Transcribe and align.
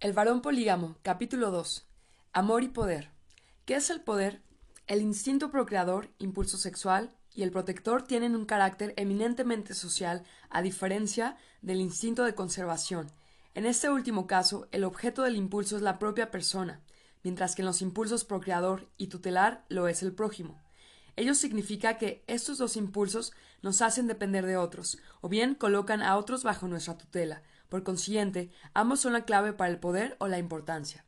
El 0.00 0.14
varón 0.14 0.40
polígamo, 0.40 0.96
capítulo 1.02 1.50
2. 1.50 1.86
Amor 2.32 2.62
y 2.64 2.68
poder. 2.68 3.10
¿Qué 3.66 3.74
es 3.74 3.90
el 3.90 4.00
poder? 4.00 4.40
El 4.86 5.02
instinto 5.02 5.50
procreador, 5.50 6.08
impulso 6.16 6.56
sexual, 6.56 7.14
y 7.34 7.42
el 7.42 7.50
protector 7.50 8.04
tienen 8.04 8.34
un 8.34 8.46
carácter 8.46 8.94
eminentemente 8.96 9.74
social, 9.74 10.24
a 10.48 10.62
diferencia 10.62 11.36
del 11.60 11.82
instinto 11.82 12.24
de 12.24 12.34
conservación. 12.34 13.12
En 13.54 13.66
este 13.66 13.90
último 13.90 14.26
caso, 14.26 14.68
el 14.72 14.84
objeto 14.84 15.22
del 15.22 15.36
impulso 15.36 15.76
es 15.76 15.82
la 15.82 15.98
propia 15.98 16.30
persona, 16.30 16.80
mientras 17.22 17.54
que 17.54 17.60
en 17.60 17.66
los 17.66 17.82
impulsos 17.82 18.24
procreador 18.24 18.88
y 18.96 19.08
tutelar 19.08 19.66
lo 19.68 19.86
es 19.86 20.02
el 20.02 20.14
prójimo. 20.14 20.62
Ello 21.16 21.34
significa 21.34 21.98
que 21.98 22.24
estos 22.26 22.56
dos 22.56 22.78
impulsos 22.78 23.34
nos 23.60 23.82
hacen 23.82 24.06
depender 24.06 24.46
de 24.46 24.56
otros, 24.56 24.96
o 25.20 25.28
bien 25.28 25.54
colocan 25.54 26.00
a 26.00 26.16
otros 26.16 26.42
bajo 26.42 26.68
nuestra 26.68 26.96
tutela. 26.96 27.42
Por 27.70 27.82
consiguiente, 27.82 28.50
ambos 28.74 29.00
son 29.00 29.14
la 29.14 29.24
clave 29.24 29.54
para 29.54 29.70
el 29.70 29.78
poder 29.78 30.16
o 30.18 30.28
la 30.28 30.38
importancia. 30.38 31.06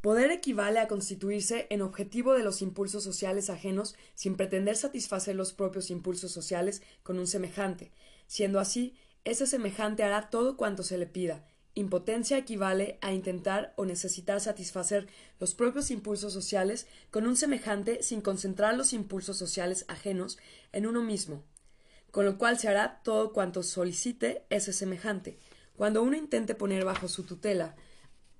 Poder 0.00 0.32
equivale 0.32 0.80
a 0.80 0.88
constituirse 0.88 1.68
en 1.70 1.82
objetivo 1.82 2.34
de 2.34 2.42
los 2.42 2.60
impulsos 2.60 3.04
sociales 3.04 3.50
ajenos 3.50 3.94
sin 4.14 4.36
pretender 4.36 4.74
satisfacer 4.74 5.36
los 5.36 5.52
propios 5.52 5.90
impulsos 5.90 6.32
sociales 6.32 6.82
con 7.04 7.20
un 7.20 7.28
semejante. 7.28 7.92
Siendo 8.26 8.58
así, 8.58 8.96
ese 9.22 9.46
semejante 9.46 10.02
hará 10.02 10.30
todo 10.30 10.56
cuanto 10.56 10.82
se 10.82 10.98
le 10.98 11.06
pida, 11.06 11.44
Impotencia 11.78 12.36
equivale 12.38 12.98
a 13.02 13.12
intentar 13.12 13.72
o 13.76 13.84
necesitar 13.84 14.40
satisfacer 14.40 15.06
los 15.38 15.54
propios 15.54 15.92
impulsos 15.92 16.32
sociales 16.32 16.88
con 17.12 17.24
un 17.24 17.36
semejante 17.36 18.02
sin 18.02 18.20
concentrar 18.20 18.76
los 18.76 18.92
impulsos 18.92 19.36
sociales 19.36 19.84
ajenos 19.86 20.38
en 20.72 20.88
uno 20.88 21.02
mismo, 21.02 21.44
con 22.10 22.24
lo 22.24 22.36
cual 22.36 22.58
se 22.58 22.66
hará 22.66 23.00
todo 23.04 23.32
cuanto 23.32 23.62
solicite 23.62 24.44
ese 24.50 24.72
semejante. 24.72 25.38
Cuando 25.78 26.02
uno 26.02 26.16
intente 26.16 26.56
poner 26.56 26.84
bajo 26.84 27.06
su 27.06 27.22
tutela 27.22 27.76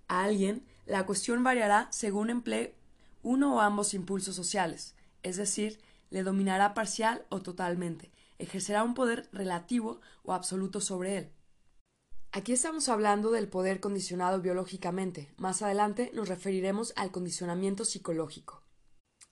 a 0.09 0.25
alguien, 0.25 0.67
la 0.87 1.07
cuestión 1.07 1.45
variará 1.45 1.87
según 1.93 2.31
emplee 2.31 2.75
uno 3.23 3.55
o 3.55 3.61
ambos 3.61 3.95
impulsos 3.95 4.35
sociales, 4.35 4.97
es 5.23 5.37
decir, 5.37 5.81
le 6.11 6.25
dominará 6.25 6.75
parcial 6.75 7.27
o 7.29 7.41
totalmente, 7.41 8.11
ejercerá 8.39 8.83
un 8.83 8.95
poder 8.95 9.29
relativo 9.31 10.01
o 10.25 10.33
absoluto 10.33 10.81
sobre 10.81 11.17
él. 11.17 11.33
Aquí 12.33 12.55
estamos 12.55 12.89
hablando 12.89 13.31
del 13.31 13.47
poder 13.47 13.79
condicionado 13.79 14.41
biológicamente. 14.41 15.33
Más 15.37 15.63
adelante 15.63 16.11
nos 16.15 16.29
referiremos 16.29 16.93
al 16.97 17.13
condicionamiento 17.13 17.85
psicológico. 17.85 18.65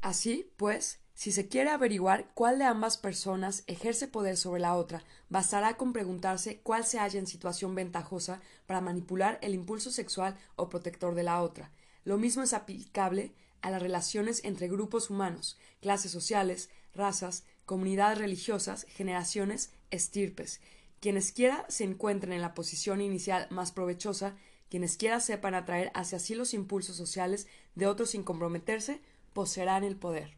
Así, 0.00 0.52
pues, 0.56 1.00
si 1.16 1.32
se 1.32 1.48
quiere 1.48 1.70
averiguar 1.70 2.30
cuál 2.34 2.58
de 2.58 2.66
ambas 2.66 2.98
personas 2.98 3.64
ejerce 3.66 4.06
poder 4.06 4.36
sobre 4.36 4.60
la 4.60 4.76
otra, 4.76 5.02
bastará 5.30 5.78
con 5.78 5.94
preguntarse 5.94 6.60
cuál 6.60 6.84
se 6.84 6.98
halla 6.98 7.18
en 7.18 7.26
situación 7.26 7.74
ventajosa 7.74 8.42
para 8.66 8.82
manipular 8.82 9.38
el 9.40 9.54
impulso 9.54 9.90
sexual 9.90 10.36
o 10.56 10.68
protector 10.68 11.14
de 11.14 11.22
la 11.22 11.40
otra. 11.40 11.72
Lo 12.04 12.18
mismo 12.18 12.42
es 12.42 12.52
aplicable 12.52 13.32
a 13.62 13.70
las 13.70 13.80
relaciones 13.80 14.44
entre 14.44 14.68
grupos 14.68 15.08
humanos, 15.08 15.56
clases 15.80 16.12
sociales, 16.12 16.68
razas, 16.94 17.44
comunidades 17.64 18.18
religiosas, 18.18 18.84
generaciones, 18.90 19.72
estirpes, 19.90 20.60
quienes 21.00 21.32
quiera 21.32 21.64
se 21.70 21.84
encuentren 21.84 22.34
en 22.34 22.42
la 22.42 22.52
posición 22.52 23.00
inicial 23.00 23.46
más 23.48 23.72
provechosa, 23.72 24.36
quienes 24.68 24.98
quiera 24.98 25.20
sepan 25.20 25.54
atraer 25.54 25.90
hacia 25.94 26.18
sí 26.18 26.34
los 26.34 26.52
impulsos 26.52 26.96
sociales 26.96 27.46
de 27.74 27.86
otros 27.86 28.10
sin 28.10 28.22
comprometerse, 28.22 29.00
poseerán 29.32 29.82
el 29.82 29.96
poder. 29.96 30.36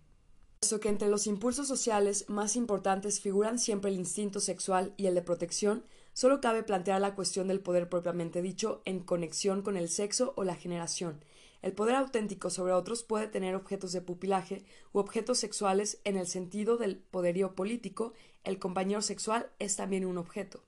Puesto 0.60 0.80
que 0.80 0.88
entre 0.88 1.08
los 1.08 1.28
impulsos 1.28 1.68
sociales 1.68 2.24
más 2.28 2.56
importantes 2.56 3.20
figuran 3.20 3.60
siempre 3.60 3.92
el 3.92 3.96
instinto 3.96 4.40
sexual 4.40 4.92
y 4.96 5.06
el 5.06 5.14
de 5.14 5.22
protección, 5.22 5.84
solo 6.12 6.40
cabe 6.40 6.64
plantear 6.64 7.00
la 7.00 7.14
cuestión 7.14 7.46
del 7.46 7.60
poder 7.60 7.88
propiamente 7.88 8.42
dicho 8.42 8.82
en 8.84 8.98
conexión 8.98 9.62
con 9.62 9.76
el 9.76 9.88
sexo 9.88 10.34
o 10.36 10.42
la 10.42 10.56
generación. 10.56 11.24
El 11.62 11.74
poder 11.74 11.94
auténtico 11.94 12.50
sobre 12.50 12.72
otros 12.72 13.04
puede 13.04 13.28
tener 13.28 13.54
objetos 13.54 13.92
de 13.92 14.00
pupilaje 14.00 14.64
u 14.92 14.98
objetos 14.98 15.38
sexuales 15.38 16.00
en 16.02 16.16
el 16.16 16.26
sentido 16.26 16.76
del 16.76 16.96
poderío 16.98 17.54
político, 17.54 18.12
el 18.42 18.58
compañero 18.58 19.00
sexual 19.00 19.50
es 19.60 19.76
también 19.76 20.04
un 20.04 20.18
objeto. 20.18 20.64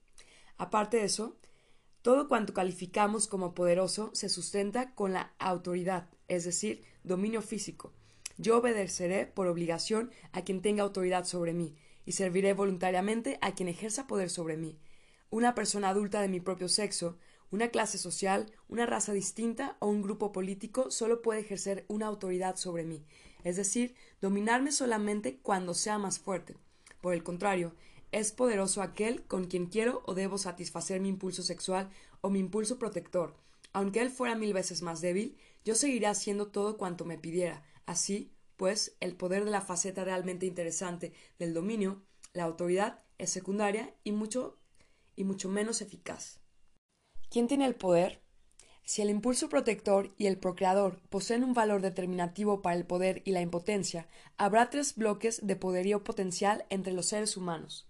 Aparte 0.57 0.97
de 0.97 1.03
eso, 1.03 1.35
todo 2.01 2.29
cuanto 2.29 2.53
calificamos 2.53 3.27
como 3.27 3.53
poderoso 3.53 4.09
se 4.13 4.29
sustenta 4.29 4.95
con 4.95 5.11
la 5.11 5.33
autoridad, 5.37 6.09
es 6.29 6.45
decir, 6.45 6.83
dominio 7.03 7.41
físico. 7.41 7.91
Yo 8.37 8.57
obedeceré 8.57 9.25
por 9.25 9.47
obligación 9.47 10.11
a 10.31 10.43
quien 10.43 10.61
tenga 10.61 10.83
autoridad 10.83 11.25
sobre 11.25 11.53
mí, 11.53 11.75
y 12.05 12.13
serviré 12.13 12.53
voluntariamente 12.53 13.37
a 13.41 13.53
quien 13.53 13.69
ejerza 13.69 14.07
poder 14.07 14.29
sobre 14.29 14.57
mí. 14.57 14.79
Una 15.29 15.55
persona 15.55 15.89
adulta 15.89 16.21
de 16.21 16.27
mi 16.27 16.39
propio 16.39 16.67
sexo 16.67 17.17
una 17.51 17.67
clase 17.67 17.97
social, 17.97 18.49
una 18.69 18.85
raza 18.85 19.11
distinta 19.11 19.75
o 19.79 19.87
un 19.87 20.01
grupo 20.01 20.31
político 20.31 20.89
solo 20.89 21.21
puede 21.21 21.41
ejercer 21.41 21.85
una 21.89 22.07
autoridad 22.07 22.55
sobre 22.55 22.85
mí, 22.85 23.03
es 23.43 23.57
decir, 23.57 23.93
dominarme 24.21 24.71
solamente 24.71 25.37
cuando 25.41 25.73
sea 25.73 25.97
más 25.97 26.17
fuerte. 26.17 26.55
Por 27.01 27.13
el 27.13 27.23
contrario, 27.23 27.75
es 28.13 28.31
poderoso 28.31 28.81
aquel 28.81 29.23
con 29.23 29.45
quien 29.47 29.65
quiero 29.65 30.01
o 30.05 30.13
debo 30.13 30.37
satisfacer 30.37 31.01
mi 31.01 31.09
impulso 31.09 31.43
sexual 31.43 31.89
o 32.21 32.29
mi 32.29 32.39
impulso 32.39 32.79
protector. 32.79 33.35
Aunque 33.73 34.01
él 34.01 34.09
fuera 34.09 34.35
mil 34.35 34.53
veces 34.53 34.81
más 34.81 35.01
débil, 35.01 35.37
yo 35.65 35.75
seguiré 35.75 36.07
haciendo 36.07 36.47
todo 36.47 36.77
cuanto 36.77 37.03
me 37.03 37.17
pidiera. 37.17 37.63
Así, 37.85 38.33
pues, 38.57 38.95
el 38.99 39.15
poder 39.15 39.45
de 39.45 39.51
la 39.51 39.61
faceta 39.61 40.03
realmente 40.03 40.45
interesante 40.45 41.13
del 41.39 41.53
dominio, 41.53 42.03
la 42.33 42.43
autoridad, 42.43 43.03
es 43.17 43.29
secundaria 43.29 43.95
y 44.03 44.11
mucho 44.11 44.59
y 45.15 45.23
mucho 45.23 45.49
menos 45.49 45.81
eficaz. 45.81 46.39
¿Quién 47.29 47.47
tiene 47.47 47.65
el 47.65 47.75
poder? 47.75 48.21
Si 48.83 49.01
el 49.01 49.09
impulso 49.09 49.47
protector 49.47 50.13
y 50.17 50.25
el 50.25 50.37
procreador 50.37 51.01
poseen 51.09 51.43
un 51.43 51.53
valor 51.53 51.81
determinativo 51.81 52.61
para 52.61 52.75
el 52.75 52.85
poder 52.85 53.21
y 53.25 53.31
la 53.31 53.41
impotencia, 53.41 54.07
habrá 54.37 54.69
tres 54.69 54.95
bloques 54.95 55.45
de 55.45 55.55
poderío 55.55 56.03
potencial 56.03 56.65
entre 56.69 56.93
los 56.93 57.05
seres 57.05 57.37
humanos. 57.37 57.87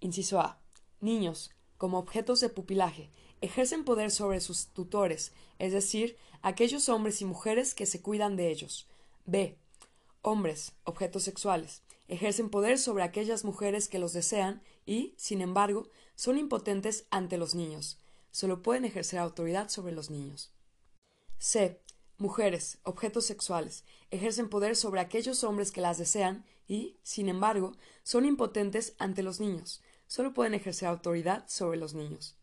Inciso 0.00 0.40
A. 0.40 0.62
Niños, 1.00 1.50
como 1.76 1.98
objetos 1.98 2.40
de 2.40 2.50
pupilaje, 2.50 3.10
ejercen 3.40 3.84
poder 3.84 4.10
sobre 4.10 4.40
sus 4.40 4.68
tutores, 4.68 5.32
es 5.58 5.72
decir, 5.72 6.16
aquellos 6.42 6.88
hombres 6.88 7.20
y 7.22 7.24
mujeres 7.24 7.74
que 7.74 7.86
se 7.86 8.02
cuidan 8.02 8.36
de 8.36 8.50
ellos. 8.50 8.86
B. 9.24 9.56
Hombres, 10.22 10.72
objetos 10.84 11.22
sexuales, 11.22 11.82
ejercen 12.08 12.50
poder 12.50 12.78
sobre 12.78 13.04
aquellas 13.04 13.44
mujeres 13.44 13.88
que 13.88 13.98
los 13.98 14.12
desean 14.12 14.62
y, 14.84 15.14
sin 15.16 15.40
embargo, 15.40 15.88
son 16.14 16.38
impotentes 16.38 17.06
ante 17.10 17.38
los 17.38 17.54
niños 17.54 17.98
solo 18.36 18.60
pueden 18.60 18.84
ejercer 18.84 19.18
autoridad 19.18 19.70
sobre 19.70 19.94
los 19.94 20.10
niños. 20.10 20.52
C. 21.38 21.80
Mujeres, 22.18 22.76
objetos 22.82 23.24
sexuales, 23.24 23.82
ejercen 24.10 24.50
poder 24.50 24.76
sobre 24.76 25.00
aquellos 25.00 25.42
hombres 25.42 25.72
que 25.72 25.80
las 25.80 25.96
desean 25.96 26.44
y, 26.68 26.98
sin 27.02 27.30
embargo, 27.30 27.72
son 28.02 28.26
impotentes 28.26 28.94
ante 28.98 29.22
los 29.22 29.40
niños. 29.40 29.82
Solo 30.06 30.34
pueden 30.34 30.52
ejercer 30.52 30.86
autoridad 30.86 31.48
sobre 31.48 31.78
los 31.78 31.94
niños. 31.94 32.36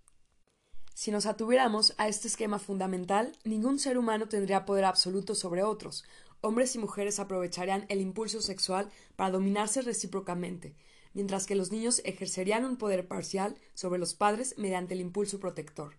Si 0.93 1.09
nos 1.11 1.25
atuviéramos 1.25 1.95
a 1.97 2.07
este 2.07 2.27
esquema 2.27 2.59
fundamental, 2.59 3.31
ningún 3.43 3.79
ser 3.79 3.97
humano 3.97 4.27
tendría 4.27 4.65
poder 4.65 4.85
absoluto 4.85 5.33
sobre 5.33 5.63
otros. 5.63 6.03
Hombres 6.41 6.75
y 6.75 6.79
mujeres 6.79 7.19
aprovecharían 7.19 7.85
el 7.89 7.99
impulso 7.99 8.41
sexual 8.41 8.91
para 9.15 9.31
dominarse 9.31 9.81
recíprocamente, 9.81 10.75
mientras 11.13 11.45
que 11.45 11.55
los 11.55 11.71
niños 11.71 12.01
ejercerían 12.05 12.65
un 12.65 12.77
poder 12.77 13.07
parcial 13.07 13.57
sobre 13.73 13.99
los 13.99 14.13
padres 14.13 14.55
mediante 14.57 14.93
el 14.93 15.01
impulso 15.01 15.39
protector. 15.39 15.95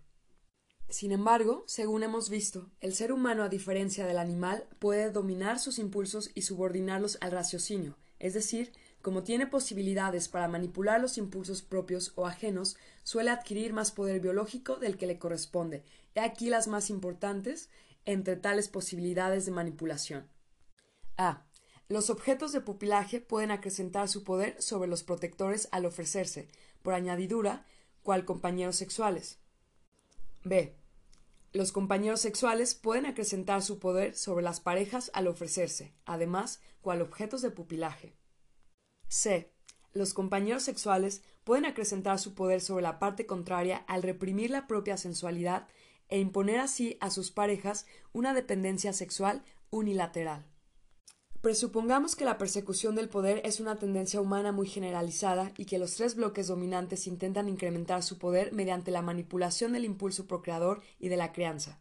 Sin 0.87 1.11
embargo, 1.11 1.63
según 1.67 2.03
hemos 2.03 2.29
visto, 2.29 2.69
el 2.79 2.93
ser 2.93 3.11
humano, 3.11 3.43
a 3.43 3.49
diferencia 3.49 4.05
del 4.05 4.19
animal, 4.19 4.67
puede 4.79 5.11
dominar 5.11 5.59
sus 5.59 5.79
impulsos 5.79 6.29
y 6.35 6.43
subordinarlos 6.43 7.17
al 7.21 7.31
raciocinio, 7.31 7.97
es 8.19 8.33
decir, 8.33 8.71
como 9.05 9.21
tiene 9.21 9.45
posibilidades 9.45 10.27
para 10.29 10.47
manipular 10.47 10.99
los 10.99 11.19
impulsos 11.19 11.61
propios 11.61 12.13
o 12.15 12.25
ajenos, 12.25 12.75
suele 13.03 13.29
adquirir 13.29 13.71
más 13.71 13.91
poder 13.91 14.19
biológico 14.19 14.77
del 14.77 14.97
que 14.97 15.05
le 15.05 15.19
corresponde. 15.19 15.83
He 16.15 16.21
aquí 16.21 16.49
las 16.49 16.67
más 16.67 16.89
importantes 16.89 17.69
entre 18.05 18.35
tales 18.35 18.67
posibilidades 18.67 19.45
de 19.45 19.51
manipulación. 19.51 20.27
A. 21.17 21.45
Los 21.87 22.09
objetos 22.09 22.51
de 22.51 22.61
pupilaje 22.61 23.21
pueden 23.21 23.51
acrecentar 23.51 24.09
su 24.09 24.23
poder 24.23 24.59
sobre 24.59 24.89
los 24.89 25.03
protectores 25.03 25.67
al 25.71 25.85
ofrecerse, 25.85 26.47
por 26.81 26.95
añadidura, 26.95 27.67
cual 28.01 28.25
compañeros 28.25 28.75
sexuales. 28.75 29.37
B. 30.43 30.75
Los 31.53 31.71
compañeros 31.71 32.21
sexuales 32.21 32.73
pueden 32.73 33.05
acrecentar 33.05 33.61
su 33.61 33.77
poder 33.77 34.15
sobre 34.15 34.43
las 34.43 34.61
parejas 34.61 35.11
al 35.13 35.27
ofrecerse, 35.27 35.93
además, 36.05 36.59
cual 36.81 37.03
objetos 37.03 37.43
de 37.43 37.51
pupilaje. 37.51 38.15
C. 39.07 39.51
Los 39.93 40.13
compañeros 40.13 40.63
sexuales 40.63 41.23
pueden 41.43 41.65
acrecentar 41.65 42.19
su 42.19 42.33
poder 42.33 42.59
sobre 42.61 42.83
la 42.83 42.99
parte 42.99 43.25
contraria 43.25 43.77
al 43.87 44.03
reprimir 44.03 44.49
la 44.49 44.67
propia 44.67 44.97
sensualidad 44.97 45.67
e 46.09 46.19
imponer 46.19 46.59
así 46.59 46.97
a 46.99 47.09
sus 47.09 47.31
parejas 47.31 47.85
una 48.11 48.33
dependencia 48.33 48.93
sexual 48.93 49.43
unilateral. 49.69 50.45
Presupongamos 51.41 52.15
que 52.15 52.25
la 52.25 52.39
persecución 52.39 52.95
del 52.95 53.07
poder 53.07 53.39
es 53.45 53.59
una 53.59 53.77
tendencia 53.77 54.19
humana 54.19 54.51
muy 54.51 54.67
generalizada 54.67 55.51
y 55.57 55.65
que 55.65 55.77
los 55.77 55.95
tres 55.95 56.15
bloques 56.15 56.47
dominantes 56.47 57.05
intentan 57.05 57.47
incrementar 57.47 58.01
su 58.01 58.17
poder 58.17 58.51
mediante 58.51 58.89
la 58.89 59.03
manipulación 59.03 59.73
del 59.73 59.85
impulso 59.85 60.25
procreador 60.25 60.81
y 60.97 61.09
de 61.09 61.17
la 61.17 61.33
crianza. 61.33 61.79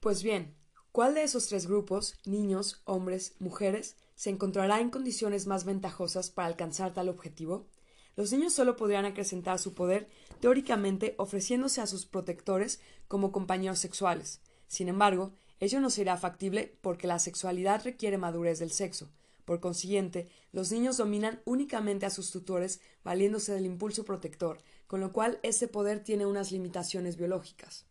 Pues 0.00 0.22
bien, 0.22 0.57
¿cuál 0.98 1.14
de 1.14 1.22
esos 1.22 1.46
tres 1.46 1.68
grupos, 1.68 2.16
niños, 2.24 2.82
hombres, 2.84 3.36
mujeres, 3.38 3.94
se 4.16 4.30
encontrará 4.30 4.80
en 4.80 4.90
condiciones 4.90 5.46
más 5.46 5.64
ventajosas 5.64 6.28
para 6.28 6.48
alcanzar 6.48 6.92
tal 6.92 7.08
objetivo? 7.08 7.68
Los 8.16 8.32
niños 8.32 8.52
solo 8.52 8.74
podrían 8.74 9.04
acrecentar 9.04 9.60
su 9.60 9.74
poder 9.74 10.08
teóricamente 10.40 11.14
ofreciéndose 11.16 11.80
a 11.80 11.86
sus 11.86 12.04
protectores 12.04 12.80
como 13.06 13.30
compañeros 13.30 13.78
sexuales. 13.78 14.40
Sin 14.66 14.88
embargo, 14.88 15.34
ello 15.60 15.80
no 15.80 15.88
será 15.88 16.16
factible 16.16 16.76
porque 16.80 17.06
la 17.06 17.20
sexualidad 17.20 17.84
requiere 17.84 18.18
madurez 18.18 18.58
del 18.58 18.72
sexo. 18.72 19.08
Por 19.44 19.60
consiguiente, 19.60 20.28
los 20.50 20.72
niños 20.72 20.96
dominan 20.96 21.40
únicamente 21.44 22.06
a 22.06 22.10
sus 22.10 22.32
tutores 22.32 22.80
valiéndose 23.04 23.52
del 23.52 23.66
impulso 23.66 24.04
protector, 24.04 24.58
con 24.88 24.98
lo 24.98 25.12
cual 25.12 25.38
ese 25.44 25.68
poder 25.68 26.02
tiene 26.02 26.26
unas 26.26 26.50
limitaciones 26.50 27.16
biológicas. 27.16 27.87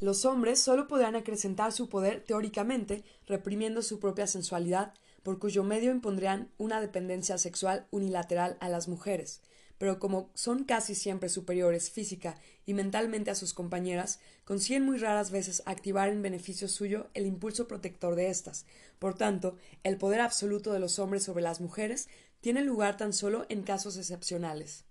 Los 0.00 0.24
hombres 0.24 0.58
solo 0.58 0.88
podrán 0.88 1.14
acrecentar 1.14 1.72
su 1.72 1.90
poder 1.90 2.24
teóricamente 2.24 3.04
reprimiendo 3.26 3.82
su 3.82 4.00
propia 4.00 4.26
sensualidad, 4.26 4.94
por 5.22 5.38
cuyo 5.38 5.62
medio 5.62 5.90
impondrían 5.90 6.50
una 6.56 6.80
dependencia 6.80 7.36
sexual 7.36 7.86
unilateral 7.90 8.56
a 8.60 8.70
las 8.70 8.88
mujeres, 8.88 9.42
pero 9.76 9.98
como 9.98 10.30
son 10.32 10.64
casi 10.64 10.94
siempre 10.94 11.28
superiores 11.28 11.90
física 11.90 12.36
y 12.64 12.72
mentalmente 12.72 13.30
a 13.30 13.34
sus 13.34 13.52
compañeras, 13.52 14.20
consiguen 14.46 14.86
muy 14.86 14.96
raras 14.96 15.30
veces 15.30 15.62
activar 15.66 16.08
en 16.08 16.22
beneficio 16.22 16.66
suyo 16.68 17.08
el 17.12 17.26
impulso 17.26 17.68
protector 17.68 18.14
de 18.14 18.30
éstas. 18.30 18.64
Por 18.98 19.14
tanto, 19.14 19.58
el 19.82 19.98
poder 19.98 20.22
absoluto 20.22 20.72
de 20.72 20.80
los 20.80 20.98
hombres 20.98 21.24
sobre 21.24 21.42
las 21.42 21.60
mujeres 21.60 22.08
tiene 22.40 22.62
lugar 22.62 22.96
tan 22.96 23.12
solo 23.12 23.44
en 23.50 23.62
casos 23.64 23.98
excepcionales. 23.98 24.86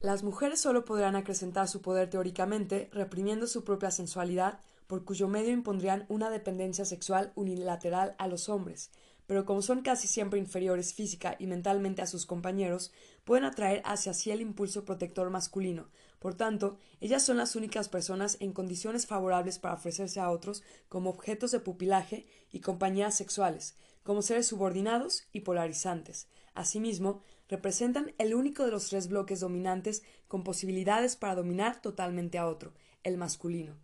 Las 0.00 0.22
mujeres 0.22 0.60
solo 0.60 0.84
podrán 0.84 1.16
acrecentar 1.16 1.66
su 1.66 1.82
poder 1.82 2.08
teóricamente 2.08 2.88
reprimiendo 2.92 3.48
su 3.48 3.64
propia 3.64 3.90
sensualidad, 3.90 4.60
por 4.86 5.04
cuyo 5.04 5.26
medio 5.26 5.50
impondrían 5.50 6.06
una 6.08 6.30
dependencia 6.30 6.84
sexual 6.84 7.32
unilateral 7.34 8.14
a 8.18 8.28
los 8.28 8.48
hombres, 8.48 8.92
pero 9.26 9.44
como 9.44 9.60
son 9.60 9.82
casi 9.82 10.06
siempre 10.06 10.38
inferiores 10.38 10.94
física 10.94 11.34
y 11.40 11.48
mentalmente 11.48 12.00
a 12.00 12.06
sus 12.06 12.26
compañeros, 12.26 12.92
pueden 13.24 13.44
atraer 13.44 13.82
hacia 13.84 14.14
sí 14.14 14.30
el 14.30 14.40
impulso 14.40 14.84
protector 14.84 15.30
masculino. 15.30 15.88
Por 16.20 16.34
tanto, 16.34 16.78
ellas 17.00 17.24
son 17.24 17.36
las 17.36 17.56
únicas 17.56 17.88
personas 17.88 18.36
en 18.38 18.52
condiciones 18.52 19.04
favorables 19.06 19.58
para 19.58 19.74
ofrecerse 19.74 20.20
a 20.20 20.30
otros 20.30 20.62
como 20.88 21.10
objetos 21.10 21.50
de 21.50 21.58
pupilaje 21.58 22.28
y 22.52 22.60
compañías 22.60 23.16
sexuales, 23.16 23.74
como 24.04 24.22
seres 24.22 24.46
subordinados 24.46 25.24
y 25.32 25.40
polarizantes. 25.40 26.28
Asimismo, 26.54 27.20
representan 27.48 28.14
el 28.18 28.34
único 28.34 28.64
de 28.64 28.70
los 28.70 28.88
tres 28.88 29.08
bloques 29.08 29.40
dominantes 29.40 30.02
con 30.26 30.44
posibilidades 30.44 31.16
para 31.16 31.34
dominar 31.34 31.80
totalmente 31.80 32.38
a 32.38 32.46
otro, 32.46 32.74
el 33.02 33.16
masculino. 33.16 33.76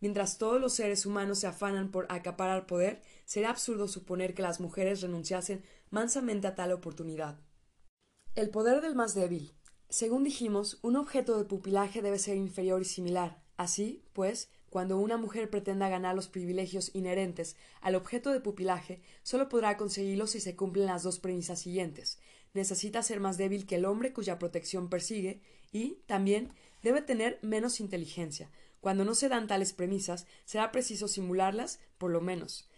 Mientras 0.00 0.38
todos 0.38 0.60
los 0.60 0.74
seres 0.74 1.06
humanos 1.06 1.40
se 1.40 1.48
afanan 1.48 1.90
por 1.90 2.06
acaparar 2.08 2.66
poder, 2.66 3.02
será 3.24 3.50
absurdo 3.50 3.88
suponer 3.88 4.34
que 4.34 4.42
las 4.42 4.60
mujeres 4.60 5.00
renunciasen 5.00 5.64
mansamente 5.90 6.46
a 6.46 6.54
tal 6.54 6.72
oportunidad. 6.72 7.40
El 8.34 8.50
poder 8.50 8.80
del 8.80 8.94
más 8.94 9.14
débil. 9.14 9.54
Según 9.88 10.22
dijimos, 10.22 10.78
un 10.82 10.96
objeto 10.96 11.36
de 11.38 11.44
pupilaje 11.44 12.02
debe 12.02 12.18
ser 12.18 12.36
inferior 12.36 12.82
y 12.82 12.84
similar. 12.84 13.42
Así, 13.56 14.04
pues, 14.12 14.50
cuando 14.70 14.98
una 14.98 15.16
mujer 15.16 15.50
pretenda 15.50 15.88
ganar 15.88 16.14
los 16.14 16.28
privilegios 16.28 16.94
inherentes 16.94 17.56
al 17.80 17.94
objeto 17.94 18.30
de 18.30 18.40
pupilaje, 18.40 19.00
solo 19.22 19.48
podrá 19.48 19.76
conseguirlos 19.76 20.30
si 20.30 20.40
se 20.40 20.54
cumplen 20.54 20.86
las 20.86 21.02
dos 21.02 21.18
premisas 21.18 21.58
siguientes. 21.58 22.18
Necesita 22.54 23.02
ser 23.02 23.20
más 23.20 23.36
débil 23.36 23.66
que 23.66 23.76
el 23.76 23.84
hombre 23.84 24.12
cuya 24.12 24.38
protección 24.38 24.88
persigue 24.88 25.40
y, 25.72 26.02
también, 26.06 26.52
debe 26.82 27.02
tener 27.02 27.38
menos 27.42 27.80
inteligencia, 27.80 28.50
cuando 28.80 29.04
no 29.04 29.14
se 29.14 29.28
dan 29.28 29.46
tales 29.48 29.72
premisas, 29.72 30.26
será 30.44 30.70
preciso 30.70 31.08
simularlas, 31.08 31.80
por 31.98 32.10
lo 32.10 32.20
menos. 32.20 32.68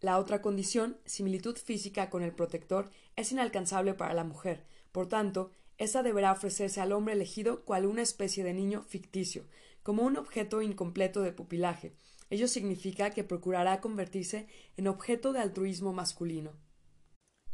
La 0.00 0.18
otra 0.18 0.42
condición, 0.42 0.98
similitud 1.06 1.56
física 1.56 2.10
con 2.10 2.22
el 2.22 2.32
protector, 2.32 2.90
es 3.16 3.32
inalcanzable 3.32 3.94
para 3.94 4.14
la 4.14 4.24
mujer. 4.24 4.64
Por 4.92 5.08
tanto, 5.08 5.50
ésta 5.78 6.02
deberá 6.02 6.32
ofrecerse 6.32 6.80
al 6.80 6.92
hombre 6.92 7.14
elegido 7.14 7.64
cual 7.64 7.86
una 7.86 8.02
especie 8.02 8.44
de 8.44 8.54
niño 8.54 8.82
ficticio, 8.82 9.46
como 9.82 10.02
un 10.02 10.16
objeto 10.16 10.60
incompleto 10.60 11.22
de 11.22 11.32
pupilaje. 11.32 11.94
Ello 12.30 12.46
significa 12.46 13.10
que 13.10 13.24
procurará 13.24 13.80
convertirse 13.80 14.46
en 14.76 14.86
objeto 14.86 15.32
de 15.32 15.40
altruismo 15.40 15.92
masculino. 15.94 16.52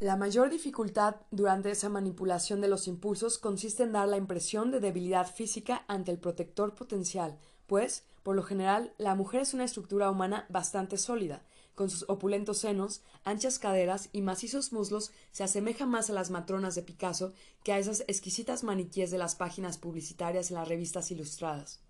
La 0.05 0.17
mayor 0.17 0.51
dificultad 0.51 1.17
durante 1.31 1.71
esa 1.71 1.89
manipulación 1.89 2.61
de 2.61 2.69
los 2.69 2.89
impulsos 2.89 3.39
consiste 3.39 3.85
en 3.85 3.93
dar 3.93 4.07
la 4.07 4.19
impresión 4.19 4.71
de 4.71 4.79
debilidad 4.79 5.27
física 5.27 5.87
ante 5.89 6.11
el 6.11 6.19
protector 6.19 6.75
potencial, 6.75 7.39
pues, 7.67 8.05
por 8.23 8.37
lo 8.37 8.43
general, 8.43 8.93
la 8.99 9.15
mujer 9.15 9.41
es 9.41 9.55
una 9.55 9.65
estructura 9.65 10.11
humana 10.11 10.45
bastante 10.51 10.99
sólida, 10.99 11.43
con 11.75 11.89
sus 11.89 12.05
opulentos 12.11 12.59
senos, 12.59 13.03
anchas 13.25 13.59
caderas 13.59 14.11
y 14.13 14.21
macizos 14.21 14.75
muslos 14.75 15.11
se 15.33 15.43
asemeja 15.43 15.87
más 15.87 16.11
a 16.11 16.13
las 16.13 16.31
matronas 16.31 16.75
de 16.75 16.83
Picasso 16.83 17.33
que 17.63 17.73
a 17.73 17.79
esas 17.79 18.05
exquisitas 18.07 18.63
maniquíes 18.63 19.11
de 19.11 19.17
las 19.17 19.37
páginas 19.37 19.79
publicitarias 19.79 20.51
en 20.51 20.57
las 20.57 20.69
revistas 20.69 21.11
ilustradas. 21.13 21.81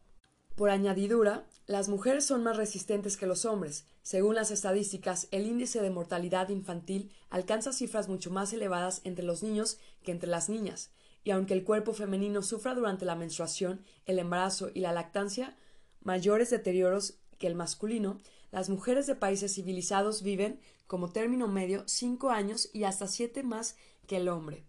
Por 0.55 0.71
añadidura, 0.71 1.47
las 1.67 1.89
mujeres 1.89 2.27
son 2.27 2.45
más 2.45 2.57
resistentes 2.57 3.17
que 3.17 3.27
los 3.27 3.45
hombres. 3.45 3.87
Según 4.03 4.37
las 4.37 4.53
estadísticas, 4.53 5.27
el 5.33 5.47
índice 5.47 5.81
de 5.81 5.91
mortalidad 5.91 6.49
infantil 6.51 7.11
alcanza 7.29 7.73
cifras 7.73 8.09
mucho 8.09 8.31
más 8.31 8.53
elevadas 8.53 9.01
entre 9.03 9.25
los 9.25 9.43
niños 9.43 9.79
que 10.05 10.13
entre 10.13 10.29
las 10.29 10.49
niñas, 10.49 10.93
y 11.25 11.33
aunque 11.33 11.55
el 11.55 11.65
cuerpo 11.65 11.93
femenino 11.93 12.43
sufra 12.43 12.75
durante 12.75 13.05
la 13.05 13.17
menstruación, 13.17 13.85
el 14.07 14.19
embarazo 14.21 14.71
y 14.73 14.81
la 14.81 14.93
lactancia, 14.93 15.57
mayores 16.03 16.51
deterioros 16.51 17.19
que 17.39 17.49
el 17.49 17.57
masculino, 17.57 18.21
las 18.53 18.69
mujeres 18.69 19.09
de 19.09 19.17
países 19.17 19.55
civilizados 19.55 20.23
viven, 20.23 20.61
como 20.87 21.11
término 21.11 21.49
medio, 21.49 21.83
cinco 21.87 22.31
años 22.31 22.71
y 22.73 22.85
hasta 22.85 23.09
siete 23.09 23.43
más 23.43 23.77
que 24.07 24.19
el 24.19 24.29
hombre. 24.29 24.65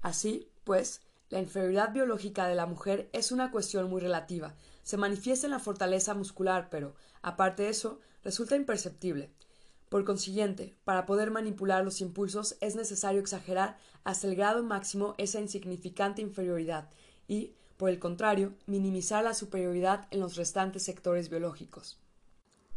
Así, 0.00 0.48
pues, 0.64 1.02
la 1.28 1.40
inferioridad 1.40 1.92
biológica 1.92 2.48
de 2.48 2.54
la 2.54 2.64
mujer 2.64 3.10
es 3.12 3.32
una 3.32 3.50
cuestión 3.50 3.90
muy 3.90 4.00
relativa. 4.00 4.54
Se 4.88 4.96
manifiesta 4.96 5.46
en 5.46 5.50
la 5.50 5.58
fortaleza 5.58 6.14
muscular, 6.14 6.68
pero, 6.70 6.94
aparte 7.20 7.64
de 7.64 7.68
eso, 7.68 8.00
resulta 8.24 8.56
imperceptible. 8.56 9.30
Por 9.90 10.06
consiguiente, 10.06 10.78
para 10.84 11.04
poder 11.04 11.30
manipular 11.30 11.84
los 11.84 12.00
impulsos 12.00 12.56
es 12.62 12.74
necesario 12.74 13.20
exagerar 13.20 13.76
hasta 14.04 14.28
el 14.28 14.34
grado 14.34 14.62
máximo 14.62 15.14
esa 15.18 15.40
insignificante 15.40 16.22
inferioridad 16.22 16.88
y, 17.26 17.52
por 17.76 17.90
el 17.90 17.98
contrario, 17.98 18.54
minimizar 18.64 19.22
la 19.22 19.34
superioridad 19.34 20.08
en 20.10 20.20
los 20.20 20.36
restantes 20.36 20.84
sectores 20.84 21.28
biológicos. 21.28 21.98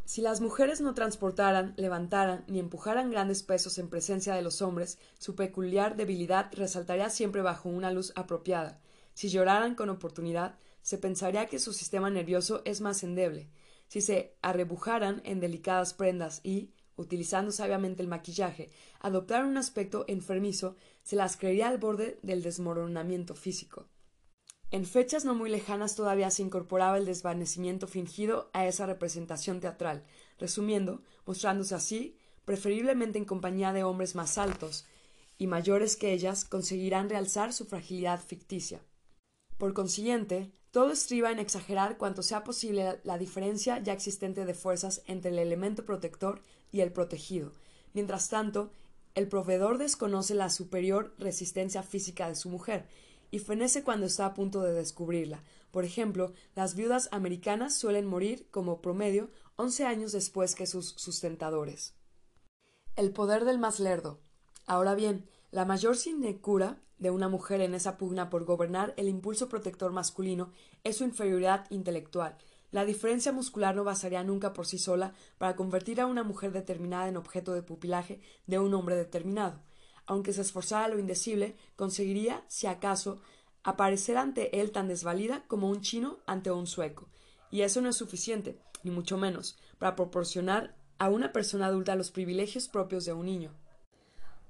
Si 0.03 0.19
las 0.19 0.41
mujeres 0.41 0.81
no 0.81 0.93
transportaran, 0.93 1.73
levantaran 1.77 2.44
ni 2.49 2.59
empujaran 2.59 3.09
grandes 3.09 3.41
pesos 3.41 3.77
en 3.77 3.87
presencia 3.87 4.35
de 4.35 4.41
los 4.41 4.61
hombres, 4.61 4.99
su 5.18 5.35
peculiar 5.35 5.95
debilidad 5.95 6.51
resaltaría 6.51 7.09
siempre 7.09 7.41
bajo 7.41 7.69
una 7.69 7.89
luz 7.89 8.11
apropiada. 8.18 8.81
Si 9.13 9.30
lloraran 9.30 9.75
con 9.75 9.89
oportunidad, 9.89 10.57
se 10.81 10.97
pensaría 10.97 11.47
que 11.47 11.59
su 11.59 11.73
sistema 11.73 12.09
nervioso 12.09 12.61
es 12.66 12.81
más 12.81 13.04
endeble. 13.04 13.50
Si 13.88 14.02
se 14.02 14.38
arrebujaran 14.42 15.21
en 15.26 15.40
delicadas 15.40 15.94
prendas 15.94 16.42
y, 16.44 16.73
utilizando 16.95 17.52
sabiamente 17.52 18.02
el 18.02 18.07
maquillaje, 18.07 18.69
adoptaran 19.00 19.47
un 19.47 19.57
aspecto 19.57 20.06
enfermizo, 20.07 20.76
se 21.04 21.16
las 21.16 21.38
creería 21.38 21.68
al 21.68 21.78
borde 21.78 22.19
del 22.21 22.42
desmoronamiento 22.42 23.35
físico. 23.35 23.88
En 24.71 24.85
fechas 24.85 25.26
no 25.26 25.35
muy 25.35 25.50
lejanas 25.50 25.95
todavía 25.95 26.31
se 26.31 26.44
incorporaba 26.44 26.97
el 26.97 27.06
desvanecimiento 27.06 27.88
fingido 27.88 28.50
a 28.54 28.66
esa 28.66 28.85
representación 28.85 29.59
teatral, 29.59 30.06
resumiendo, 30.40 31.02
mostrándose 31.26 31.76
así, 31.76 32.18
preferiblemente 32.45 33.18
en 33.18 33.26
compañía 33.26 33.73
de 33.73 33.83
hombres 33.83 34.16
más 34.16 34.38
altos 34.38 34.85
y 35.38 35.47
mayores 35.47 35.97
que 35.97 36.14
ellas, 36.14 36.45
conseguirán 36.45 37.09
realzar 37.09 37.52
su 37.52 37.66
fragilidad 37.66 38.21
ficticia. 38.21 38.81
Por 39.57 39.73
consiguiente, 39.73 40.54
todo 40.71 40.92
estriba 40.92 41.31
en 41.31 41.40
exagerar 41.40 41.97
cuanto 41.97 42.23
sea 42.23 42.44
posible 42.44 42.99
la 43.04 43.18
diferencia 43.18 43.80
ya 43.80 43.94
existente 43.94 44.45
de 44.45 44.54
fuerzas 44.54 45.04
entre 45.06 45.31
el 45.31 45.40
elemento 45.40 45.85
protector 45.85 46.44
y 46.71 46.80
el 46.80 46.94
protegido. 46.94 47.51
Mientras 47.94 48.30
tanto, 48.30 48.71
el 49.13 49.28
proveedor 49.28 49.78
desconoce 49.78 50.33
la 50.33 50.49
superior 50.49 51.13
resistencia 51.19 51.83
física 51.83 52.30
de 52.30 52.35
su 52.35 52.49
mujer 52.49 52.87
y 53.31 53.40
fenece 53.40 53.83
cuando 53.83 54.06
está 54.06 54.25
a 54.25 54.33
punto 54.33 54.61
de 54.61 54.73
descubrirla. 54.73 55.44
Por 55.71 55.83
ejemplo, 55.83 56.33
las 56.56 56.75
viudas 56.75 57.09
americanas 57.11 57.75
suelen 57.75 58.06
morir, 58.06 58.47
como 58.51 58.81
promedio, 58.81 59.30
once 59.57 59.85
años 59.85 60.13
después 60.13 60.56
que 60.56 60.68
sus 60.68 60.90
sustentadores. 60.97 61.95
El 62.95 63.11
poder 63.11 63.44
del 63.45 63.59
más 63.59 63.80
lerdo. 63.80 64.19
Ahora 64.66 64.95
bien, 64.95 65.30
la 65.49 65.66
mayor 65.66 65.97
sinecura 65.97 66.81
de 67.01 67.11
una 67.11 67.27
mujer 67.27 67.59
en 67.59 67.73
esa 67.73 67.97
pugna 67.97 68.29
por 68.29 68.45
gobernar 68.45 68.93
el 68.95 69.09
impulso 69.09 69.49
protector 69.49 69.91
masculino 69.91 70.53
es 70.85 70.95
su 70.95 71.03
inferioridad 71.03 71.65
intelectual. 71.69 72.37
La 72.71 72.85
diferencia 72.85 73.33
muscular 73.33 73.75
no 73.75 73.83
bastaría 73.83 74.23
nunca 74.23 74.53
por 74.53 74.65
sí 74.65 74.77
sola 74.77 75.13
para 75.37 75.57
convertir 75.57 75.99
a 75.99 76.05
una 76.05 76.23
mujer 76.23 76.53
determinada 76.53 77.09
en 77.09 77.17
objeto 77.17 77.51
de 77.53 77.63
pupilaje 77.63 78.21
de 78.47 78.59
un 78.59 78.73
hombre 78.73 78.95
determinado 78.95 79.59
aunque 80.05 80.33
se 80.33 80.41
esforzara 80.41 80.89
lo 80.89 80.99
indecible, 80.99 81.55
conseguiría, 81.77 82.43
si 82.47 82.67
acaso, 82.67 83.21
aparecer 83.63 84.17
ante 84.17 84.59
él 84.59 84.71
tan 84.71 84.89
desvalida 84.89 85.45
como 85.47 85.69
un 85.69 85.79
chino 85.79 86.19
ante 86.25 86.51
un 86.51 86.67
sueco. 86.67 87.07
Y 87.49 87.61
eso 87.61 87.79
no 87.79 87.89
es 87.89 87.95
suficiente, 87.95 88.59
ni 88.83 88.91
mucho 88.91 89.17
menos, 89.17 89.57
para 89.77 89.95
proporcionar 89.95 90.75
a 90.97 91.09
una 91.09 91.31
persona 91.31 91.67
adulta 91.67 91.95
los 91.95 92.11
privilegios 92.11 92.67
propios 92.67 93.05
de 93.05 93.13
un 93.13 93.25
niño. 93.25 93.53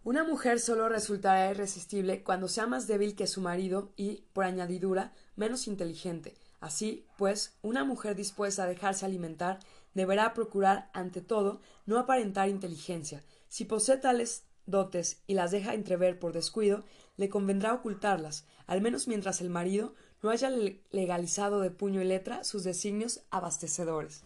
Una 0.03 0.23
mujer 0.23 0.59
solo 0.59 0.89
resultará 0.89 1.51
irresistible 1.51 2.23
cuando 2.23 2.47
sea 2.47 2.65
más 2.65 2.87
débil 2.87 3.15
que 3.15 3.27
su 3.27 3.39
marido 3.39 3.91
y, 3.95 4.23
por 4.33 4.45
añadidura, 4.45 5.13
menos 5.35 5.67
inteligente. 5.67 6.33
Así, 6.59 7.05
pues, 7.17 7.53
una 7.61 7.83
mujer 7.83 8.15
dispuesta 8.15 8.63
a 8.63 8.67
dejarse 8.67 9.05
alimentar 9.05 9.59
deberá 9.93 10.33
procurar, 10.33 10.89
ante 10.93 11.21
todo, 11.21 11.61
no 11.85 11.99
aparentar 11.99 12.49
inteligencia. 12.49 13.23
Si 13.47 13.65
posee 13.65 13.97
tales 13.97 14.43
dotes 14.65 15.21
y 15.27 15.35
las 15.35 15.51
deja 15.51 15.75
entrever 15.75 16.17
por 16.17 16.33
descuido, 16.33 16.83
le 17.17 17.29
convendrá 17.29 17.71
ocultarlas, 17.73 18.45
al 18.65 18.81
menos 18.81 19.07
mientras 19.07 19.39
el 19.39 19.51
marido 19.51 19.93
no 20.23 20.31
haya 20.31 20.49
legalizado 20.49 21.61
de 21.61 21.69
puño 21.69 22.01
y 22.01 22.05
letra 22.05 22.43
sus 22.43 22.63
designios 22.63 23.21
abastecedores. 23.29 24.23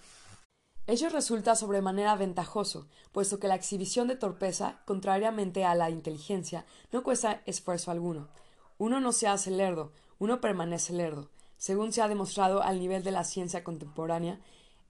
Ello 0.87 1.09
resulta 1.09 1.55
sobremanera 1.55 2.15
ventajoso, 2.15 2.87
puesto 3.11 3.39
que 3.39 3.47
la 3.47 3.55
exhibición 3.55 4.07
de 4.07 4.15
torpeza, 4.15 4.81
contrariamente 4.85 5.65
a 5.65 5.73
la 5.73 5.89
inteligencia, 5.89 6.65
no 6.91 7.01
cuesta 7.01 7.41
esfuerzo 7.47 7.89
alguno. 7.89 8.27
Uno 8.77 8.99
no 8.99 9.11
se 9.11 9.27
hace 9.27 9.49
lerdo, 9.49 9.93
uno 10.19 10.41
permanece 10.41 10.93
lerdo. 10.93 11.29
Según 11.57 11.91
se 11.91 12.03
ha 12.03 12.07
demostrado 12.07 12.61
al 12.61 12.79
nivel 12.79 13.03
de 13.03 13.11
la 13.11 13.23
ciencia 13.23 13.63
contemporánea, 13.63 14.39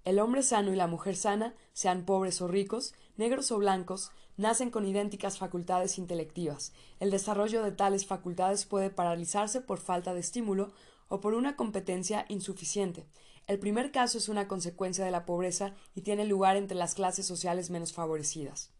el 0.03 0.19
hombre 0.19 0.43
sano 0.43 0.73
y 0.73 0.75
la 0.75 0.87
mujer 0.87 1.15
sana, 1.15 1.55
sean 1.71 2.03
pobres 2.03 2.41
o 2.41 2.49
ricos, 2.49 2.93
negros 3.15 3.51
o 3.51 3.57
blancos, 3.57 4.11
nacen 4.35 4.71
con 4.71 4.85
idénticas 4.85 5.37
facultades 5.37 5.97
intelectivas. 5.97 6.73
El 6.99 7.09
desarrollo 7.09 7.63
de 7.63 7.71
tales 7.71 8.05
facultades 8.05 8.65
puede 8.65 8.89
paralizarse 8.89 9.61
por 9.61 9.79
falta 9.79 10.13
de 10.13 10.19
estímulo 10.19 10.73
o 11.07 11.21
por 11.21 11.35
una 11.35 11.55
competencia 11.55 12.25
insuficiente. 12.27 13.05
El 13.47 13.59
primer 13.59 13.91
caso 13.91 14.17
es 14.17 14.27
una 14.27 14.47
consecuencia 14.47 15.05
de 15.05 15.11
la 15.11 15.25
pobreza 15.25 15.75
y 15.93 16.01
tiene 16.01 16.25
lugar 16.25 16.57
entre 16.57 16.75
las 16.75 16.95
clases 16.95 17.27
sociales 17.27 17.69
menos 17.69 17.93
favorecidas. 17.93 18.71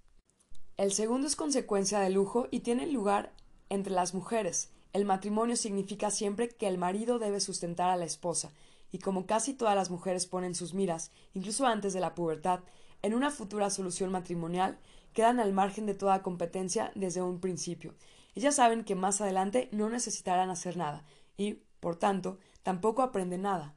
El 0.77 0.91
segundo 0.91 1.27
es 1.27 1.35
consecuencia 1.35 1.99
del 1.99 2.13
lujo 2.13 2.47
y 2.49 2.61
tiene 2.61 2.87
lugar 2.87 3.31
entre 3.69 3.93
las 3.93 4.13
mujeres. 4.13 4.71
El 4.91 5.05
matrimonio 5.05 5.55
significa 5.55 6.09
siempre 6.09 6.49
que 6.49 6.67
el 6.67 6.77
marido 6.77 7.19
debe 7.19 7.39
sustentar 7.39 7.89
a 7.89 7.95
la 7.95 8.05
esposa, 8.05 8.51
y 8.91 8.99
como 8.99 9.25
casi 9.25 9.53
todas 9.53 9.75
las 9.75 9.89
mujeres 9.89 10.25
ponen 10.25 10.55
sus 10.55 10.73
miras, 10.73 11.11
incluso 11.33 11.65
antes 11.65 11.93
de 11.93 11.99
la 11.99 12.15
pubertad, 12.15 12.61
en 13.03 13.13
una 13.13 13.29
futura 13.29 13.69
solución 13.69 14.11
matrimonial, 14.11 14.79
quedan 15.13 15.39
al 15.39 15.53
margen 15.53 15.85
de 15.85 15.93
toda 15.93 16.23
competencia 16.23 16.91
desde 16.95 17.21
un 17.21 17.39
principio. 17.39 17.93
Ellas 18.33 18.55
saben 18.55 18.83
que 18.83 18.95
más 18.95 19.21
adelante 19.21 19.69
no 19.71 19.89
necesitarán 19.89 20.49
hacer 20.49 20.75
nada, 20.75 21.05
y, 21.37 21.59
por 21.79 21.97
tanto, 21.97 22.39
tampoco 22.63 23.01
aprenden 23.01 23.43
nada. 23.43 23.75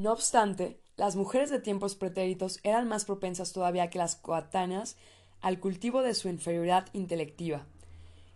No 0.00 0.12
obstante, 0.12 0.80
las 0.96 1.14
mujeres 1.14 1.50
de 1.50 1.58
tiempos 1.58 1.94
pretéritos 1.94 2.58
eran 2.62 2.88
más 2.88 3.04
propensas 3.04 3.52
todavía 3.52 3.90
que 3.90 3.98
las 3.98 4.16
coetáneas 4.16 4.96
al 5.42 5.60
cultivo 5.60 6.00
de 6.00 6.14
su 6.14 6.30
inferioridad 6.30 6.86
intelectiva. 6.94 7.66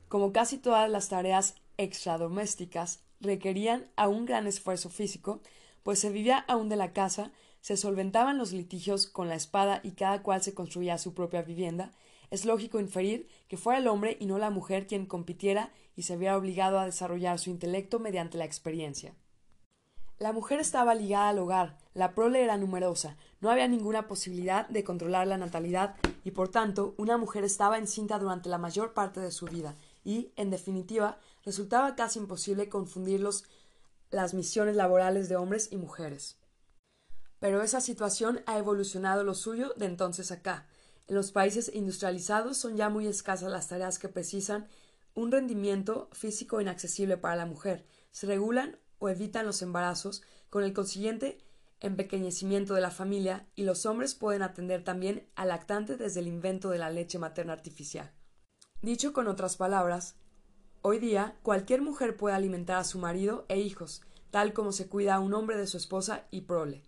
Como 0.08 0.30
casi 0.30 0.58
todas 0.58 0.90
las 0.90 1.08
tareas 1.08 1.54
extradomésticas 1.78 3.00
requerían 3.18 3.86
a 3.96 4.08
un 4.08 4.26
gran 4.26 4.46
esfuerzo 4.46 4.90
físico, 4.90 5.40
pues 5.82 6.00
se 6.00 6.10
vivía 6.10 6.44
aún 6.48 6.68
de 6.68 6.76
la 6.76 6.92
casa, 6.92 7.32
se 7.62 7.78
solventaban 7.78 8.36
los 8.36 8.52
litigios 8.52 9.06
con 9.06 9.30
la 9.30 9.34
espada 9.34 9.80
y 9.82 9.92
cada 9.92 10.22
cual 10.22 10.42
se 10.42 10.52
construía 10.52 10.98
su 10.98 11.14
propia 11.14 11.40
vivienda, 11.40 11.92
es 12.30 12.44
lógico 12.44 12.78
inferir 12.78 13.26
que 13.48 13.56
fuera 13.56 13.78
el 13.78 13.88
hombre 13.88 14.18
y 14.20 14.26
no 14.26 14.36
la 14.36 14.50
mujer 14.50 14.86
quien 14.86 15.06
compitiera 15.06 15.72
y 15.96 16.02
se 16.02 16.18
viera 16.18 16.36
obligado 16.36 16.78
a 16.78 16.84
desarrollar 16.84 17.38
su 17.38 17.48
intelecto 17.48 18.00
mediante 18.00 18.36
la 18.36 18.44
experiencia. 18.44 19.14
La 20.18 20.32
mujer 20.32 20.60
estaba 20.60 20.94
ligada 20.94 21.30
al 21.30 21.38
hogar, 21.40 21.76
la 21.92 22.14
prole 22.14 22.44
era 22.44 22.56
numerosa, 22.56 23.16
no 23.40 23.50
había 23.50 23.66
ninguna 23.66 24.06
posibilidad 24.06 24.68
de 24.68 24.84
controlar 24.84 25.26
la 25.26 25.38
natalidad 25.38 25.96
y 26.22 26.30
por 26.30 26.48
tanto 26.48 26.94
una 26.98 27.18
mujer 27.18 27.42
estaba 27.42 27.78
encinta 27.78 28.20
durante 28.20 28.48
la 28.48 28.58
mayor 28.58 28.94
parte 28.94 29.18
de 29.18 29.32
su 29.32 29.46
vida 29.46 29.74
y, 30.04 30.32
en 30.36 30.50
definitiva, 30.50 31.18
resultaba 31.44 31.96
casi 31.96 32.20
imposible 32.20 32.68
confundir 32.68 33.26
las 34.10 34.34
misiones 34.34 34.76
laborales 34.76 35.28
de 35.28 35.34
hombres 35.34 35.72
y 35.72 35.76
mujeres. 35.76 36.36
Pero 37.40 37.60
esa 37.62 37.80
situación 37.80 38.40
ha 38.46 38.56
evolucionado 38.56 39.24
lo 39.24 39.34
suyo 39.34 39.74
de 39.76 39.86
entonces 39.86 40.30
acá. 40.30 40.66
En 41.08 41.16
los 41.16 41.32
países 41.32 41.70
industrializados 41.74 42.56
son 42.56 42.76
ya 42.76 42.88
muy 42.88 43.08
escasas 43.08 43.50
las 43.50 43.68
tareas 43.68 43.98
que 43.98 44.08
precisan 44.08 44.68
un 45.14 45.32
rendimiento 45.32 46.08
físico 46.12 46.60
inaccesible 46.60 47.16
para 47.16 47.36
la 47.36 47.46
mujer. 47.46 47.84
Se 48.12 48.26
regulan 48.26 48.78
o 48.98 49.08
evitan 49.08 49.46
los 49.46 49.62
embarazos, 49.62 50.22
con 50.50 50.64
el 50.64 50.72
consiguiente 50.72 51.38
empequeñecimiento 51.80 52.74
de 52.74 52.80
la 52.80 52.90
familia, 52.90 53.46
y 53.54 53.64
los 53.64 53.86
hombres 53.86 54.14
pueden 54.14 54.42
atender 54.42 54.84
también 54.84 55.28
al 55.34 55.48
lactante 55.48 55.96
desde 55.96 56.20
el 56.20 56.28
invento 56.28 56.70
de 56.70 56.78
la 56.78 56.90
leche 56.90 57.18
materna 57.18 57.52
artificial. 57.52 58.12
Dicho 58.80 59.12
con 59.12 59.28
otras 59.28 59.56
palabras, 59.56 60.16
hoy 60.82 60.98
día 60.98 61.38
cualquier 61.42 61.82
mujer 61.82 62.16
puede 62.16 62.36
alimentar 62.36 62.76
a 62.76 62.84
su 62.84 62.98
marido 62.98 63.46
e 63.48 63.58
hijos, 63.58 64.02
tal 64.30 64.52
como 64.52 64.72
se 64.72 64.88
cuida 64.88 65.14
a 65.14 65.20
un 65.20 65.32
hombre 65.32 65.56
de 65.56 65.66
su 65.66 65.76
esposa 65.76 66.26
y 66.30 66.42
prole, 66.42 66.82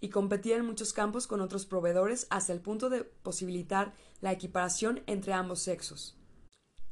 y 0.00 0.08
competir 0.08 0.52
en 0.52 0.64
muchos 0.64 0.92
campos 0.92 1.26
con 1.26 1.40
otros 1.40 1.66
proveedores 1.66 2.26
hasta 2.30 2.52
el 2.52 2.60
punto 2.60 2.90
de 2.90 3.04
posibilitar 3.04 3.92
la 4.20 4.32
equiparación 4.32 5.02
entre 5.06 5.32
ambos 5.32 5.60
sexos. 5.60 6.16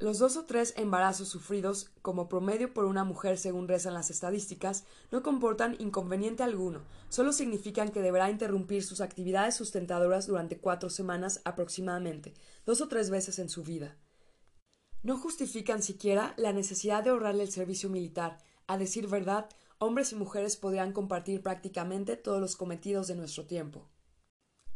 Los 0.01 0.19
dos 0.19 0.39
o 0.39 0.47
tres 0.47 0.73
embarazos 0.79 1.29
sufridos 1.29 1.91
como 2.01 2.27
promedio 2.27 2.73
por 2.73 2.87
una 2.87 3.05
mujer 3.05 3.37
según 3.37 3.69
rezan 3.69 3.93
las 3.93 4.11
estadísticas 4.11 4.85
no 5.13 5.23
comportan 5.23 5.77
inconveniente 5.79 6.43
alguno, 6.43 6.81
solo 7.11 7.35
significan 7.35 7.91
que 7.91 8.01
deberá 8.01 8.31
interrumpir 8.31 8.83
sus 8.83 9.03
actividades 9.03 9.57
sustentadoras 9.57 10.27
durante 10.27 10.57
cuatro 10.57 10.89
semanas 10.89 11.43
aproximadamente, 11.45 12.33
dos 12.65 12.81
o 12.81 12.89
tres 12.89 13.11
veces 13.11 13.39
en 13.39 13.51
su 13.51 13.63
vida. 13.63 13.99
No 15.03 15.19
justifican 15.19 15.83
siquiera 15.83 16.33
la 16.39 16.55
necesidad 16.55 17.05
de 17.05 17.11
ahorrarle 17.11 17.43
el 17.43 17.53
servicio 17.53 17.91
militar. 17.91 18.39
A 18.67 18.79
decir 18.79 19.07
verdad, 19.07 19.51
hombres 19.79 20.13
y 20.13 20.15
mujeres 20.15 20.57
podrían 20.57 20.95
compartir 20.95 21.43
prácticamente 21.43 22.17
todos 22.17 22.41
los 22.41 22.57
cometidos 22.57 23.07
de 23.07 23.17
nuestro 23.17 23.45
tiempo. 23.45 23.87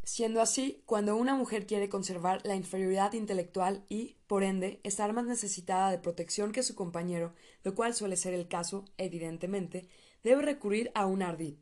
Siendo 0.06 0.42
así, 0.42 0.82
cuando 0.84 1.16
una 1.16 1.34
mujer 1.34 1.66
quiere 1.66 1.88
conservar 1.88 2.42
la 2.44 2.54
inferioridad 2.54 3.14
intelectual 3.14 3.87
y, 3.88 4.16
por 4.26 4.42
ende, 4.42 4.80
estar 4.84 5.14
más 5.14 5.25
necesitada 5.25 5.90
de 5.90 5.99
protección 5.99 6.52
que 6.52 6.62
su 6.62 6.75
compañero, 6.75 7.32
lo 7.62 7.75
cual 7.75 7.94
suele 7.94 8.16
ser 8.18 8.34
el 8.34 8.46
caso, 8.46 8.84
evidentemente, 8.99 9.88
debe 10.23 10.42
recurrir 10.42 10.90
a 10.94 11.06
un 11.06 11.23
ardid. 11.23 11.54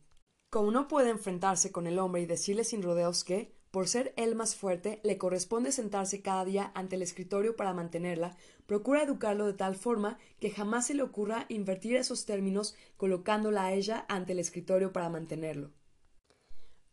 Como 0.51 0.73
no 0.73 0.89
puede 0.89 1.11
enfrentarse 1.11 1.71
con 1.71 1.87
el 1.87 2.01
hombre 2.01 2.23
y 2.23 2.27
decirle 2.27 2.65
sin 2.65 2.83
rodeos 2.83 3.23
que, 3.23 3.55
por 3.71 3.87
ser 3.87 4.13
él 4.17 4.35
más 4.35 4.57
fuerte, 4.57 5.01
le 5.05 5.19
corresponde 5.19 5.71
sentarse 5.71 6.21
cada 6.21 6.45
día 6.45 6.73
ante 6.75 6.97
el 6.97 7.03
escritorio 7.03 7.55
para 7.55 7.73
mantenerla, 7.73 8.37
procura 8.67 9.05
educarlo 9.05 9.47
de 9.47 9.55
tal 9.55 9.77
forma 9.77 10.19
que 10.41 10.51
jamás 10.51 10.89
se 10.89 10.95
le 10.95 11.03
ocurra 11.03 11.47
invertir 11.49 11.95
esos 11.95 12.27
términos 12.27 12.75
colocándola 12.97 13.67
a 13.67 13.73
ella 13.73 14.05
ante 14.09 14.33
el 14.33 14.41
escritorio 14.41 14.93
para 14.93 15.09
mantenerlo. 15.09 15.71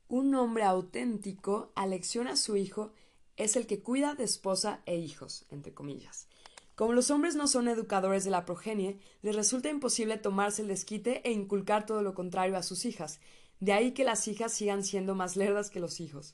Un 0.10 0.34
hombre 0.34 0.64
auténtico 0.64 1.72
alecciona 1.76 2.32
a 2.32 2.36
su 2.36 2.58
hijo 2.58 2.94
es 3.38 3.56
el 3.56 3.68
que 3.68 3.84
cuida 3.84 4.16
de 4.16 4.24
esposa 4.24 4.82
e 4.88 4.98
hijos, 4.98 5.46
entre 5.52 5.72
comillas. 5.72 6.28
Como 6.74 6.94
los 6.94 7.12
hombres 7.12 7.36
no 7.36 7.46
son 7.46 7.68
educadores 7.68 8.24
de 8.24 8.32
la 8.32 8.44
progenie, 8.44 8.98
les 9.22 9.36
resulta 9.36 9.70
imposible 9.70 10.18
tomarse 10.18 10.64
el 10.64 10.68
desquite 10.68 11.22
e 11.30 11.32
inculcar 11.32 11.86
todo 11.86 12.02
lo 12.02 12.16
contrario 12.16 12.58
a 12.58 12.64
sus 12.64 12.86
hijas, 12.86 13.20
de 13.60 13.72
ahí 13.72 13.92
que 13.92 14.04
las 14.04 14.28
hijas 14.28 14.52
sigan 14.52 14.84
siendo 14.84 15.14
más 15.14 15.36
lerdas 15.36 15.70
que 15.70 15.80
los 15.80 16.00
hijos. 16.00 16.34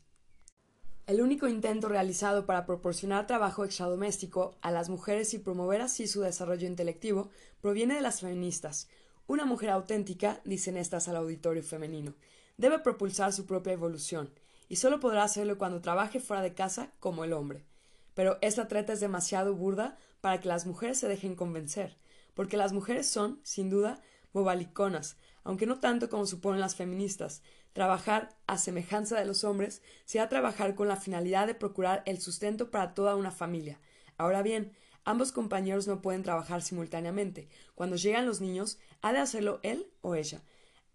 El 1.05 1.19
único 1.19 1.49
intento 1.49 1.89
realizado 1.89 2.45
para 2.45 2.65
proporcionar 2.65 3.27
trabajo 3.27 3.65
extradoméstico 3.65 4.55
a 4.61 4.71
las 4.71 4.87
mujeres 4.87 5.33
y 5.33 5.39
promover 5.39 5.81
así 5.81 6.07
su 6.07 6.21
desarrollo 6.21 6.65
intelectivo 6.65 7.29
proviene 7.59 7.95
de 7.95 8.01
las 8.01 8.21
feministas. 8.21 8.87
Una 9.27 9.43
mujer 9.43 9.71
auténtica, 9.71 10.39
dicen 10.45 10.77
estas 10.77 11.09
al 11.09 11.17
auditorio 11.17 11.61
femenino, 11.61 12.13
debe 12.57 12.79
propulsar 12.79 13.33
su 13.33 13.45
propia 13.45 13.73
evolución, 13.73 14.31
y 14.67 14.77
solo 14.77 14.99
podrá 14.99 15.23
hacerlo 15.23 15.57
cuando 15.57 15.81
trabaje 15.81 16.19
fuera 16.19 16.41
de 16.41 16.53
casa 16.53 16.91
como 16.99 17.23
el 17.23 17.33
hombre. 17.33 17.65
Pero 18.13 18.37
esta 18.41 18.67
treta 18.67 18.93
es 18.93 18.99
demasiado 18.99 19.53
burda 19.55 19.97
para 20.21 20.39
que 20.39 20.47
las 20.47 20.65
mujeres 20.65 20.97
se 20.97 21.07
dejen 21.07 21.35
convencer, 21.35 21.97
porque 22.33 22.57
las 22.57 22.73
mujeres 22.73 23.07
son, 23.07 23.39
sin 23.43 23.69
duda, 23.69 24.01
bobaliconas, 24.33 25.17
aunque 25.43 25.65
no 25.65 25.79
tanto 25.79 26.09
como 26.09 26.25
suponen 26.25 26.59
las 26.59 26.75
feministas. 26.75 27.41
Trabajar, 27.73 28.35
a 28.47 28.57
semejanza 28.57 29.19
de 29.19 29.25
los 29.25 29.43
hombres, 29.43 29.81
será 30.05 30.29
trabajar 30.29 30.75
con 30.75 30.87
la 30.87 30.95
finalidad 30.95 31.45
de 31.45 31.55
procurar 31.55 32.03
el 32.05 32.19
sustento 32.19 32.71
para 32.71 32.93
toda 32.93 33.15
una 33.15 33.31
familia. 33.31 33.79
Ahora 34.17 34.41
bien, 34.41 34.71
ambos 35.03 35.31
compañeros 35.31 35.87
no 35.87 36.01
pueden 36.01 36.23
trabajar 36.23 36.61
simultáneamente. 36.61 37.47
Cuando 37.75 37.95
llegan 37.95 38.25
los 38.25 38.41
niños, 38.41 38.79
ha 39.01 39.13
de 39.13 39.19
hacerlo 39.19 39.59
él 39.61 39.87
o 40.01 40.15
ella, 40.15 40.41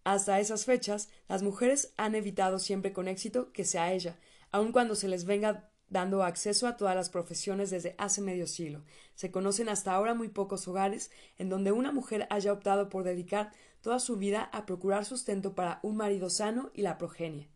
hasta 0.04 0.40
esas 0.40 0.64
fechas, 0.64 1.08
las 1.28 1.42
mujeres 1.42 1.92
han 1.96 2.14
evitado 2.14 2.58
siempre 2.58 2.92
con 2.92 3.08
éxito 3.08 3.52
que 3.52 3.64
sea 3.64 3.92
ella, 3.92 4.18
aun 4.50 4.72
cuando 4.72 4.94
se 4.94 5.08
les 5.08 5.24
venga 5.24 5.70
dando 5.88 6.22
acceso 6.22 6.66
a 6.66 6.76
todas 6.76 6.94
las 6.94 7.10
profesiones 7.10 7.70
desde 7.70 7.94
hace 7.98 8.20
medio 8.20 8.46
siglo. 8.46 8.84
Se 9.14 9.30
conocen 9.30 9.68
hasta 9.68 9.92
ahora 9.92 10.14
muy 10.14 10.28
pocos 10.28 10.66
hogares 10.68 11.10
en 11.36 11.48
donde 11.48 11.72
una 11.72 11.92
mujer 11.92 12.26
haya 12.30 12.52
optado 12.52 12.88
por 12.88 13.04
dedicar 13.04 13.52
toda 13.82 13.98
su 13.98 14.16
vida 14.16 14.44
a 14.52 14.66
procurar 14.66 15.04
sustento 15.04 15.54
para 15.54 15.80
un 15.82 15.96
marido 15.96 16.30
sano 16.30 16.70
y 16.74 16.82
la 16.82 16.96
progenie. 16.96 17.50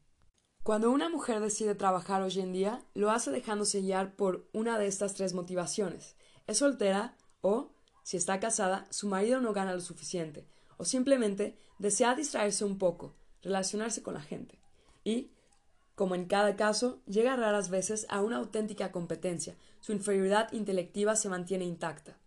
Cuando 0.63 0.91
una 0.91 1.09
mujer 1.09 1.41
decide 1.41 1.75
trabajar 1.75 2.23
hoy 2.23 2.41
en 2.41 2.53
día, 2.53 2.83
lo 2.95 3.11
hace 3.11 3.31
dejándose 3.31 3.83
guiar 3.83 4.17
por 4.17 4.49
una 4.53 4.79
de 4.79 4.87
estas 4.87 5.15
tres 5.15 5.35
motivaciones. 5.35 6.17
Es 6.47 6.59
soltera 6.59 7.17
o, 7.41 7.75
si 8.03 8.17
está 8.17 8.41
casada, 8.41 8.87
su 8.91 9.07
marido 9.07 9.41
no 9.41 9.53
gana 9.53 9.75
lo 9.75 9.81
suficiente, 9.81 10.49
o 10.77 10.85
simplemente 10.85 11.57
desea 11.79 12.15
distraerse 12.15 12.65
un 12.65 12.79
poco, 12.79 13.15
relacionarse 13.43 14.03
con 14.03 14.15
la 14.15 14.21
gente. 14.21 14.59
Y, 15.05 15.31
como 15.95 16.15
en 16.15 16.27
cada 16.27 16.57
caso, 16.57 17.03
llega 17.07 17.37
raras 17.37 17.71
veces 17.71 18.07
a 18.09 18.23
una 18.23 18.37
auténtica 18.37 18.91
competencia, 18.91 19.57
su 19.81 19.93
inferioridad 19.93 20.53
intelectiva 20.53 21.15
se 21.15 21.29
mantiene 21.29 21.65
intacta. 21.65 22.19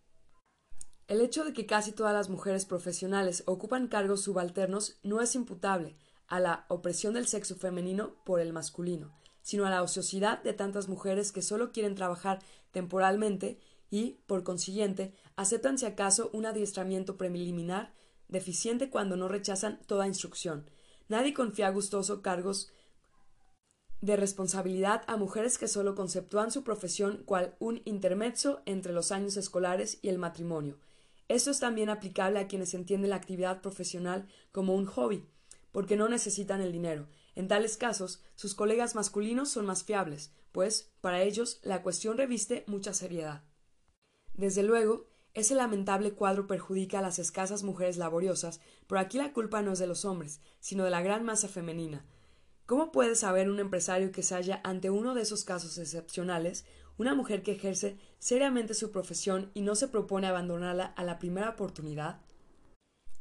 El 1.08 1.22
hecho 1.22 1.46
de 1.46 1.54
que 1.54 1.66
casi 1.66 1.94
todas 1.94 2.14
las 2.14 2.30
mujeres 2.30 2.66
profesionales 2.66 3.44
ocupan 3.46 3.88
cargos 3.88 4.22
subalternos 4.22 5.00
no 5.04 5.22
es 5.22 5.36
imputable 5.36 5.96
a 6.28 6.40
la 6.40 6.66
opresión 6.68 7.14
del 7.14 7.28
sexo 7.28 7.56
femenino 7.56 8.16
por 8.26 8.42
el 8.42 8.52
masculino, 8.52 9.14
sino 9.42 9.66
a 9.66 9.70
la 9.70 9.82
ociosidad 9.82 10.44
de 10.44 10.52
tantas 10.52 10.90
mujeres 10.90 11.32
que 11.32 11.42
solo 11.42 11.72
quieren 11.72 11.96
trabajar 11.96 12.40
temporalmente 12.72 13.58
y, 13.90 14.20
por 14.28 14.44
consiguiente, 14.44 15.14
aceptan 15.38 15.78
si 15.78 15.86
acaso 15.86 16.30
un 16.34 16.46
adiestramiento 16.46 17.16
preliminar 17.16 17.94
deficiente 18.28 18.90
cuando 18.90 19.16
no 19.16 19.28
rechazan 19.28 19.80
toda 19.88 20.08
instrucción. 20.08 20.70
Nadie 21.08 21.34
confía 21.34 21.70
gustoso 21.70 22.22
cargos 22.22 22.72
de 24.02 24.16
responsabilidad 24.16 25.04
a 25.08 25.18
mujeres 25.18 25.58
que 25.58 25.68
solo 25.68 25.96
conceptúan 25.96 26.52
su 26.52 26.64
profesión 26.64 27.24
cual 27.26 27.56
un 27.60 27.82
intermezzo 27.86 28.62
entre 28.66 28.94
los 28.94 29.12
años 29.12 29.38
escolares 29.38 30.00
y 30.02 30.10
el 30.10 30.20
matrimonio, 30.20 30.78
esto 31.28 31.52
es 31.52 31.60
también 31.60 31.90
aplicable 31.90 32.40
a 32.40 32.48
quienes 32.48 32.74
entienden 32.74 33.10
la 33.10 33.18
actividad 33.18 33.62
profesional 33.62 34.28
como 34.52 34.76
un 34.76 34.86
hobby, 34.86 35.28
porque 35.72 35.98
no 35.98 36.08
necesitan 36.08 36.62
el 36.62 36.72
dinero. 36.72 37.08
En 37.36 37.50
tales 37.50 37.76
casos, 37.78 38.24
sus 38.36 38.56
colegas 38.56 38.96
masculinos 38.96 39.50
son 39.50 39.66
más 39.66 39.84
fiables, 39.84 40.32
pues, 40.54 40.94
para 41.02 41.22
ellos, 41.22 41.60
la 41.64 41.84
cuestión 41.84 42.18
reviste 42.18 42.64
mucha 42.68 42.94
seriedad. 42.94 43.44
Desde 44.34 44.64
luego, 44.64 45.08
ese 45.38 45.54
lamentable 45.54 46.14
cuadro 46.14 46.48
perjudica 46.48 46.98
a 46.98 47.02
las 47.04 47.20
escasas 47.20 47.62
mujeres 47.62 47.98
laboriosas, 47.98 48.60
pero 48.88 49.00
aquí 49.00 49.20
la 49.20 49.34
culpa 49.34 49.62
no 49.62 49.74
es 49.74 49.78
de 49.78 49.86
los 49.86 50.04
hombres, 50.04 50.42
sino 50.60 50.84
de 50.84 50.90
la 50.90 51.04
gran 51.04 51.24
masa 51.24 51.48
femenina. 51.48 52.04
¿Cómo 52.66 52.92
puede 52.92 53.16
saber 53.16 53.48
un 53.48 53.60
empresario 53.60 54.12
que 54.12 54.24
se 54.24 54.34
halla 54.34 54.62
ante 54.64 54.90
uno 54.90 55.14
de 55.14 55.22
esos 55.22 55.44
casos 55.44 55.78
excepcionales 55.78 56.66
una 56.98 57.14
mujer 57.14 57.44
que 57.44 57.52
ejerce 57.52 58.00
seriamente 58.18 58.74
su 58.74 58.90
profesión 58.90 59.52
y 59.54 59.62
no 59.62 59.76
se 59.76 59.88
propone 59.88 60.26
abandonarla 60.26 60.86
a 60.86 61.04
la 61.04 61.20
primera 61.20 61.52
oportunidad? 61.52 62.20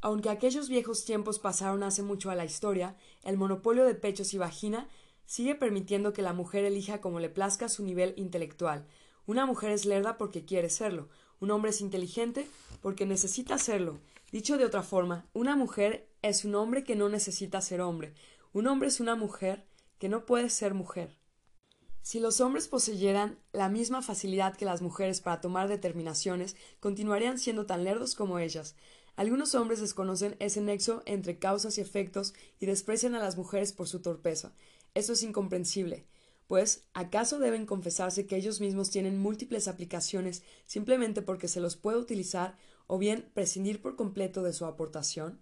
Aunque 0.00 0.30
aquellos 0.30 0.70
viejos 0.70 1.04
tiempos 1.04 1.38
pasaron 1.38 1.82
hace 1.82 2.02
mucho 2.02 2.30
a 2.30 2.35
la 2.35 2.46
historia, 2.46 2.96
el 3.25 3.37
monopolio 3.37 3.85
de 3.85 3.94
pechos 3.94 4.32
y 4.32 4.38
vagina 4.38 4.88
sigue 5.26 5.54
permitiendo 5.54 6.14
que 6.14 6.23
la 6.23 6.32
mujer 6.32 6.64
elija 6.64 7.02
como 7.02 7.20
le 7.20 7.28
plazca 7.28 7.68
su 7.68 7.85
nivel 7.85 8.14
intelectual. 8.16 8.87
Una 9.26 9.44
mujer 9.44 9.73
es 9.73 9.85
lerda 9.85 10.16
porque 10.16 10.46
quiere 10.46 10.70
serlo, 10.70 11.11
un 11.40 11.50
hombre 11.50 11.71
es 11.71 11.81
inteligente 11.81 12.47
porque 12.83 13.07
necesita 13.07 13.59
serlo. 13.59 13.99
Dicho 14.33 14.59
de 14.59 14.64
otra 14.64 14.83
forma, 14.83 15.26
una 15.33 15.57
mujer 15.57 16.09
es 16.23 16.45
un 16.45 16.55
hombre 16.55 16.85
que 16.85 16.97
no 16.97 17.09
necesita 17.09 17.61
ser 17.61 17.81
hombre, 17.81 18.14
un 18.52 18.66
hombre 18.66 18.88
es 18.88 19.00
una 19.00 19.14
mujer 19.14 19.66
que 19.99 20.09
no 20.09 20.26
puede 20.26 20.50
ser 20.50 20.75
mujer. 20.75 21.16
Si 22.02 22.21
los 22.21 22.40
hombres 22.40 22.69
poseyeran 22.69 23.38
la 23.52 23.69
misma 23.69 24.00
facilidad 24.00 24.57
que 24.57 24.64
las 24.64 24.81
mujeres 24.81 25.21
para 25.21 25.40
tomar 25.40 25.69
determinaciones, 25.69 26.55
continuarían 26.78 27.38
siendo 27.38 27.66
tan 27.66 27.83
lerdos 27.83 28.14
como 28.14 28.38
ellas. 28.38 28.76
Algunos 29.16 29.55
hombres 29.55 29.81
desconocen 29.81 30.37
ese 30.38 30.61
nexo 30.61 31.02
entre 31.05 31.38
causas 31.38 31.78
y 31.78 31.81
efectos 31.81 32.35
y 32.61 32.66
desprecian 32.66 33.14
a 33.14 33.19
las 33.19 33.37
mujeres 33.37 33.73
por 33.73 33.88
su 33.88 34.02
torpeza. 34.02 34.52
Eso 34.95 35.14
es 35.14 35.23
incomprensible. 35.23 36.07
Pues, 36.47 36.87
¿acaso 36.95 37.38
deben 37.38 37.67
confesarse 37.67 38.26
que 38.26 38.37
ellos 38.37 38.61
mismos 38.61 38.91
tienen 38.91 39.19
múltiples 39.19 39.67
aplicaciones 39.67 40.42
simplemente 40.64 41.23
porque 41.23 41.49
se 41.49 41.61
los 41.61 41.77
puede 41.77 41.99
utilizar 41.99 42.57
o 42.87 42.99
bien 42.99 43.29
prescindir 43.35 43.83
por 43.83 43.97
completo 43.97 44.42
de 44.42 44.53
su 44.53 44.64
aportación? 44.64 45.40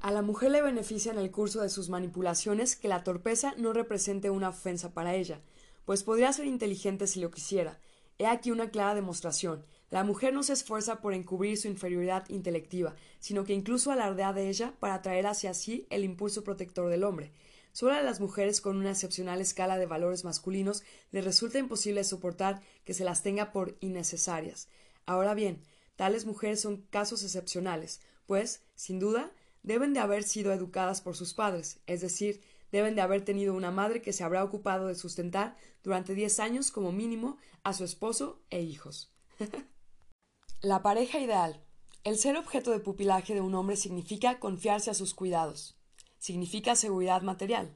A 0.00 0.10
la 0.10 0.22
mujer 0.22 0.50
le 0.50 0.62
beneficia 0.62 1.12
en 1.12 1.18
el 1.18 1.30
curso 1.30 1.60
de 1.62 1.68
sus 1.68 1.88
manipulaciones 1.88 2.74
que 2.74 2.88
la 2.88 3.04
torpeza 3.04 3.54
no 3.56 3.72
represente 3.72 4.30
una 4.30 4.48
ofensa 4.48 4.92
para 4.92 5.14
ella, 5.14 5.40
pues 5.84 6.02
podría 6.02 6.32
ser 6.32 6.46
inteligente 6.46 7.06
si 7.06 7.20
lo 7.20 7.30
quisiera. 7.30 7.78
He 8.18 8.26
aquí 8.26 8.50
una 8.50 8.70
clara 8.70 8.96
demostración. 8.96 9.64
La 9.90 10.02
mujer 10.02 10.34
no 10.34 10.42
se 10.42 10.54
esfuerza 10.54 11.00
por 11.00 11.14
encubrir 11.14 11.56
su 11.56 11.68
inferioridad 11.68 12.28
intelectiva, 12.28 12.96
sino 13.20 13.44
que 13.44 13.52
incluso 13.52 13.92
alardea 13.92 14.32
de 14.32 14.48
ella 14.48 14.74
para 14.80 14.94
atraer 14.94 15.28
hacia 15.28 15.54
sí 15.54 15.86
el 15.90 16.02
impulso 16.02 16.42
protector 16.42 16.90
del 16.90 17.04
hombre. 17.04 17.32
Solo 17.72 17.94
a 17.94 18.02
las 18.02 18.20
mujeres 18.20 18.60
con 18.60 18.76
una 18.76 18.90
excepcional 18.90 19.40
escala 19.40 19.78
de 19.78 19.86
valores 19.86 20.24
masculinos 20.24 20.82
les 21.10 21.24
resulta 21.24 21.58
imposible 21.58 22.04
soportar 22.04 22.60
que 22.84 22.92
se 22.92 23.04
las 23.04 23.22
tenga 23.22 23.50
por 23.50 23.76
innecesarias. 23.80 24.68
Ahora 25.06 25.32
bien, 25.32 25.62
tales 25.96 26.26
mujeres 26.26 26.60
son 26.60 26.82
casos 26.90 27.24
excepcionales, 27.24 28.00
pues, 28.26 28.62
sin 28.74 28.98
duda, 28.98 29.32
deben 29.62 29.94
de 29.94 30.00
haber 30.00 30.22
sido 30.22 30.52
educadas 30.52 31.00
por 31.00 31.16
sus 31.16 31.32
padres, 31.32 31.80
es 31.86 32.02
decir, 32.02 32.42
deben 32.72 32.94
de 32.94 33.00
haber 33.00 33.24
tenido 33.24 33.54
una 33.54 33.70
madre 33.70 34.02
que 34.02 34.12
se 34.12 34.24
habrá 34.24 34.44
ocupado 34.44 34.88
de 34.88 34.94
sustentar 34.94 35.56
durante 35.82 36.14
diez 36.14 36.40
años 36.40 36.70
como 36.70 36.92
mínimo 36.92 37.38
a 37.62 37.72
su 37.72 37.84
esposo 37.84 38.42
e 38.50 38.62
hijos. 38.62 39.12
La 40.60 40.82
pareja 40.82 41.18
ideal. 41.18 41.64
El 42.04 42.18
ser 42.18 42.36
objeto 42.36 42.70
de 42.70 42.80
pupilaje 42.80 43.34
de 43.34 43.40
un 43.40 43.54
hombre 43.54 43.76
significa 43.76 44.40
confiarse 44.40 44.90
a 44.90 44.94
sus 44.94 45.14
cuidados. 45.14 45.76
Significa 46.22 46.76
seguridad 46.76 47.22
material. 47.22 47.74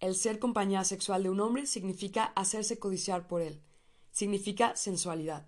El 0.00 0.14
ser 0.14 0.38
compañía 0.38 0.82
sexual 0.82 1.24
de 1.24 1.28
un 1.28 1.40
hombre 1.40 1.66
significa 1.66 2.32
hacerse 2.36 2.78
codiciar 2.78 3.28
por 3.28 3.42
él. 3.42 3.60
Significa 4.12 4.74
sensualidad. 4.76 5.46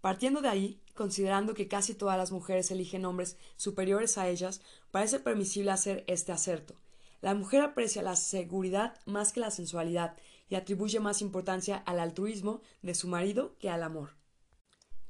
Partiendo 0.00 0.40
de 0.40 0.50
ahí, 0.50 0.80
considerando 0.94 1.52
que 1.52 1.66
casi 1.66 1.94
todas 1.94 2.16
las 2.16 2.30
mujeres 2.30 2.70
eligen 2.70 3.04
hombres 3.06 3.36
superiores 3.56 4.18
a 4.18 4.28
ellas, 4.28 4.60
parece 4.92 5.18
permisible 5.18 5.72
hacer 5.72 6.04
este 6.06 6.30
acerto. 6.30 6.76
La 7.22 7.34
mujer 7.34 7.60
aprecia 7.60 8.02
la 8.02 8.14
seguridad 8.14 8.94
más 9.04 9.32
que 9.32 9.40
la 9.40 9.50
sensualidad 9.50 10.16
y 10.48 10.54
atribuye 10.54 11.00
más 11.00 11.20
importancia 11.20 11.78
al 11.86 11.98
altruismo 11.98 12.60
de 12.82 12.94
su 12.94 13.08
marido 13.08 13.56
que 13.58 13.68
al 13.68 13.82
amor. 13.82 14.10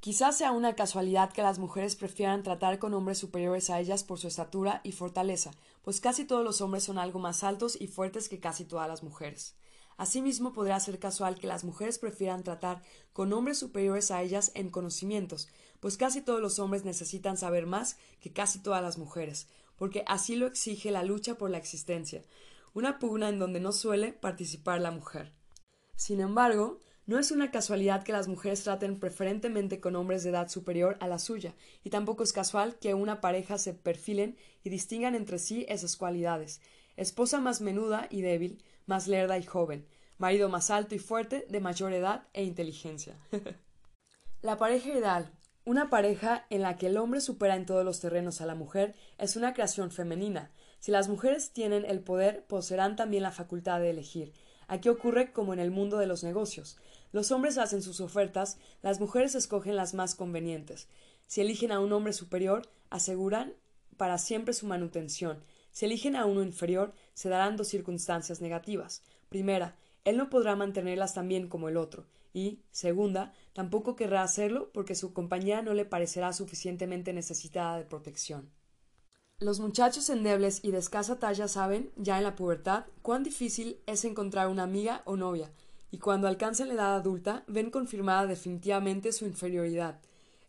Quizás 0.00 0.38
sea 0.38 0.52
una 0.52 0.76
casualidad 0.76 1.30
que 1.30 1.42
las 1.42 1.58
mujeres 1.58 1.94
prefieran 1.94 2.42
tratar 2.42 2.78
con 2.78 2.94
hombres 2.94 3.18
superiores 3.18 3.68
a 3.68 3.80
ellas 3.80 4.02
por 4.02 4.18
su 4.18 4.28
estatura 4.28 4.80
y 4.82 4.92
fortaleza, 4.92 5.50
pues 5.82 6.00
casi 6.00 6.24
todos 6.24 6.44
los 6.44 6.60
hombres 6.60 6.84
son 6.84 6.98
algo 6.98 7.18
más 7.18 7.44
altos 7.44 7.76
y 7.80 7.86
fuertes 7.86 8.28
que 8.28 8.40
casi 8.40 8.64
todas 8.64 8.88
las 8.88 9.02
mujeres. 9.02 9.56
Asimismo, 9.96 10.54
podría 10.54 10.80
ser 10.80 10.98
casual 10.98 11.38
que 11.38 11.46
las 11.46 11.62
mujeres 11.62 11.98
prefieran 11.98 12.42
tratar 12.42 12.82
con 13.12 13.32
hombres 13.34 13.58
superiores 13.58 14.10
a 14.10 14.22
ellas 14.22 14.50
en 14.54 14.70
conocimientos, 14.70 15.48
pues 15.78 15.98
casi 15.98 16.22
todos 16.22 16.40
los 16.40 16.58
hombres 16.58 16.84
necesitan 16.84 17.36
saber 17.36 17.66
más 17.66 17.98
que 18.18 18.32
casi 18.32 18.60
todas 18.60 18.82
las 18.82 18.96
mujeres, 18.96 19.46
porque 19.76 20.02
así 20.06 20.36
lo 20.36 20.46
exige 20.46 20.90
la 20.90 21.02
lucha 21.02 21.34
por 21.34 21.50
la 21.50 21.58
existencia, 21.58 22.22
una 22.72 22.98
pugna 22.98 23.28
en 23.28 23.38
donde 23.38 23.60
no 23.60 23.72
suele 23.72 24.12
participar 24.12 24.80
la 24.80 24.90
mujer. 24.90 25.34
Sin 25.96 26.20
embargo, 26.20 26.78
no 27.10 27.18
es 27.18 27.32
una 27.32 27.50
casualidad 27.50 28.04
que 28.04 28.12
las 28.12 28.28
mujeres 28.28 28.62
traten 28.62 29.00
preferentemente 29.00 29.80
con 29.80 29.96
hombres 29.96 30.22
de 30.22 30.30
edad 30.30 30.48
superior 30.48 30.96
a 31.00 31.08
la 31.08 31.18
suya, 31.18 31.56
y 31.82 31.90
tampoco 31.90 32.22
es 32.22 32.32
casual 32.32 32.78
que 32.78 32.94
una 32.94 33.20
pareja 33.20 33.58
se 33.58 33.74
perfilen 33.74 34.36
y 34.62 34.70
distingan 34.70 35.16
entre 35.16 35.40
sí 35.40 35.66
esas 35.68 35.96
cualidades 35.96 36.60
esposa 36.96 37.40
más 37.40 37.62
menuda 37.62 38.06
y 38.10 38.20
débil, 38.20 38.62
más 38.86 39.08
lerda 39.08 39.38
y 39.38 39.42
joven, 39.42 39.88
marido 40.18 40.48
más 40.48 40.70
alto 40.70 40.94
y 40.94 41.00
fuerte, 41.00 41.46
de 41.48 41.58
mayor 41.58 41.92
edad 41.94 42.28
e 42.32 42.44
inteligencia. 42.44 43.16
la 44.42 44.56
pareja 44.56 44.90
ideal, 44.90 45.32
una 45.64 45.90
pareja 45.90 46.46
en 46.48 46.62
la 46.62 46.76
que 46.76 46.86
el 46.86 46.96
hombre 46.96 47.20
supera 47.20 47.56
en 47.56 47.66
todos 47.66 47.84
los 47.84 47.98
terrenos 47.98 48.40
a 48.40 48.46
la 48.46 48.54
mujer 48.54 48.94
es 49.18 49.34
una 49.34 49.52
creación 49.52 49.90
femenina. 49.90 50.52
Si 50.78 50.92
las 50.92 51.08
mujeres 51.08 51.52
tienen 51.52 51.84
el 51.86 51.98
poder, 51.98 52.44
poseerán 52.46 52.94
también 52.94 53.24
la 53.24 53.32
facultad 53.32 53.80
de 53.80 53.90
elegir. 53.90 54.32
Aquí 54.70 54.88
ocurre 54.88 55.32
como 55.32 55.52
en 55.52 55.58
el 55.58 55.72
mundo 55.72 55.98
de 55.98 56.06
los 56.06 56.22
negocios. 56.22 56.78
Los 57.12 57.32
hombres 57.32 57.58
hacen 57.58 57.82
sus 57.82 58.00
ofertas, 58.00 58.58
las 58.82 59.00
mujeres 59.00 59.34
escogen 59.34 59.76
las 59.76 59.94
más 59.94 60.14
convenientes. 60.14 60.88
Si 61.26 61.40
eligen 61.40 61.72
a 61.72 61.80
un 61.80 61.92
hombre 61.92 62.12
superior, 62.12 62.68
aseguran 62.88 63.54
para 63.96 64.18
siempre 64.18 64.54
su 64.54 64.66
manutención. 64.66 65.42
Si 65.72 65.86
eligen 65.86 66.16
a 66.16 66.26
uno 66.26 66.42
inferior, 66.42 66.92
se 67.14 67.28
darán 67.28 67.56
dos 67.56 67.68
circunstancias 67.68 68.40
negativas. 68.40 69.02
Primera, 69.28 69.76
él 70.04 70.16
no 70.16 70.30
podrá 70.30 70.56
mantenerlas 70.56 71.14
tan 71.14 71.28
bien 71.28 71.48
como 71.48 71.68
el 71.68 71.76
otro 71.76 72.06
y, 72.32 72.60
segunda, 72.70 73.32
tampoco 73.52 73.96
querrá 73.96 74.22
hacerlo 74.22 74.70
porque 74.72 74.94
su 74.94 75.12
compañía 75.12 75.62
no 75.62 75.74
le 75.74 75.84
parecerá 75.84 76.32
suficientemente 76.32 77.12
necesitada 77.12 77.76
de 77.76 77.84
protección. 77.84 78.50
Los 79.38 79.58
muchachos 79.58 80.10
endebles 80.10 80.60
y 80.62 80.70
de 80.70 80.78
escasa 80.78 81.18
talla 81.18 81.48
saben, 81.48 81.90
ya 81.96 82.18
en 82.18 82.24
la 82.24 82.36
pubertad, 82.36 82.84
cuán 83.02 83.22
difícil 83.22 83.80
es 83.86 84.04
encontrar 84.04 84.48
una 84.48 84.64
amiga 84.64 85.02
o 85.06 85.16
novia, 85.16 85.50
y 85.90 85.98
cuando 85.98 86.29
alcanzan 86.29 86.68
la 86.68 86.74
edad 86.74 86.94
adulta 86.94 87.44
ven 87.46 87.70
confirmada 87.70 88.26
definitivamente 88.26 89.12
su 89.12 89.24
inferioridad. 89.24 90.00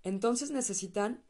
Entonces 0.04 0.52
necesitan 0.52 1.24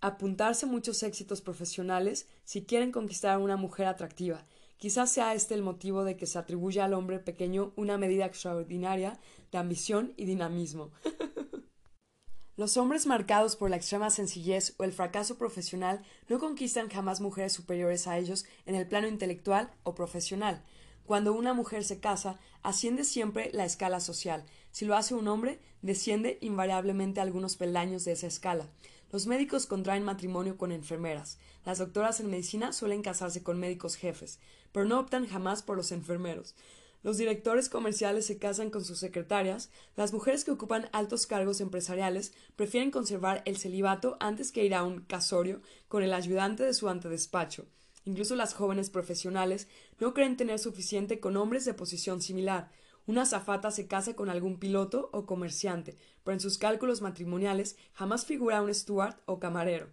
apuntarse 0.00 0.66
muchos 0.66 1.02
éxitos 1.02 1.40
profesionales 1.40 2.28
si 2.44 2.64
quieren 2.64 2.92
conquistar 2.92 3.32
a 3.32 3.38
una 3.38 3.56
mujer 3.56 3.86
atractiva, 3.86 4.44
Quizás 4.78 5.10
sea 5.10 5.34
este 5.34 5.54
el 5.54 5.62
motivo 5.62 6.04
de 6.04 6.16
que 6.16 6.26
se 6.26 6.38
atribuya 6.38 6.84
al 6.84 6.94
hombre 6.94 7.18
pequeño 7.18 7.72
una 7.74 7.98
medida 7.98 8.26
extraordinaria 8.26 9.18
de 9.50 9.58
ambición 9.58 10.14
y 10.16 10.24
dinamismo. 10.24 10.92
Los 12.56 12.76
hombres 12.76 13.06
marcados 13.06 13.56
por 13.56 13.70
la 13.70 13.76
extrema 13.76 14.10
sencillez 14.10 14.74
o 14.78 14.84
el 14.84 14.92
fracaso 14.92 15.36
profesional 15.36 16.02
no 16.28 16.38
conquistan 16.38 16.88
jamás 16.88 17.20
mujeres 17.20 17.52
superiores 17.52 18.06
a 18.06 18.18
ellos 18.18 18.46
en 18.66 18.76
el 18.76 18.86
plano 18.86 19.08
intelectual 19.08 19.70
o 19.82 19.96
profesional. 19.96 20.62
Cuando 21.08 21.32
una 21.32 21.54
mujer 21.54 21.84
se 21.84 22.00
casa, 22.00 22.38
asciende 22.62 23.02
siempre 23.02 23.48
la 23.54 23.64
escala 23.64 23.98
social. 23.98 24.44
Si 24.72 24.84
lo 24.84 24.94
hace 24.94 25.14
un 25.14 25.26
hombre, 25.26 25.58
desciende 25.80 26.36
invariablemente 26.42 27.22
algunos 27.22 27.56
peldaños 27.56 28.04
de 28.04 28.12
esa 28.12 28.26
escala. 28.26 28.68
Los 29.10 29.26
médicos 29.26 29.64
contraen 29.64 30.04
matrimonio 30.04 30.58
con 30.58 30.70
enfermeras. 30.70 31.38
Las 31.64 31.78
doctoras 31.78 32.20
en 32.20 32.28
medicina 32.28 32.74
suelen 32.74 33.00
casarse 33.00 33.42
con 33.42 33.58
médicos 33.58 33.96
jefes, 33.96 34.38
pero 34.70 34.84
no 34.84 35.00
optan 35.00 35.26
jamás 35.26 35.62
por 35.62 35.78
los 35.78 35.92
enfermeros. 35.92 36.54
Los 37.02 37.16
directores 37.16 37.70
comerciales 37.70 38.26
se 38.26 38.36
casan 38.36 38.68
con 38.68 38.84
sus 38.84 38.98
secretarias, 38.98 39.70
las 39.96 40.12
mujeres 40.12 40.44
que 40.44 40.50
ocupan 40.50 40.90
altos 40.92 41.26
cargos 41.26 41.62
empresariales 41.62 42.34
prefieren 42.54 42.90
conservar 42.90 43.40
el 43.46 43.56
celibato 43.56 44.18
antes 44.20 44.52
que 44.52 44.66
ir 44.66 44.74
a 44.74 44.84
un 44.84 45.00
casorio 45.00 45.62
con 45.88 46.02
el 46.02 46.12
ayudante 46.12 46.64
de 46.64 46.74
su 46.74 46.86
antedespacho. 46.86 47.64
Incluso 48.08 48.36
las 48.36 48.54
jóvenes 48.54 48.88
profesionales 48.88 49.68
no 50.00 50.14
creen 50.14 50.38
tener 50.38 50.58
suficiente 50.58 51.20
con 51.20 51.36
hombres 51.36 51.66
de 51.66 51.74
posición 51.74 52.22
similar. 52.22 52.70
Una 53.06 53.22
azafata 53.22 53.70
se 53.70 53.86
casa 53.86 54.16
con 54.16 54.30
algún 54.30 54.58
piloto 54.58 55.10
o 55.12 55.26
comerciante, 55.26 55.94
pero 56.24 56.32
en 56.32 56.40
sus 56.40 56.56
cálculos 56.56 57.02
matrimoniales 57.02 57.76
jamás 57.92 58.24
figura 58.24 58.62
un 58.62 58.72
steward 58.72 59.16
o 59.26 59.38
camarero. 59.38 59.90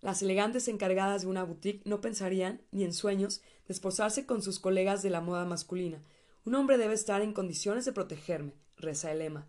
Las 0.00 0.22
elegantes 0.22 0.66
encargadas 0.66 1.20
de 1.20 1.28
una 1.28 1.44
boutique 1.44 1.82
no 1.84 2.00
pensarían, 2.00 2.62
ni 2.70 2.84
en 2.84 2.94
sueños, 2.94 3.42
desposarse 3.66 4.24
con 4.24 4.40
sus 4.40 4.60
colegas 4.60 5.02
de 5.02 5.10
la 5.10 5.20
moda 5.20 5.44
masculina, 5.44 6.02
un 6.46 6.54
hombre 6.54 6.78
debe 6.78 6.94
estar 6.94 7.20
en 7.20 7.34
condiciones 7.34 7.84
de 7.84 7.92
protegerme, 7.92 8.54
reza 8.78 9.12
el 9.12 9.18
lema. 9.18 9.46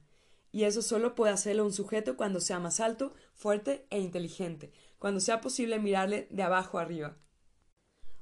Y 0.52 0.66
eso 0.66 0.82
solo 0.82 1.16
puede 1.16 1.32
hacerlo 1.32 1.64
un 1.64 1.72
sujeto 1.72 2.18
cuando 2.18 2.42
sea 2.42 2.60
más 2.60 2.82
alto, 2.82 3.14
fuerte 3.34 3.88
e 3.90 4.00
inteligente, 4.02 4.74
cuando 4.98 5.22
sea 5.22 5.40
posible 5.40 5.80
mirarle 5.80 6.28
de 6.32 6.44
abajo 6.44 6.80
arriba. 6.80 7.16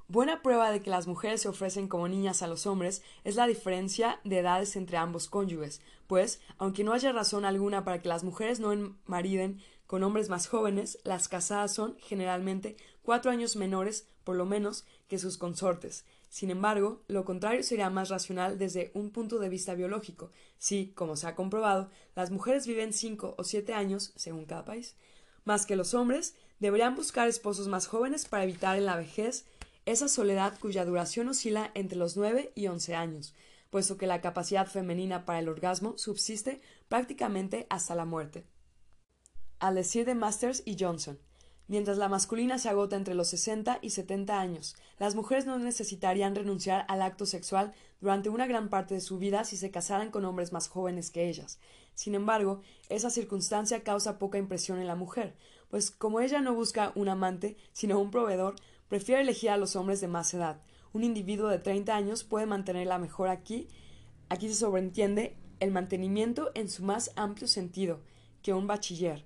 Buena 0.10 0.42
prueba 0.42 0.72
de 0.72 0.82
que 0.82 0.90
las 0.90 1.06
mujeres 1.06 1.42
se 1.42 1.50
ofrecen 1.50 1.90
como 1.90 2.08
niñas 2.08 2.42
a 2.42 2.48
los 2.48 2.66
hombres 2.66 3.02
es 3.26 3.36
la 3.36 3.46
diferencia 3.46 4.22
de 4.24 4.40
edades 4.40 4.78
entre 4.78 4.96
ambos 4.96 5.28
cónyuges, 5.28 5.82
pues, 6.08 6.40
aunque 6.58 6.86
no 6.86 6.94
haya 6.94 7.12
razón 7.12 7.44
alguna 7.44 7.84
para 7.84 8.02
que 8.02 8.08
las 8.08 8.24
mujeres 8.24 8.62
no 8.62 8.72
enmariden 8.72 9.62
con 9.86 10.04
hombres 10.04 10.30
más 10.30 10.48
jóvenes, 10.48 10.98
las 11.04 11.28
casadas 11.28 11.74
son, 11.74 11.98
generalmente, 12.00 12.78
cuatro 13.04 13.32
años 13.32 13.58
menores, 13.58 14.08
por 14.24 14.38
lo 14.38 14.46
menos, 14.46 14.86
que 15.10 15.20
sus 15.20 15.38
consortes, 15.38 16.06
sin 16.30 16.52
embargo, 16.52 17.02
lo 17.08 17.26
contrario 17.26 17.64
sería 17.64 17.90
más 17.90 18.10
racional 18.10 18.58
desde 18.58 18.92
un 18.94 19.12
punto 19.12 19.40
de 19.40 19.50
vista 19.50 19.76
biológico, 19.76 20.32
si, 20.58 20.94
como 20.96 21.16
se 21.16 21.28
ha 21.28 21.36
comprobado, 21.36 21.90
las 22.16 22.32
mujeres 22.32 22.68
viven 22.68 22.94
cinco 22.94 23.36
o 23.38 23.44
siete 23.44 23.74
años, 23.74 24.14
según 24.16 24.46
cada 24.46 24.66
país, 24.66 24.96
más 25.46 25.66
que 25.66 25.76
los 25.76 25.94
hombres, 25.94 26.36
deberían 26.60 26.96
buscar 26.96 27.28
esposos 27.28 27.68
más 27.68 27.88
jóvenes 27.88 28.26
para 28.26 28.44
evitar 28.44 28.78
en 28.78 28.86
la 28.86 28.98
vejez 28.98 29.46
esa 29.88 30.08
soledad 30.10 30.60
cuya 30.60 30.86
duración 30.86 31.30
oscila 31.30 31.72
entre 31.74 31.98
los 31.98 32.18
nueve 32.18 32.52
y 32.56 32.68
once 32.68 32.94
años, 32.94 33.34
puesto 33.70 33.98
que 33.98 34.06
la 34.06 34.22
capacidad 34.22 34.68
femenina 34.68 35.26
para 35.26 35.40
el 35.40 35.50
orgasmo 35.50 35.98
subsiste 35.98 36.62
prácticamente 36.90 37.68
hasta 37.70 37.96
la 37.96 38.06
muerte. 38.06 38.46
Al 39.60 39.76
decir 39.76 40.06
de 40.06 40.14
Masters 40.14 40.62
y 40.66 40.78
Johnson, 40.78 41.18
Mientras 41.70 41.98
la 41.98 42.08
masculina 42.08 42.60
se 42.60 42.70
agota 42.70 42.96
entre 42.96 43.14
los 43.14 43.28
60 43.28 43.80
y 43.82 43.90
70 43.90 44.40
años, 44.40 44.78
las 45.00 45.16
mujeres 45.16 45.46
no 45.46 45.60
necesitarían 45.60 46.34
renunciar 46.34 46.86
al 46.88 47.02
acto 47.02 47.26
sexual 47.26 47.74
durante 48.00 48.30
una 48.30 48.48
gran 48.48 48.70
parte 48.70 48.94
de 48.94 49.02
su 49.02 49.18
vida 49.18 49.44
si 49.44 49.58
se 49.58 49.70
casaran 49.70 50.10
con 50.10 50.24
hombres 50.24 50.54
más 50.54 50.70
jóvenes 50.70 51.12
que 51.12 51.28
ellas. 51.28 51.60
Sin 51.94 52.16
embargo, 52.16 52.62
esa 52.88 53.10
circunstancia 53.10 53.84
causa 53.84 54.18
poca 54.18 54.38
impresión 54.38 54.80
en 54.80 54.88
la 54.88 54.96
mujer, 54.96 55.36
pues 55.70 55.92
como 55.92 56.22
ella 56.22 56.40
no 56.40 56.54
busca 56.54 56.94
un 56.96 57.10
amante, 57.10 57.58
sino 57.74 58.00
un 58.00 58.12
proveedor, 58.12 58.56
prefiere 58.90 59.22
elegir 59.22 59.50
a 59.50 59.58
los 59.58 59.76
hombres 59.76 60.02
de 60.02 60.08
más 60.08 60.34
edad. 60.34 60.62
Un 60.94 61.04
individuo 61.04 61.50
de 61.50 61.60
30 61.60 61.96
años 61.96 62.24
puede 62.24 62.46
mantenerla 62.46 62.98
mejor 62.98 63.30
aquí. 63.30 63.68
Aquí 64.30 64.48
se 64.48 64.56
sobreentiende 64.56 65.36
el 65.60 65.72
mantenimiento 65.72 66.52
en 66.56 66.70
su 66.70 66.84
más 66.84 67.12
amplio 67.16 67.48
sentido 67.48 68.02
que 68.42 68.54
un 68.54 68.68
bachiller 68.68 69.26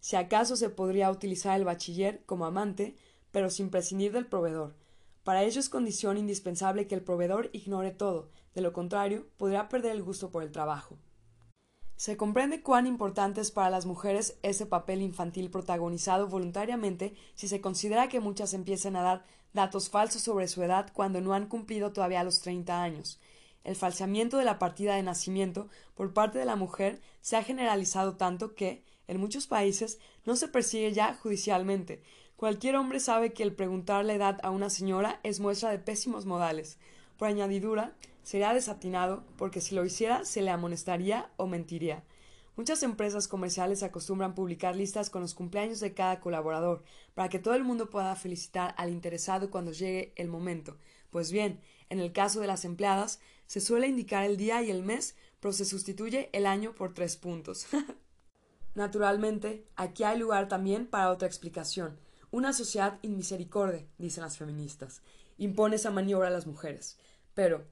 si 0.00 0.16
acaso 0.16 0.56
se 0.56 0.70
podría 0.70 1.10
utilizar 1.10 1.58
el 1.58 1.66
bachiller 1.66 2.22
como 2.24 2.46
amante, 2.46 2.96
pero 3.30 3.50
sin 3.50 3.68
prescindir 3.68 4.12
del 4.12 4.26
proveedor. 4.26 4.74
Para 5.24 5.42
ello 5.42 5.60
es 5.60 5.68
condición 5.68 6.16
indispensable 6.16 6.86
que 6.86 6.94
el 6.94 7.02
proveedor 7.02 7.50
ignore 7.52 7.90
todo, 7.90 8.30
de 8.54 8.62
lo 8.62 8.72
contrario, 8.72 9.28
podrá 9.36 9.68
perder 9.68 9.92
el 9.92 10.02
gusto 10.02 10.30
por 10.30 10.42
el 10.42 10.50
trabajo. 10.50 10.96
Se 12.00 12.16
comprende 12.16 12.62
cuán 12.62 12.86
importante 12.86 13.42
es 13.42 13.50
para 13.50 13.68
las 13.68 13.84
mujeres 13.84 14.38
ese 14.42 14.64
papel 14.64 15.02
infantil 15.02 15.50
protagonizado 15.50 16.28
voluntariamente 16.28 17.14
si 17.34 17.46
se 17.46 17.60
considera 17.60 18.08
que 18.08 18.20
muchas 18.20 18.54
empiezan 18.54 18.96
a 18.96 19.02
dar 19.02 19.26
datos 19.52 19.90
falsos 19.90 20.22
sobre 20.22 20.48
su 20.48 20.62
edad 20.62 20.90
cuando 20.94 21.20
no 21.20 21.34
han 21.34 21.46
cumplido 21.46 21.92
todavía 21.92 22.24
los 22.24 22.40
treinta 22.40 22.82
años. 22.82 23.20
El 23.64 23.76
falseamiento 23.76 24.38
de 24.38 24.46
la 24.46 24.58
partida 24.58 24.94
de 24.94 25.02
nacimiento 25.02 25.68
por 25.94 26.14
parte 26.14 26.38
de 26.38 26.46
la 26.46 26.56
mujer 26.56 27.02
se 27.20 27.36
ha 27.36 27.42
generalizado 27.42 28.16
tanto 28.16 28.54
que, 28.54 28.82
en 29.06 29.20
muchos 29.20 29.46
países 29.46 29.98
no 30.24 30.36
se 30.36 30.48
persigue 30.48 30.94
ya 30.94 31.12
judicialmente. 31.12 32.02
Cualquier 32.36 32.76
hombre 32.76 32.98
sabe 32.98 33.34
que 33.34 33.42
el 33.42 33.52
preguntar 33.52 34.06
la 34.06 34.14
edad 34.14 34.40
a 34.42 34.48
una 34.48 34.70
señora 34.70 35.20
es 35.22 35.38
muestra 35.38 35.70
de 35.70 35.78
pésimos 35.78 36.24
modales. 36.24 36.78
Por 37.18 37.28
añadidura, 37.28 37.92
sería 38.22 38.54
desatinado 38.54 39.24
porque 39.36 39.60
si 39.60 39.74
lo 39.74 39.84
hiciera 39.84 40.24
se 40.24 40.42
le 40.42 40.50
amonestaría 40.50 41.30
o 41.36 41.46
mentiría. 41.46 42.04
Muchas 42.56 42.82
empresas 42.82 43.26
comerciales 43.26 43.82
acostumbran 43.82 44.34
publicar 44.34 44.76
listas 44.76 45.08
con 45.08 45.22
los 45.22 45.34
cumpleaños 45.34 45.80
de 45.80 45.94
cada 45.94 46.20
colaborador, 46.20 46.82
para 47.14 47.28
que 47.28 47.38
todo 47.38 47.54
el 47.54 47.64
mundo 47.64 47.88
pueda 47.88 48.14
felicitar 48.16 48.74
al 48.76 48.90
interesado 48.90 49.50
cuando 49.50 49.72
llegue 49.72 50.12
el 50.16 50.28
momento. 50.28 50.76
Pues 51.10 51.32
bien, 51.32 51.60
en 51.88 52.00
el 52.00 52.12
caso 52.12 52.40
de 52.40 52.46
las 52.46 52.64
empleadas, 52.64 53.20
se 53.46 53.60
suele 53.60 53.88
indicar 53.88 54.24
el 54.24 54.36
día 54.36 54.62
y 54.62 54.70
el 54.70 54.82
mes, 54.82 55.16
pero 55.40 55.52
se 55.52 55.64
sustituye 55.64 56.28
el 56.32 56.44
año 56.44 56.74
por 56.74 56.92
tres 56.92 57.16
puntos. 57.16 57.66
Naturalmente, 58.74 59.66
aquí 59.74 60.04
hay 60.04 60.18
lugar 60.18 60.48
también 60.48 60.86
para 60.86 61.10
otra 61.10 61.26
explicación. 61.26 61.98
Una 62.30 62.52
sociedad 62.52 62.98
inmisericordia, 63.02 63.86
dicen 63.98 64.22
las 64.22 64.38
feministas, 64.38 65.02
impone 65.38 65.76
esa 65.76 65.90
maniobra 65.90 66.28
a 66.28 66.30
las 66.30 66.46
mujeres. 66.46 66.98
Pero, 67.34 67.64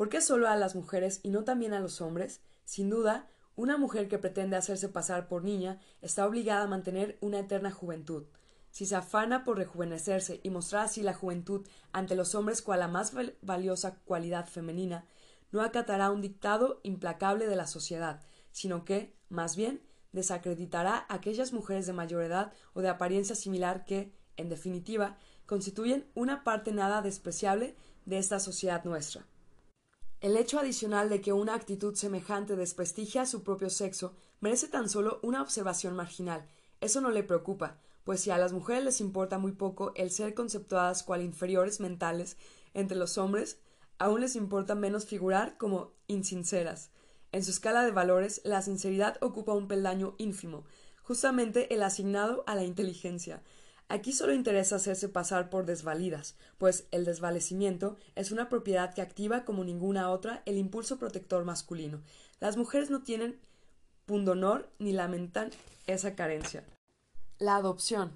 ¿por 0.00 0.08
qué 0.08 0.22
solo 0.22 0.48
a 0.48 0.56
las 0.56 0.74
mujeres 0.74 1.20
y 1.22 1.28
no 1.28 1.44
también 1.44 1.74
a 1.74 1.78
los 1.78 2.00
hombres? 2.00 2.40
Sin 2.64 2.88
duda, 2.88 3.28
una 3.54 3.76
mujer 3.76 4.08
que 4.08 4.16
pretende 4.16 4.56
hacerse 4.56 4.88
pasar 4.88 5.28
por 5.28 5.44
niña 5.44 5.78
está 6.00 6.24
obligada 6.24 6.62
a 6.62 6.68
mantener 6.68 7.18
una 7.20 7.40
eterna 7.40 7.70
juventud. 7.70 8.24
Si 8.70 8.86
se 8.86 8.96
afana 8.96 9.44
por 9.44 9.58
rejuvenecerse 9.58 10.40
y 10.42 10.48
mostrar 10.48 10.86
así 10.86 11.02
la 11.02 11.12
juventud 11.12 11.68
ante 11.92 12.16
los 12.16 12.34
hombres 12.34 12.62
cual 12.62 12.80
la 12.80 12.88
más 12.88 13.12
valiosa 13.42 13.96
cualidad 14.06 14.46
femenina, 14.46 15.04
no 15.52 15.60
acatará 15.60 16.10
un 16.10 16.22
dictado 16.22 16.80
implacable 16.82 17.46
de 17.46 17.56
la 17.56 17.66
sociedad, 17.66 18.22
sino 18.52 18.86
que, 18.86 19.14
más 19.28 19.54
bien, 19.54 19.82
desacreditará 20.12 20.96
a 20.96 21.16
aquellas 21.16 21.52
mujeres 21.52 21.84
de 21.84 21.92
mayor 21.92 22.22
edad 22.22 22.54
o 22.72 22.80
de 22.80 22.88
apariencia 22.88 23.36
similar 23.36 23.84
que, 23.84 24.14
en 24.38 24.48
definitiva, 24.48 25.18
constituyen 25.44 26.10
una 26.14 26.42
parte 26.42 26.72
nada 26.72 27.02
despreciable 27.02 27.76
de 28.06 28.16
esta 28.16 28.40
sociedad 28.40 28.82
nuestra. 28.84 29.26
El 30.20 30.36
hecho 30.36 30.58
adicional 30.58 31.08
de 31.08 31.22
que 31.22 31.32
una 31.32 31.54
actitud 31.54 31.94
semejante 31.94 32.54
desprestigia 32.54 33.22
a 33.22 33.26
su 33.26 33.42
propio 33.42 33.70
sexo 33.70 34.14
merece 34.40 34.68
tan 34.68 34.90
solo 34.90 35.18
una 35.22 35.40
observación 35.40 35.96
marginal. 35.96 36.46
Eso 36.82 37.00
no 37.00 37.10
le 37.10 37.22
preocupa, 37.22 37.78
pues 38.04 38.20
si 38.20 38.30
a 38.30 38.36
las 38.36 38.52
mujeres 38.52 38.84
les 38.84 39.00
importa 39.00 39.38
muy 39.38 39.52
poco 39.52 39.92
el 39.96 40.10
ser 40.10 40.34
conceptuadas 40.34 41.04
cual 41.04 41.22
inferiores 41.22 41.80
mentales 41.80 42.36
entre 42.74 42.98
los 42.98 43.16
hombres, 43.16 43.60
aún 43.98 44.20
les 44.20 44.36
importa 44.36 44.74
menos 44.74 45.06
figurar 45.06 45.56
como 45.56 45.92
insinceras. 46.06 46.90
En 47.32 47.42
su 47.42 47.50
escala 47.50 47.82
de 47.82 47.92
valores, 47.92 48.42
la 48.44 48.60
sinceridad 48.60 49.16
ocupa 49.22 49.54
un 49.54 49.68
peldaño 49.68 50.16
ínfimo, 50.18 50.64
justamente 51.02 51.72
el 51.72 51.82
asignado 51.82 52.44
a 52.46 52.54
la 52.54 52.64
inteligencia. 52.64 53.42
Aquí 53.90 54.12
solo 54.12 54.32
interesa 54.32 54.76
hacerse 54.76 55.08
pasar 55.08 55.50
por 55.50 55.66
desvalidas, 55.66 56.36
pues 56.58 56.86
el 56.92 57.04
desvalecimiento 57.04 57.96
es 58.14 58.30
una 58.30 58.48
propiedad 58.48 58.94
que 58.94 59.02
activa 59.02 59.44
como 59.44 59.64
ninguna 59.64 60.10
otra 60.10 60.44
el 60.46 60.58
impulso 60.58 60.96
protector 60.96 61.44
masculino. 61.44 62.00
Las 62.38 62.56
mujeres 62.56 62.88
no 62.90 63.02
tienen 63.02 63.40
pundonor 64.06 64.70
ni 64.78 64.92
lamentan 64.92 65.50
esa 65.88 66.14
carencia. 66.14 66.64
La 67.40 67.56
adopción. 67.56 68.12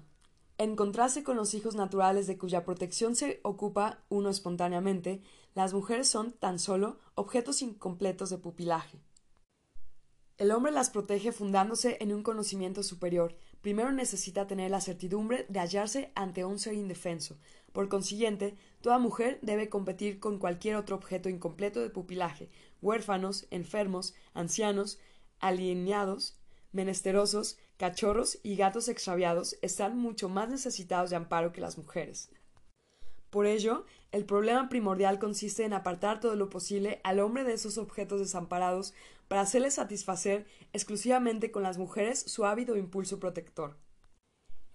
En 0.57 0.77
contraste 0.77 1.25
con 1.25 1.35
los 1.35 1.53
hijos 1.53 1.75
naturales 1.75 2.25
de 2.25 2.37
cuya 2.37 2.63
protección 2.63 3.17
se 3.17 3.41
ocupa 3.43 3.99
uno 4.07 4.29
espontáneamente, 4.29 5.23
las 5.55 5.73
mujeres 5.73 6.07
son 6.07 6.31
tan 6.31 6.57
solo 6.57 6.99
objetos 7.15 7.61
incompletos 7.61 8.29
de 8.29 8.37
pupilaje. 8.37 9.01
El 10.37 10.51
hombre 10.51 10.73
las 10.73 10.89
protege 10.89 11.31
fundándose 11.31 11.97
en 12.01 12.13
un 12.13 12.21
conocimiento 12.21 12.83
superior. 12.83 13.37
Primero 13.65 13.91
necesita 13.91 14.45
tener 14.45 14.69
la 14.69 14.79
certidumbre 14.79 15.47
de 15.49 15.59
hallarse 15.59 16.11
ante 16.13 16.45
un 16.45 16.59
ser 16.59 16.75
indefenso. 16.75 17.39
Por 17.71 17.89
consiguiente, 17.89 18.53
toda 18.79 18.99
mujer 18.99 19.39
debe 19.41 19.69
competir 19.69 20.19
con 20.19 20.37
cualquier 20.37 20.75
otro 20.75 20.95
objeto 20.95 21.29
incompleto 21.29 21.79
de 21.79 21.89
pupilaje, 21.89 22.51
huérfanos, 22.83 23.47
enfermos, 23.49 24.13
ancianos, 24.35 24.99
alienados, 25.39 26.37
menesterosos, 26.73 27.57
cachorros 27.77 28.37
y 28.43 28.55
gatos 28.55 28.87
extraviados 28.87 29.57
están 29.63 29.97
mucho 29.97 30.29
más 30.29 30.47
necesitados 30.47 31.09
de 31.09 31.15
amparo 31.15 31.51
que 31.51 31.61
las 31.61 31.79
mujeres. 31.79 32.29
Por 33.31 33.47
ello, 33.47 33.85
el 34.11 34.25
problema 34.25 34.69
primordial 34.69 35.17
consiste 35.17 35.65
en 35.65 35.73
apartar 35.73 36.19
todo 36.19 36.35
lo 36.35 36.51
posible 36.51 37.01
al 37.03 37.19
hombre 37.19 37.43
de 37.43 37.53
esos 37.53 37.79
objetos 37.79 38.19
desamparados 38.19 38.93
para 39.27 39.41
hacerle 39.41 39.71
satisfacer 39.71 40.45
exclusivamente 40.73 41.51
con 41.51 41.63
las 41.63 41.77
mujeres 41.77 42.19
su 42.19 42.45
ávido 42.45 42.77
impulso 42.77 43.19
protector. 43.19 43.77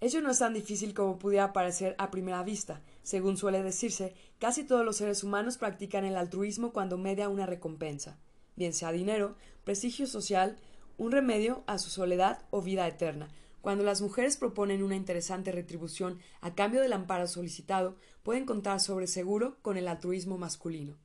Ello 0.00 0.22
no 0.22 0.30
es 0.30 0.38
tan 0.38 0.54
difícil 0.54 0.94
como 0.94 1.18
pudiera 1.18 1.52
parecer 1.52 1.94
a 1.98 2.10
primera 2.10 2.42
vista. 2.42 2.82
Según 3.02 3.36
suele 3.36 3.62
decirse, 3.62 4.14
casi 4.38 4.64
todos 4.64 4.84
los 4.84 4.96
seres 4.96 5.22
humanos 5.22 5.58
practican 5.58 6.06
el 6.06 6.16
altruismo 6.16 6.72
cuando 6.72 6.96
media 6.96 7.28
una 7.28 7.44
recompensa, 7.44 8.18
bien 8.56 8.72
sea 8.72 8.92
dinero, 8.92 9.36
prestigio 9.62 10.06
social, 10.06 10.58
un 10.96 11.12
remedio 11.12 11.64
a 11.66 11.78
su 11.78 11.90
soledad 11.90 12.46
o 12.50 12.62
vida 12.62 12.88
eterna. 12.88 13.28
Cuando 13.60 13.84
las 13.84 14.00
mujeres 14.00 14.38
proponen 14.38 14.82
una 14.82 14.96
interesante 14.96 15.52
retribución 15.52 16.18
a 16.40 16.54
cambio 16.54 16.80
del 16.80 16.94
amparo 16.94 17.26
solicitado, 17.26 17.96
pueden 18.22 18.46
contar 18.46 18.80
sobre 18.80 19.06
seguro 19.06 19.58
con 19.60 19.76
el 19.76 19.86
altruismo 19.86 20.38
masculino. 20.38 20.96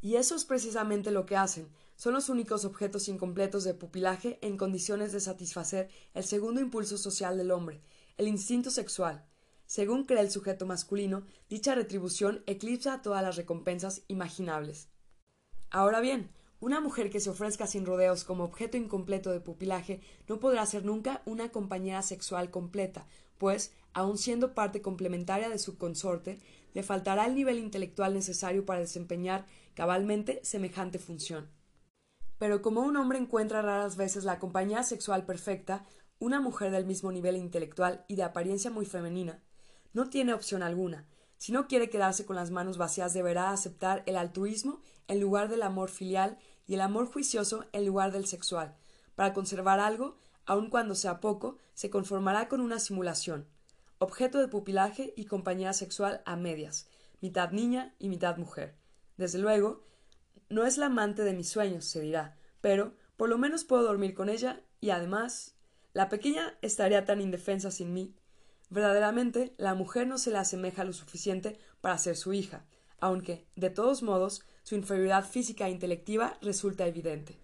Y 0.00 0.16
eso 0.16 0.34
es 0.34 0.46
precisamente 0.46 1.10
lo 1.10 1.26
que 1.26 1.36
hacen. 1.36 1.68
Son 1.96 2.12
los 2.12 2.28
únicos 2.28 2.64
objetos 2.64 3.08
incompletos 3.08 3.64
de 3.64 3.74
pupilaje 3.74 4.38
en 4.42 4.56
condiciones 4.56 5.12
de 5.12 5.20
satisfacer 5.20 5.88
el 6.12 6.24
segundo 6.24 6.60
impulso 6.60 6.98
social 6.98 7.38
del 7.38 7.50
hombre, 7.50 7.82
el 8.16 8.28
instinto 8.28 8.70
sexual. 8.70 9.24
Según 9.66 10.04
cree 10.04 10.20
el 10.20 10.30
sujeto 10.30 10.66
masculino, 10.66 11.24
dicha 11.48 11.74
retribución 11.74 12.42
eclipsa 12.46 13.00
todas 13.00 13.22
las 13.22 13.36
recompensas 13.36 14.02
imaginables. 14.08 14.88
Ahora 15.70 16.00
bien, 16.00 16.30
una 16.60 16.80
mujer 16.80 17.10
que 17.10 17.20
se 17.20 17.30
ofrezca 17.30 17.66
sin 17.66 17.86
rodeos 17.86 18.24
como 18.24 18.44
objeto 18.44 18.76
incompleto 18.76 19.30
de 19.30 19.40
pupilaje 19.40 20.00
no 20.28 20.40
podrá 20.40 20.64
ser 20.66 20.84
nunca 20.84 21.22
una 21.26 21.50
compañera 21.50 22.02
sexual 22.02 22.50
completa, 22.50 23.06
pues, 23.38 23.72
aun 23.92 24.18
siendo 24.18 24.54
parte 24.54 24.82
complementaria 24.82 25.48
de 25.48 25.58
su 25.58 25.76
consorte, 25.78 26.40
le 26.72 26.82
faltará 26.82 27.26
el 27.26 27.34
nivel 27.34 27.58
intelectual 27.58 28.14
necesario 28.14 28.64
para 28.64 28.80
desempeñar 28.80 29.46
cabalmente 29.74 30.40
semejante 30.42 30.98
función. 30.98 31.50
Pero 32.38 32.62
como 32.62 32.82
un 32.82 32.96
hombre 32.96 33.18
encuentra 33.18 33.62
raras 33.62 33.96
veces 33.96 34.24
la 34.24 34.38
compañía 34.38 34.82
sexual 34.82 35.24
perfecta, 35.24 35.84
una 36.18 36.40
mujer 36.40 36.70
del 36.70 36.86
mismo 36.86 37.12
nivel 37.12 37.36
intelectual 37.36 38.04
y 38.08 38.16
de 38.16 38.22
apariencia 38.22 38.70
muy 38.70 38.86
femenina, 38.86 39.42
no 39.92 40.10
tiene 40.10 40.34
opción 40.34 40.62
alguna. 40.62 41.06
Si 41.38 41.52
no 41.52 41.68
quiere 41.68 41.90
quedarse 41.90 42.24
con 42.24 42.36
las 42.36 42.50
manos 42.50 42.78
vacías, 42.78 43.12
deberá 43.12 43.50
aceptar 43.50 44.02
el 44.06 44.16
altruismo 44.16 44.80
en 45.08 45.20
lugar 45.20 45.48
del 45.48 45.62
amor 45.62 45.90
filial 45.90 46.38
y 46.66 46.74
el 46.74 46.80
amor 46.80 47.12
juicioso 47.12 47.66
en 47.72 47.86
lugar 47.86 48.12
del 48.12 48.26
sexual. 48.26 48.76
Para 49.14 49.32
conservar 49.32 49.80
algo, 49.80 50.16
aun 50.46 50.70
cuando 50.70 50.94
sea 50.94 51.20
poco, 51.20 51.58
se 51.74 51.90
conformará 51.90 52.48
con 52.48 52.60
una 52.60 52.78
simulación, 52.78 53.48
objeto 53.98 54.38
de 54.38 54.48
pupilaje 54.48 55.12
y 55.16 55.26
compañera 55.26 55.72
sexual 55.72 56.22
a 56.26 56.36
medias, 56.36 56.88
mitad 57.20 57.50
niña 57.52 57.94
y 57.98 58.08
mitad 58.08 58.36
mujer. 58.36 58.76
Desde 59.16 59.38
luego, 59.38 59.84
no 60.48 60.66
es 60.66 60.78
la 60.78 60.86
amante 60.86 61.22
de 61.22 61.34
mis 61.34 61.48
sueños, 61.48 61.84
se 61.84 62.00
dirá, 62.00 62.36
pero 62.60 62.94
por 63.16 63.28
lo 63.28 63.38
menos 63.38 63.64
puedo 63.64 63.82
dormir 63.82 64.14
con 64.14 64.28
ella 64.28 64.62
y 64.80 64.90
además 64.90 65.54
la 65.92 66.08
pequeña 66.08 66.58
estaría 66.62 67.04
tan 67.04 67.20
indefensa 67.20 67.70
sin 67.70 67.92
mí. 67.92 68.14
Verdaderamente, 68.70 69.54
la 69.58 69.74
mujer 69.74 70.06
no 70.06 70.18
se 70.18 70.30
le 70.30 70.38
asemeja 70.38 70.84
lo 70.84 70.92
suficiente 70.92 71.58
para 71.80 71.98
ser 71.98 72.16
su 72.16 72.32
hija, 72.32 72.64
aunque, 72.98 73.46
de 73.54 73.70
todos 73.70 74.02
modos, 74.02 74.44
su 74.62 74.74
inferioridad 74.74 75.24
física 75.24 75.68
e 75.68 75.70
intelectiva 75.70 76.38
resulta 76.40 76.86
evidente. 76.86 77.38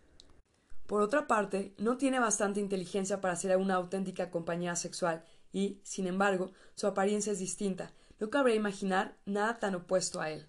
Por 0.87 1.03
otra 1.03 1.29
parte, 1.29 1.73
no 1.79 1.97
tiene 1.99 2.19
bastante 2.19 2.59
inteligencia 2.59 3.21
para 3.21 3.37
ser 3.37 3.57
una 3.59 3.75
auténtica 3.75 4.31
compañía 4.31 4.75
sexual 4.75 5.25
y, 5.53 5.81
sin 5.85 6.09
embargo, 6.09 6.51
su 6.75 6.89
apariencia 6.89 7.33
es 7.33 7.39
distinta. 7.39 7.93
No 8.19 8.31
cabría 8.31 8.57
imaginar 8.57 9.17
nada 9.25 9.61
tan 9.61 9.77
opuesto 9.77 10.21
a 10.21 10.31
él. 10.31 10.47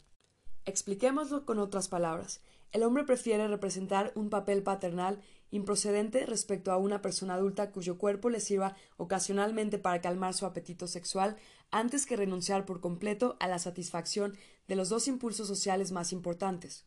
Expliquémoslo 0.65 1.45
con 1.45 1.57
otras 1.57 1.87
palabras. 1.87 2.41
El 2.71 2.83
hombre 2.83 3.03
prefiere 3.03 3.47
representar 3.47 4.11
un 4.15 4.29
papel 4.29 4.61
paternal 4.63 5.19
improcedente 5.49 6.25
respecto 6.25 6.71
a 6.71 6.77
una 6.77 7.01
persona 7.01 7.33
adulta 7.33 7.71
cuyo 7.71 7.97
cuerpo 7.97 8.29
le 8.29 8.39
sirva 8.39 8.75
ocasionalmente 8.97 9.79
para 9.79 10.01
calmar 10.01 10.33
su 10.33 10.45
apetito 10.45 10.87
sexual 10.87 11.35
antes 11.71 12.05
que 12.05 12.15
renunciar 12.15 12.65
por 12.65 12.79
completo 12.79 13.35
a 13.39 13.47
la 13.47 13.59
satisfacción 13.59 14.37
de 14.67 14.75
los 14.75 14.89
dos 14.89 15.07
impulsos 15.07 15.47
sociales 15.47 15.91
más 15.91 16.13
importantes. 16.13 16.85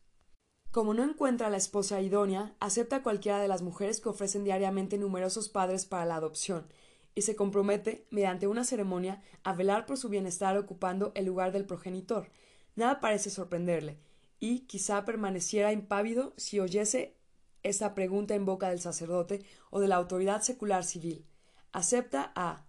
Como 0.71 0.95
no 0.95 1.05
encuentra 1.05 1.49
a 1.49 1.51
la 1.51 1.57
esposa 1.57 2.01
idónea, 2.01 2.55
acepta 2.61 3.03
cualquiera 3.03 3.41
de 3.41 3.49
las 3.49 3.63
mujeres 3.63 4.01
que 4.01 4.09
ofrecen 4.09 4.45
diariamente 4.45 4.99
numerosos 4.99 5.49
padres 5.49 5.85
para 5.85 6.05
la 6.05 6.17
adopción, 6.17 6.67
y 7.15 7.23
se 7.23 7.37
compromete, 7.37 8.07
mediante 8.11 8.49
una 8.49 8.65
ceremonia, 8.65 9.23
a 9.45 9.53
velar 9.53 9.87
por 9.87 9.99
su 9.99 10.09
bienestar 10.09 10.57
ocupando 10.57 11.13
el 11.15 11.27
lugar 11.27 11.53
del 11.53 11.65
progenitor, 11.65 12.29
Nada 12.77 13.01
parece 13.01 13.31
sorprenderle, 13.31 13.99
y 14.41 14.61
quizá 14.61 15.05
permaneciera 15.05 15.73
impávido 15.73 16.35
si 16.37 16.61
oyese 16.61 17.17
esta 17.63 17.95
pregunta 17.95 18.35
en 18.35 18.45
boca 18.45 18.69
del 18.69 18.81
sacerdote 18.81 19.45
o 19.71 19.81
de 19.81 19.89
la 19.89 19.97
autoridad 19.97 20.43
secular 20.43 20.85
civil. 20.85 21.25
¿Acepta 21.73 22.33
a 22.35 22.67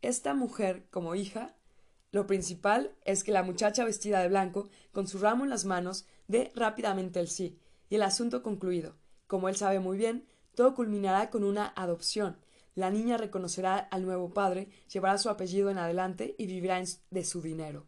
esta 0.00 0.34
mujer 0.34 0.86
como 0.90 1.14
hija? 1.14 1.54
Lo 2.10 2.26
principal 2.26 2.94
es 3.04 3.24
que 3.24 3.32
la 3.32 3.42
muchacha 3.42 3.84
vestida 3.84 4.20
de 4.20 4.28
blanco, 4.28 4.70
con 4.92 5.06
su 5.06 5.18
ramo 5.18 5.44
en 5.44 5.50
las 5.50 5.64
manos, 5.64 6.06
dé 6.26 6.52
rápidamente 6.54 7.20
el 7.20 7.28
sí, 7.28 7.58
y 7.90 7.96
el 7.96 8.02
asunto 8.02 8.42
concluido. 8.42 8.96
Como 9.26 9.48
él 9.48 9.56
sabe 9.56 9.80
muy 9.80 9.98
bien, 9.98 10.26
todo 10.54 10.74
culminará 10.74 11.30
con 11.30 11.44
una 11.44 11.72
adopción. 11.76 12.38
La 12.74 12.90
niña 12.90 13.18
reconocerá 13.18 13.76
al 13.76 14.04
nuevo 14.04 14.32
padre, 14.32 14.68
llevará 14.92 15.18
su 15.18 15.28
apellido 15.28 15.68
en 15.68 15.78
adelante 15.78 16.34
y 16.38 16.46
vivirá 16.46 16.82
de 17.10 17.24
su 17.24 17.42
dinero. 17.42 17.86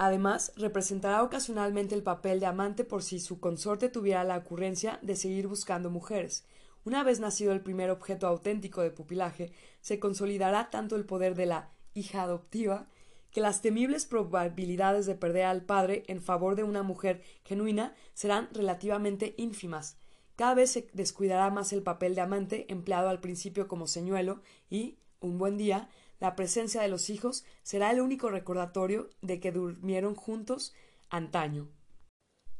Además, 0.00 0.52
representará 0.56 1.24
ocasionalmente 1.24 1.96
el 1.96 2.04
papel 2.04 2.38
de 2.38 2.46
amante 2.46 2.84
por 2.84 3.02
si 3.02 3.18
su 3.18 3.40
consorte 3.40 3.88
tuviera 3.88 4.22
la 4.22 4.38
ocurrencia 4.38 5.00
de 5.02 5.16
seguir 5.16 5.48
buscando 5.48 5.90
mujeres. 5.90 6.46
Una 6.84 7.02
vez 7.02 7.18
nacido 7.18 7.50
el 7.50 7.62
primer 7.62 7.90
objeto 7.90 8.28
auténtico 8.28 8.80
de 8.80 8.92
pupilaje, 8.92 9.50
se 9.80 9.98
consolidará 9.98 10.70
tanto 10.70 10.94
el 10.94 11.04
poder 11.04 11.34
de 11.34 11.46
la 11.46 11.72
hija 11.94 12.22
adoptiva 12.22 12.86
que 13.32 13.40
las 13.40 13.60
temibles 13.60 14.06
probabilidades 14.06 15.04
de 15.04 15.16
perder 15.16 15.46
al 15.46 15.62
padre 15.62 16.04
en 16.06 16.22
favor 16.22 16.54
de 16.54 16.62
una 16.62 16.84
mujer 16.84 17.20
genuina 17.44 17.92
serán 18.14 18.48
relativamente 18.52 19.34
ínfimas. 19.36 19.98
Cada 20.36 20.54
vez 20.54 20.70
se 20.70 20.88
descuidará 20.92 21.50
más 21.50 21.72
el 21.72 21.82
papel 21.82 22.14
de 22.14 22.20
amante 22.20 22.66
empleado 22.72 23.08
al 23.08 23.20
principio 23.20 23.66
como 23.66 23.88
señuelo 23.88 24.42
y, 24.70 24.96
un 25.18 25.38
buen 25.38 25.56
día, 25.56 25.88
la 26.20 26.36
presencia 26.36 26.82
de 26.82 26.88
los 26.88 27.10
hijos 27.10 27.44
será 27.62 27.90
el 27.90 28.00
único 28.00 28.30
recordatorio 28.30 29.10
de 29.22 29.40
que 29.40 29.52
durmieron 29.52 30.14
juntos 30.14 30.74
antaño. 31.08 31.68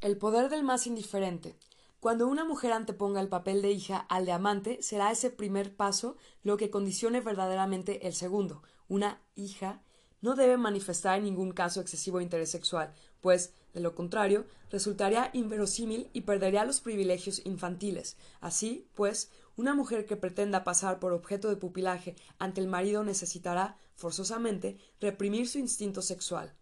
El 0.01 0.17
poder 0.17 0.49
del 0.49 0.63
más 0.63 0.87
indiferente. 0.87 1.57
Cuando 2.01 2.29
una 2.29 2.45
mujer 2.45 2.73
anteponga 2.73 3.21
el 3.21 3.29
papel 3.29 3.61
de 3.61 3.73
hija 3.73 3.99
al 3.99 4.25
de 4.25 4.33
amante, 4.33 4.83
será 4.83 5.11
ese 5.11 5.31
primer 5.31 5.75
paso 5.75 6.17
lo 6.43 6.57
que 6.57 6.71
condicione 6.71 7.21
verdaderamente 7.21 8.07
el 8.07 8.15
segundo. 8.15 8.63
Una 8.87 9.21
hija 9.35 9.83
no 10.21 10.37
debe 10.37 10.57
manifestar 10.57 11.19
en 11.19 11.25
ningún 11.25 11.53
caso 11.53 11.81
excesivo 11.81 12.21
interés 12.21 12.51
sexual, 12.51 12.95
pues, 13.21 13.53
de 13.75 13.81
lo 13.81 13.95
contrario, 13.95 14.47
resultaría 14.71 15.31
inverosímil 15.33 16.09
y 16.13 16.23
perdería 16.23 16.65
los 16.65 16.81
privilegios 16.81 17.45
infantiles. 17.45 18.17
Así, 18.41 18.89
pues, 18.95 19.31
una 19.59 19.75
mujer 19.75 20.07
que 20.07 20.17
pretenda 20.17 20.63
pasar 20.63 21.01
por 21.01 21.13
objeto 21.13 21.49
de 21.49 21.57
pupilaje 21.57 22.15
ante 22.39 22.61
el 22.61 22.69
marido 22.69 23.03
necesitará, 23.03 23.77
forzosamente, 23.97 24.79
reprimir 25.01 25.49
su 25.49 25.59
instinto 25.59 26.01
sexual. 26.01 26.55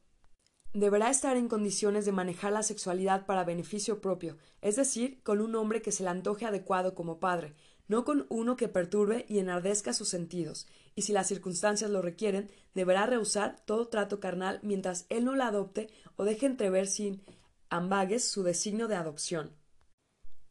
Deberá 0.73 1.11
estar 1.11 1.37
en 1.37 1.49
condiciones 1.49 2.07
de 2.07 2.13
manejar 2.13 2.53
la 2.53 2.63
sexualidad 2.63 3.27
para 3.27 3.45
beneficio 3.45 4.01
propio, 4.01 4.39
es 4.63 4.77
decir, 4.77 5.23
con 5.23 5.43
un 5.43 5.55
hombre 5.57 5.83
que 5.83 5.93
se 5.93 6.05
le 6.05 6.09
antoje 6.09 6.47
adecuado 6.47 6.95
como 6.95 7.21
padre, 7.21 7.55
no 7.87 8.05
con 8.07 8.25
uno 8.31 8.57
que 8.57 8.69
perturbe 8.69 9.27
y 9.29 9.41
enardezca 9.41 9.93
sus 9.93 10.09
sentidos, 10.09 10.67
y 10.95 11.03
si 11.03 11.13
las 11.13 11.29
circunstancias 11.29 11.91
lo 11.91 12.01
requieren, 12.01 12.51
deberá 12.75 13.05
rehusar 13.05 13.61
todo 13.67 13.89
trato 13.89 14.21
carnal 14.21 14.59
mientras 14.63 15.05
él 15.11 15.27
no 15.27 15.37
la 15.37 15.49
adopte 15.49 15.91
o 16.17 16.25
deje 16.25 16.47
entrever 16.47 16.87
sin 16.87 17.23
ambagues 17.69 18.25
su 18.25 18.43
designio 18.43 18.89
de 18.89 18.97
adopción. 18.97 19.56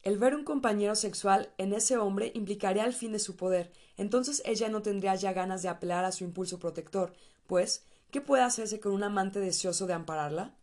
El 0.05 0.19
ver 0.19 0.35
un 0.35 0.43
compañero 0.43 0.93
sexual 0.93 1.51
en 1.57 1.73
ese 1.73 1.97
hombre 1.97 2.31
implicaría 2.35 2.85
el 2.85 2.93
fin 2.93 3.11
de 3.11 3.17
su 3.17 3.35
poder, 3.35 3.71
entonces 3.97 4.43
ella 4.45 4.69
no 4.69 4.83
tendría 4.83 5.15
ya 5.15 5.33
ganas 5.33 5.63
de 5.63 5.69
apelar 5.69 6.05
a 6.05 6.11
su 6.11 6.23
impulso 6.23 6.59
protector, 6.59 7.11
pues, 7.47 7.83
¿qué 8.11 8.21
puede 8.21 8.43
hacerse 8.43 8.79
con 8.79 8.91
un 8.91 9.01
amante 9.01 9.39
deseoso 9.39 9.87
de 9.87 9.93
ampararla? 9.93 10.53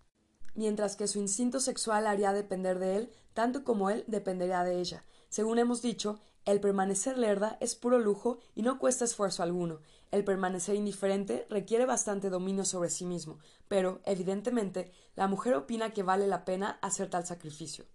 Mientras 0.55 0.95
que 0.95 1.09
su 1.09 1.19
instinto 1.19 1.59
sexual 1.59 2.07
haría 2.07 2.33
depender 2.33 2.79
de 2.79 2.95
él, 2.95 3.13
tanto 3.35 3.65
como 3.65 3.91
él 3.91 4.05
dependería 4.07 4.63
de 4.63 4.79
ella. 4.79 5.03
Según 5.29 5.59
hemos 5.59 5.83
dicho, 5.83 6.21
el 6.45 6.61
permanecer 6.61 7.19
lerda 7.19 7.57
es 7.61 7.75
puro 7.75 7.99
lujo 7.99 8.39
y 8.55 8.63
no 8.63 8.79
cuesta 8.79 9.05
esfuerzo 9.05 9.43
alguno. 9.43 9.81
El 10.13 10.23
permanecer 10.23 10.77
indiferente 10.77 11.49
requiere 11.51 11.85
bastante 11.85 12.31
dominio 12.31 12.65
sobre 12.65 12.91
sí 12.91 13.07
mismo, 13.07 13.41
pero, 13.67 14.03
evidentemente, 14.05 14.93
la 15.17 15.27
mujer 15.27 15.55
opina 15.55 15.93
que 15.93 16.05
vale 16.05 16.29
la 16.29 16.45
pena 16.45 16.79
hacer 16.81 17.11
tal 17.11 17.27
sacrificio. 17.27 17.87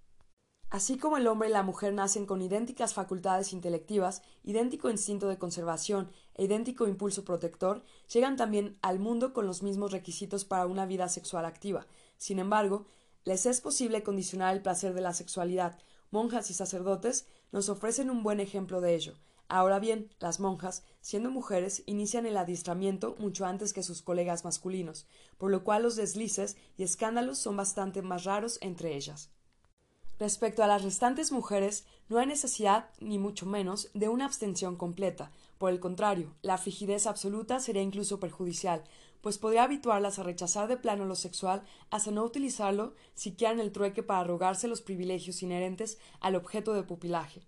Así 0.69 0.97
como 0.97 1.15
el 1.15 1.27
hombre 1.27 1.47
y 1.47 1.51
la 1.53 1.63
mujer 1.63 1.93
nacen 1.93 2.25
con 2.25 2.41
idénticas 2.41 2.93
facultades 2.93 3.53
intelectivas, 3.53 4.21
idéntico 4.43 4.89
instinto 4.89 5.29
de 5.29 5.37
conservación 5.37 6.11
e 6.35 6.43
idéntico 6.43 6.89
impulso 6.89 7.23
protector, 7.23 7.85
llegan 8.11 8.35
también 8.35 8.77
al 8.81 8.99
mundo 8.99 9.31
con 9.31 9.47
los 9.47 9.63
mismos 9.63 9.93
requisitos 9.93 10.43
para 10.43 10.65
una 10.65 10.85
vida 10.85 11.07
sexual 11.07 11.45
activa. 11.45 11.87
Sin 12.17 12.37
embargo, 12.37 12.85
les 13.23 13.45
es 13.45 13.61
posible 13.61 14.03
condicionar 14.03 14.53
el 14.53 14.61
placer 14.61 14.93
de 14.93 14.99
la 14.99 15.13
sexualidad, 15.13 15.79
monjas 16.11 16.51
y 16.51 16.53
sacerdotes 16.53 17.27
nos 17.53 17.69
ofrecen 17.69 18.09
un 18.09 18.21
buen 18.21 18.41
ejemplo 18.41 18.81
de 18.81 18.93
ello. 18.93 19.13
Ahora 19.47 19.79
bien, 19.79 20.09
las 20.19 20.41
monjas, 20.41 20.83
siendo 20.99 21.31
mujeres, 21.31 21.83
inician 21.85 22.25
el 22.25 22.35
adiestramiento 22.35 23.15
mucho 23.19 23.45
antes 23.45 23.71
que 23.71 23.83
sus 23.83 24.01
colegas 24.01 24.43
masculinos, 24.43 25.07
por 25.37 25.49
lo 25.49 25.63
cual 25.63 25.83
los 25.83 25.95
deslices 25.95 26.57
y 26.75 26.83
escándalos 26.83 27.37
son 27.37 27.55
bastante 27.55 28.01
más 28.01 28.25
raros 28.25 28.57
entre 28.59 28.97
ellas. 28.97 29.29
Respecto 30.19 30.63
a 30.63 30.67
las 30.67 30.83
restantes 30.83 31.31
mujeres, 31.31 31.85
no 32.09 32.17
hay 32.17 32.25
necesidad, 32.25 32.89
ni 32.99 33.19
mucho 33.19 33.45
menos, 33.45 33.89
de 33.93 34.09
una 34.09 34.25
abstención 34.25 34.75
completa. 34.75 35.31
Por 35.57 35.71
el 35.71 35.79
contrario, 35.79 36.35
la 36.41 36.57
frigidez 36.57 37.05
absoluta 37.05 37.59
sería 37.59 37.83
incluso 37.83 38.19
perjudicial, 38.19 38.83
pues 39.21 39.37
podría 39.37 39.63
habituarlas 39.63 40.17
a 40.17 40.23
rechazar 40.23 40.67
de 40.67 40.77
plano 40.77 41.05
lo 41.05 41.15
sexual 41.15 41.63
hasta 41.89 42.11
no 42.11 42.23
utilizarlo 42.23 42.95
siquiera 43.13 43.53
en 43.53 43.59
el 43.59 43.71
trueque 43.71 44.01
para 44.01 44.23
rogarse 44.23 44.67
los 44.67 44.81
privilegios 44.81 45.43
inherentes 45.43 45.99
al 46.19 46.35
objeto 46.35 46.73
de 46.73 46.83
pupilaje. 46.83 47.47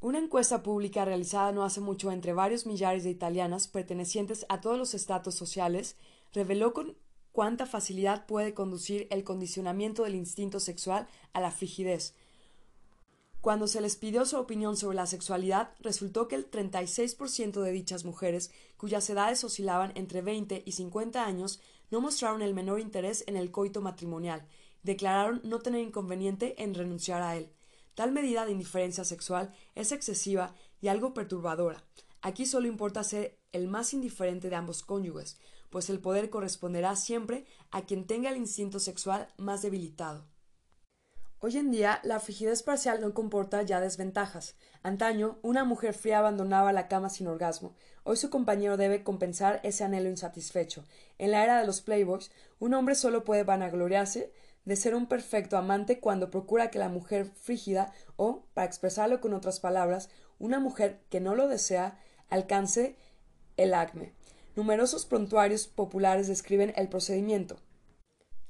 Una 0.00 0.18
encuesta 0.18 0.62
pública 0.62 1.04
realizada 1.04 1.52
no 1.52 1.62
hace 1.62 1.80
mucho 1.80 2.10
entre 2.10 2.32
varios 2.32 2.66
millares 2.66 3.04
de 3.04 3.10
italianas 3.10 3.68
pertenecientes 3.68 4.46
a 4.48 4.60
todos 4.60 4.78
los 4.78 4.94
estratos 4.94 5.34
sociales 5.34 5.96
reveló 6.32 6.72
con 6.72 6.96
cuánta 7.32 7.66
facilidad 7.66 8.26
puede 8.26 8.54
conducir 8.54 9.08
el 9.10 9.24
condicionamiento 9.24 10.04
del 10.04 10.14
instinto 10.14 10.60
sexual 10.60 11.08
a 11.32 11.40
la 11.40 11.50
frigidez, 11.50 12.14
cuando 13.42 13.66
se 13.66 13.80
les 13.80 13.96
pidió 13.96 14.24
su 14.24 14.36
opinión 14.36 14.76
sobre 14.76 14.94
la 14.94 15.06
sexualidad, 15.06 15.70
resultó 15.80 16.28
que 16.28 16.36
el 16.36 16.48
36% 16.48 17.60
de 17.60 17.72
dichas 17.72 18.04
mujeres, 18.04 18.52
cuyas 18.76 19.10
edades 19.10 19.42
oscilaban 19.42 19.90
entre 19.96 20.22
20 20.22 20.62
y 20.64 20.70
50 20.70 21.26
años, 21.26 21.60
no 21.90 22.00
mostraron 22.00 22.40
el 22.42 22.54
menor 22.54 22.78
interés 22.78 23.24
en 23.26 23.36
el 23.36 23.50
coito 23.50 23.80
matrimonial, 23.80 24.46
declararon 24.84 25.40
no 25.42 25.58
tener 25.58 25.80
inconveniente 25.80 26.62
en 26.62 26.72
renunciar 26.72 27.20
a 27.20 27.36
él. 27.36 27.50
Tal 27.96 28.12
medida 28.12 28.46
de 28.46 28.52
indiferencia 28.52 29.02
sexual 29.02 29.52
es 29.74 29.90
excesiva 29.90 30.54
y 30.80 30.86
algo 30.86 31.12
perturbadora. 31.12 31.82
Aquí 32.20 32.46
solo 32.46 32.68
importa 32.68 33.02
ser 33.02 33.40
el 33.50 33.66
más 33.66 33.92
indiferente 33.92 34.50
de 34.50 34.56
ambos 34.56 34.84
cónyuges, 34.84 35.36
pues 35.72 35.88
el 35.88 36.00
poder 36.00 36.28
corresponderá 36.28 36.94
siempre 36.94 37.46
a 37.70 37.82
quien 37.82 38.06
tenga 38.06 38.30
el 38.30 38.36
instinto 38.36 38.78
sexual 38.78 39.26
más 39.38 39.62
debilitado. 39.62 40.26
Hoy 41.40 41.56
en 41.56 41.72
día, 41.72 41.98
la 42.04 42.20
frigidez 42.20 42.62
parcial 42.62 43.00
no 43.00 43.14
comporta 43.14 43.62
ya 43.62 43.80
desventajas. 43.80 44.54
Antaño, 44.84 45.38
una 45.42 45.64
mujer 45.64 45.94
fría 45.94 46.18
abandonaba 46.18 46.72
la 46.72 46.86
cama 46.86 47.08
sin 47.08 47.26
orgasmo. 47.26 47.74
Hoy 48.04 48.16
su 48.16 48.30
compañero 48.30 48.76
debe 48.76 49.02
compensar 49.02 49.58
ese 49.64 49.82
anhelo 49.82 50.08
insatisfecho. 50.08 50.84
En 51.18 51.32
la 51.32 51.42
era 51.42 51.58
de 51.58 51.66
los 51.66 51.80
playboys, 51.80 52.30
un 52.60 52.74
hombre 52.74 52.94
solo 52.94 53.24
puede 53.24 53.42
vanagloriarse 53.42 54.32
de 54.66 54.76
ser 54.76 54.94
un 54.94 55.06
perfecto 55.06 55.56
amante 55.56 55.98
cuando 55.98 56.30
procura 56.30 56.70
que 56.70 56.78
la 56.78 56.90
mujer 56.90 57.32
frígida 57.34 57.92
o, 58.16 58.44
para 58.54 58.66
expresarlo 58.66 59.20
con 59.20 59.32
otras 59.32 59.58
palabras, 59.58 60.10
una 60.38 60.60
mujer 60.60 61.00
que 61.08 61.20
no 61.20 61.34
lo 61.34 61.48
desea 61.48 61.98
alcance 62.28 62.96
el 63.56 63.74
acme. 63.74 64.12
Numerosos 64.54 65.06
prontuarios 65.06 65.66
populares 65.66 66.28
describen 66.28 66.74
el 66.76 66.88
procedimiento. 66.88 67.56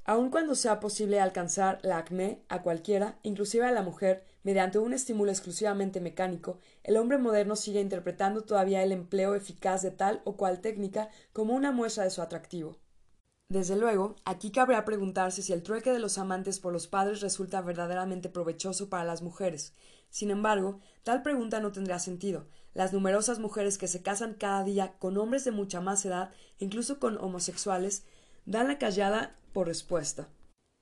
Aun 0.05 0.31
cuando 0.31 0.53
sea 0.53 0.81
posible 0.81 1.21
alcanzar 1.21 1.79
la 1.81 1.97
acné 1.97 2.43
a 2.49 2.61
cualquiera, 2.61 3.19
inclusive 3.23 3.65
a 3.65 3.71
la 3.71 3.83
mujer, 3.83 4.25
mediante 4.43 4.77
un 4.77 4.91
estímulo 4.91 5.31
exclusivamente 5.31 6.01
mecánico, 6.01 6.59
el 6.83 6.97
hombre 6.97 7.17
moderno 7.17 7.55
sigue 7.55 7.79
interpretando 7.79 8.41
todavía 8.41 8.83
el 8.83 8.91
empleo 8.91 9.33
eficaz 9.33 9.81
de 9.81 9.91
tal 9.91 10.21
o 10.25 10.35
cual 10.35 10.59
técnica 10.59 11.09
como 11.31 11.53
una 11.53 11.71
muestra 11.71 12.03
de 12.03 12.09
su 12.09 12.21
atractivo. 12.21 12.75
Desde 13.47 13.77
luego, 13.77 14.15
aquí 14.25 14.51
cabrá 14.51 14.83
preguntarse 14.83 15.41
si 15.41 15.53
el 15.53 15.63
trueque 15.63 15.91
de 15.91 15.99
los 15.99 16.17
amantes 16.17 16.59
por 16.59 16.73
los 16.73 16.87
padres 16.87 17.21
resulta 17.21 17.61
verdaderamente 17.61 18.27
provechoso 18.27 18.89
para 18.89 19.05
las 19.05 19.21
mujeres. 19.21 19.73
Sin 20.13 20.29
embargo, 20.29 20.79
tal 21.01 21.23
pregunta 21.23 21.59
no 21.59 21.71
tendrá 21.71 21.97
sentido. 21.97 22.45
Las 22.75 22.93
numerosas 22.93 23.39
mujeres 23.39 23.79
que 23.79 23.87
se 23.87 24.03
casan 24.03 24.35
cada 24.35 24.63
día 24.63 24.93
con 24.99 25.17
hombres 25.17 25.43
de 25.43 25.49
mucha 25.49 25.81
más 25.81 26.05
edad, 26.05 26.29
incluso 26.59 26.99
con 26.99 27.17
homosexuales, 27.17 28.05
dan 28.45 28.67
la 28.67 28.77
callada 28.77 29.35
por 29.53 29.65
respuesta. 29.65 30.29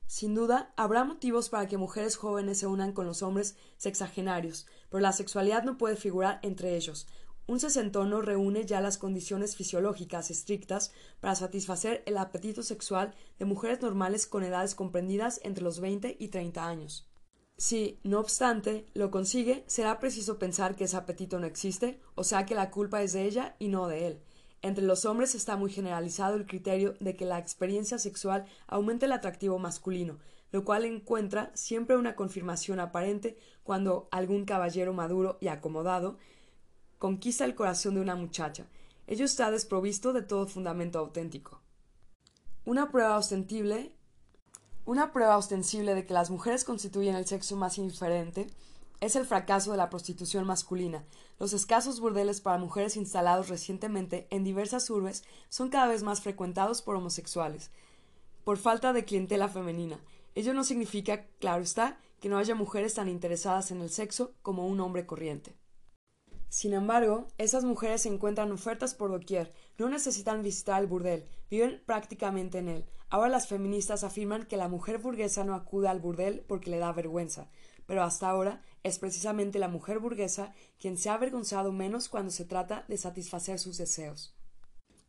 Sin 0.05 0.35
duda, 0.35 0.73
habrá 0.75 1.05
motivos 1.05 1.47
para 1.47 1.65
que 1.69 1.77
mujeres 1.77 2.17
jóvenes 2.17 2.57
se 2.57 2.67
unan 2.67 2.91
con 2.91 3.05
los 3.05 3.23
hombres 3.23 3.55
sexagenarios, 3.77 4.67
pero 4.89 4.99
la 4.99 5.13
sexualidad 5.13 5.63
no 5.63 5.77
puede 5.77 5.95
figurar 5.95 6.41
entre 6.43 6.75
ellos. 6.75 7.07
Un 7.47 7.61
sesentono 7.61 8.21
reúne 8.21 8.65
ya 8.65 8.81
las 8.81 8.97
condiciones 8.97 9.55
fisiológicas 9.55 10.29
estrictas 10.29 10.91
para 11.21 11.35
satisfacer 11.35 12.03
el 12.05 12.17
apetito 12.17 12.63
sexual 12.63 13.15
de 13.39 13.45
mujeres 13.45 13.81
normales 13.81 14.27
con 14.27 14.43
edades 14.43 14.75
comprendidas 14.75 15.39
entre 15.45 15.63
los 15.63 15.79
veinte 15.79 16.17
y 16.19 16.27
treinta 16.27 16.67
años. 16.67 17.07
Si, 17.61 17.99
no 18.03 18.19
obstante, 18.19 18.87
lo 18.95 19.11
consigue, 19.11 19.63
será 19.67 19.99
preciso 19.99 20.39
pensar 20.39 20.75
que 20.75 20.85
ese 20.85 20.97
apetito 20.97 21.37
no 21.37 21.45
existe, 21.45 22.01
o 22.15 22.23
sea 22.23 22.43
que 22.43 22.55
la 22.55 22.71
culpa 22.71 23.03
es 23.03 23.13
de 23.13 23.25
ella 23.25 23.55
y 23.59 23.67
no 23.67 23.87
de 23.87 24.07
él. 24.07 24.19
Entre 24.63 24.83
los 24.83 25.05
hombres 25.05 25.35
está 25.35 25.57
muy 25.57 25.69
generalizado 25.71 26.37
el 26.37 26.47
criterio 26.47 26.95
de 26.99 27.15
que 27.15 27.27
la 27.27 27.37
experiencia 27.37 27.99
sexual 27.99 28.45
aumenta 28.65 29.05
el 29.05 29.11
atractivo 29.11 29.59
masculino, 29.59 30.17
lo 30.51 30.65
cual 30.65 30.85
encuentra 30.85 31.51
siempre 31.53 31.97
una 31.97 32.15
confirmación 32.15 32.79
aparente 32.79 33.37
cuando 33.61 34.07
algún 34.09 34.45
caballero 34.45 34.91
maduro 34.93 35.37
y 35.39 35.49
acomodado 35.49 36.17
conquista 36.97 37.45
el 37.45 37.53
corazón 37.53 37.93
de 37.93 38.01
una 38.01 38.15
muchacha. 38.15 38.65
Ello 39.05 39.25
está 39.25 39.51
desprovisto 39.51 40.13
de 40.13 40.23
todo 40.23 40.47
fundamento 40.47 40.97
auténtico. 40.97 41.61
Una 42.65 42.89
prueba 42.89 43.17
ostensible 43.17 43.93
una 44.85 45.13
prueba 45.13 45.37
ostensible 45.37 45.93
de 45.93 46.05
que 46.05 46.13
las 46.13 46.29
mujeres 46.29 46.63
constituyen 46.63 47.15
el 47.15 47.27
sexo 47.27 47.55
más 47.55 47.77
indiferente 47.77 48.47
es 48.99 49.15
el 49.15 49.25
fracaso 49.25 49.71
de 49.71 49.77
la 49.77 49.89
prostitución 49.89 50.45
masculina. 50.45 51.03
Los 51.39 51.53
escasos 51.53 51.99
burdeles 51.99 52.39
para 52.39 52.59
mujeres 52.59 52.95
instalados 52.95 53.49
recientemente 53.49 54.27
en 54.29 54.43
diversas 54.43 54.89
urbes 54.89 55.23
son 55.49 55.69
cada 55.69 55.87
vez 55.87 56.03
más 56.03 56.21
frecuentados 56.21 56.81
por 56.81 56.95
homosexuales, 56.95 57.71
por 58.43 58.57
falta 58.57 58.93
de 58.93 59.05
clientela 59.05 59.47
femenina. 59.47 59.99
Ello 60.35 60.53
no 60.53 60.63
significa, 60.63 61.25
claro 61.39 61.63
está, 61.63 61.99
que 62.19 62.29
no 62.29 62.37
haya 62.37 62.53
mujeres 62.53 62.93
tan 62.93 63.09
interesadas 63.09 63.71
en 63.71 63.81
el 63.81 63.89
sexo 63.89 64.33
como 64.43 64.67
un 64.67 64.79
hombre 64.79 65.05
corriente. 65.05 65.55
Sin 66.49 66.73
embargo, 66.73 67.27
esas 67.37 67.63
mujeres 67.63 68.05
encuentran 68.05 68.51
ofertas 68.51 68.93
por 68.93 69.09
doquier, 69.09 69.51
no 69.77 69.89
necesitan 69.89 70.43
visitar 70.43 70.81
el 70.81 70.87
burdel, 70.87 71.25
viven 71.49 71.81
prácticamente 71.85 72.59
en 72.59 72.69
él. 72.69 72.85
Ahora 73.09 73.29
las 73.29 73.47
feministas 73.47 74.03
afirman 74.03 74.45
que 74.45 74.57
la 74.57 74.67
mujer 74.69 74.99
burguesa 74.99 75.43
no 75.43 75.55
acude 75.55 75.87
al 75.87 75.99
burdel 75.99 76.45
porque 76.47 76.69
le 76.69 76.79
da 76.79 76.93
vergüenza, 76.93 77.49
pero 77.85 78.03
hasta 78.03 78.29
ahora 78.29 78.61
es 78.83 78.99
precisamente 78.99 79.59
la 79.59 79.67
mujer 79.67 79.99
burguesa 79.99 80.53
quien 80.79 80.97
se 80.97 81.09
ha 81.09 81.15
avergonzado 81.15 81.71
menos 81.71 82.07
cuando 82.07 82.31
se 82.31 82.45
trata 82.45 82.85
de 82.87 82.97
satisfacer 82.97 83.59
sus 83.59 83.77
deseos. 83.77 84.33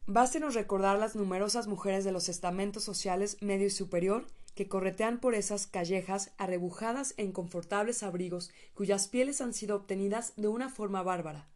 Bástenos 0.07 0.55
recordar 0.55 0.99
las 0.99 1.15
numerosas 1.15 1.69
mujeres 1.69 2.05
de 2.05 2.11
los 2.11 2.29
estamentos 2.29 2.83
sociales 2.83 3.37
medio 3.41 3.69
y 3.69 3.71
superior 3.71 4.27
que 4.57 4.69
corretean 4.69 5.21
por 5.21 5.37
esas 5.37 5.69
callejas 5.69 6.33
arrebujadas 6.39 7.15
en 7.19 7.31
confortables 7.31 8.03
abrigos 8.03 8.51
cuyas 8.75 9.07
pieles 9.07 9.41
han 9.41 9.55
sido 9.55 9.77
obtenidas 9.77 10.33
de 10.37 10.49
una 10.49 10.69
forma 10.69 11.05
bárbara. 11.05 11.52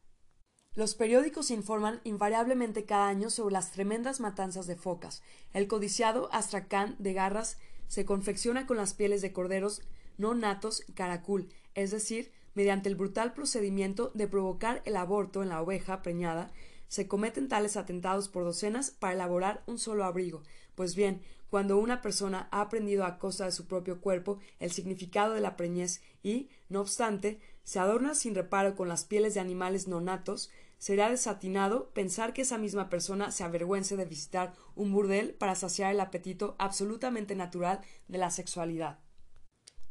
Los 0.77 0.95
periódicos 0.95 1.51
informan 1.51 2.03
invariablemente 2.05 2.85
cada 2.85 3.09
año 3.09 3.31
sobre 3.31 3.55
las 3.55 3.73
tremendas 3.73 4.21
matanzas 4.21 4.67
de 4.67 4.77
focas. 4.77 5.23
El 5.55 5.69
codiciado 5.69 6.29
astracán 6.33 6.97
de 6.99 7.15
garras 7.15 7.57
se 7.89 8.05
confecciona 8.05 8.67
con 8.67 8.77
las 8.77 8.93
pieles 8.93 9.23
de 9.23 9.33
corderos 9.33 9.81
no 10.19 10.35
natos 10.35 10.85
caracul, 10.95 11.49
es 11.75 11.93
decir, 11.93 12.31
mediante 12.55 12.91
el 12.91 12.95
brutal 12.95 13.33
procedimiento 13.33 14.11
de 14.13 14.29
provocar 14.29 14.83
el 14.85 14.97
aborto 14.97 15.43
en 15.43 15.49
la 15.49 15.63
oveja 15.63 16.03
preñada, 16.03 16.53
se 16.89 17.09
cometen 17.09 17.49
tales 17.49 17.79
atentados 17.79 18.29
por 18.29 18.45
docenas 18.45 18.91
para 18.91 19.15
elaborar 19.15 19.63
un 19.67 19.79
solo 19.79 20.05
abrigo. 20.05 20.43
Pues 20.75 20.95
bien, 20.95 21.23
cuando 21.49 21.79
una 21.79 22.03
persona 22.03 22.49
ha 22.51 22.61
aprendido 22.61 23.07
a 23.07 23.19
costa 23.19 23.47
de 23.47 23.53
su 23.53 23.67
propio 23.67 24.01
cuerpo 24.01 24.41
el 24.61 24.71
significado 24.71 25.33
de 25.33 25.41
la 25.41 25.57
preñez 25.57 26.03
y, 26.23 26.51
no 26.69 26.83
obstante, 26.83 27.41
se 27.65 27.79
adorna 27.79 28.15
sin 28.15 28.35
reparo 28.35 28.77
con 28.77 28.89
las 28.89 29.05
pieles 29.05 29.35
de 29.35 29.41
animales 29.41 29.89
nonatos, 29.89 30.51
será 30.79 31.11
desatinado 31.11 31.91
pensar 31.91 32.33
que 32.33 32.43
esa 32.43 32.59
misma 32.59 32.89
persona 32.89 33.31
se 33.31 33.45
avergüence 33.45 33.97
de 33.97 34.05
visitar 34.05 34.53
un 34.75 34.93
burdel 34.93 35.35
para 35.35 35.55
saciar 35.55 35.93
el 35.93 36.01
apetito 36.01 36.57
absolutamente 36.59 37.35
natural 37.35 37.81
de 38.09 38.19
la 38.19 38.31
sexualidad. 38.31 38.99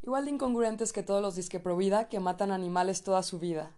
igual 0.02 0.24
de 0.26 0.30
incongruentes 0.30 0.92
que 0.92 1.02
todos 1.02 1.20
los 1.20 1.34
disque 1.34 1.58
vida 1.58 2.08
que 2.08 2.20
matan 2.20 2.52
animales 2.52 3.02
toda 3.02 3.24
su 3.24 3.40
vida. 3.40 3.74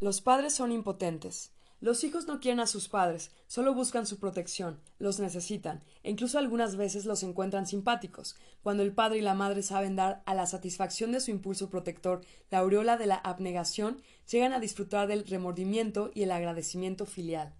Los 0.00 0.20
padres 0.22 0.54
son 0.54 0.72
impotentes. 0.72 1.52
Los 1.80 2.02
hijos 2.02 2.26
no 2.26 2.40
quieren 2.40 2.58
a 2.58 2.66
sus 2.66 2.88
padres, 2.88 3.30
solo 3.46 3.72
buscan 3.72 4.04
su 4.04 4.18
protección, 4.18 4.80
los 4.98 5.20
necesitan, 5.20 5.84
e 6.02 6.10
incluso 6.10 6.38
algunas 6.38 6.74
veces 6.74 7.04
los 7.04 7.22
encuentran 7.22 7.68
simpáticos. 7.68 8.34
Cuando 8.64 8.82
el 8.82 8.92
padre 8.92 9.18
y 9.18 9.20
la 9.20 9.34
madre 9.34 9.62
saben 9.62 9.94
dar 9.94 10.22
a 10.26 10.34
la 10.34 10.46
satisfacción 10.46 11.12
de 11.12 11.20
su 11.20 11.30
impulso 11.30 11.70
protector 11.70 12.22
la 12.50 12.58
aureola 12.58 12.96
de 12.96 13.06
la 13.06 13.14
abnegación, 13.14 14.02
llegan 14.30 14.52
a 14.52 14.60
disfrutar 14.60 15.08
del 15.08 15.26
remordimiento 15.26 16.10
y 16.14 16.22
el 16.22 16.30
agradecimiento 16.30 17.06
filial. 17.06 17.54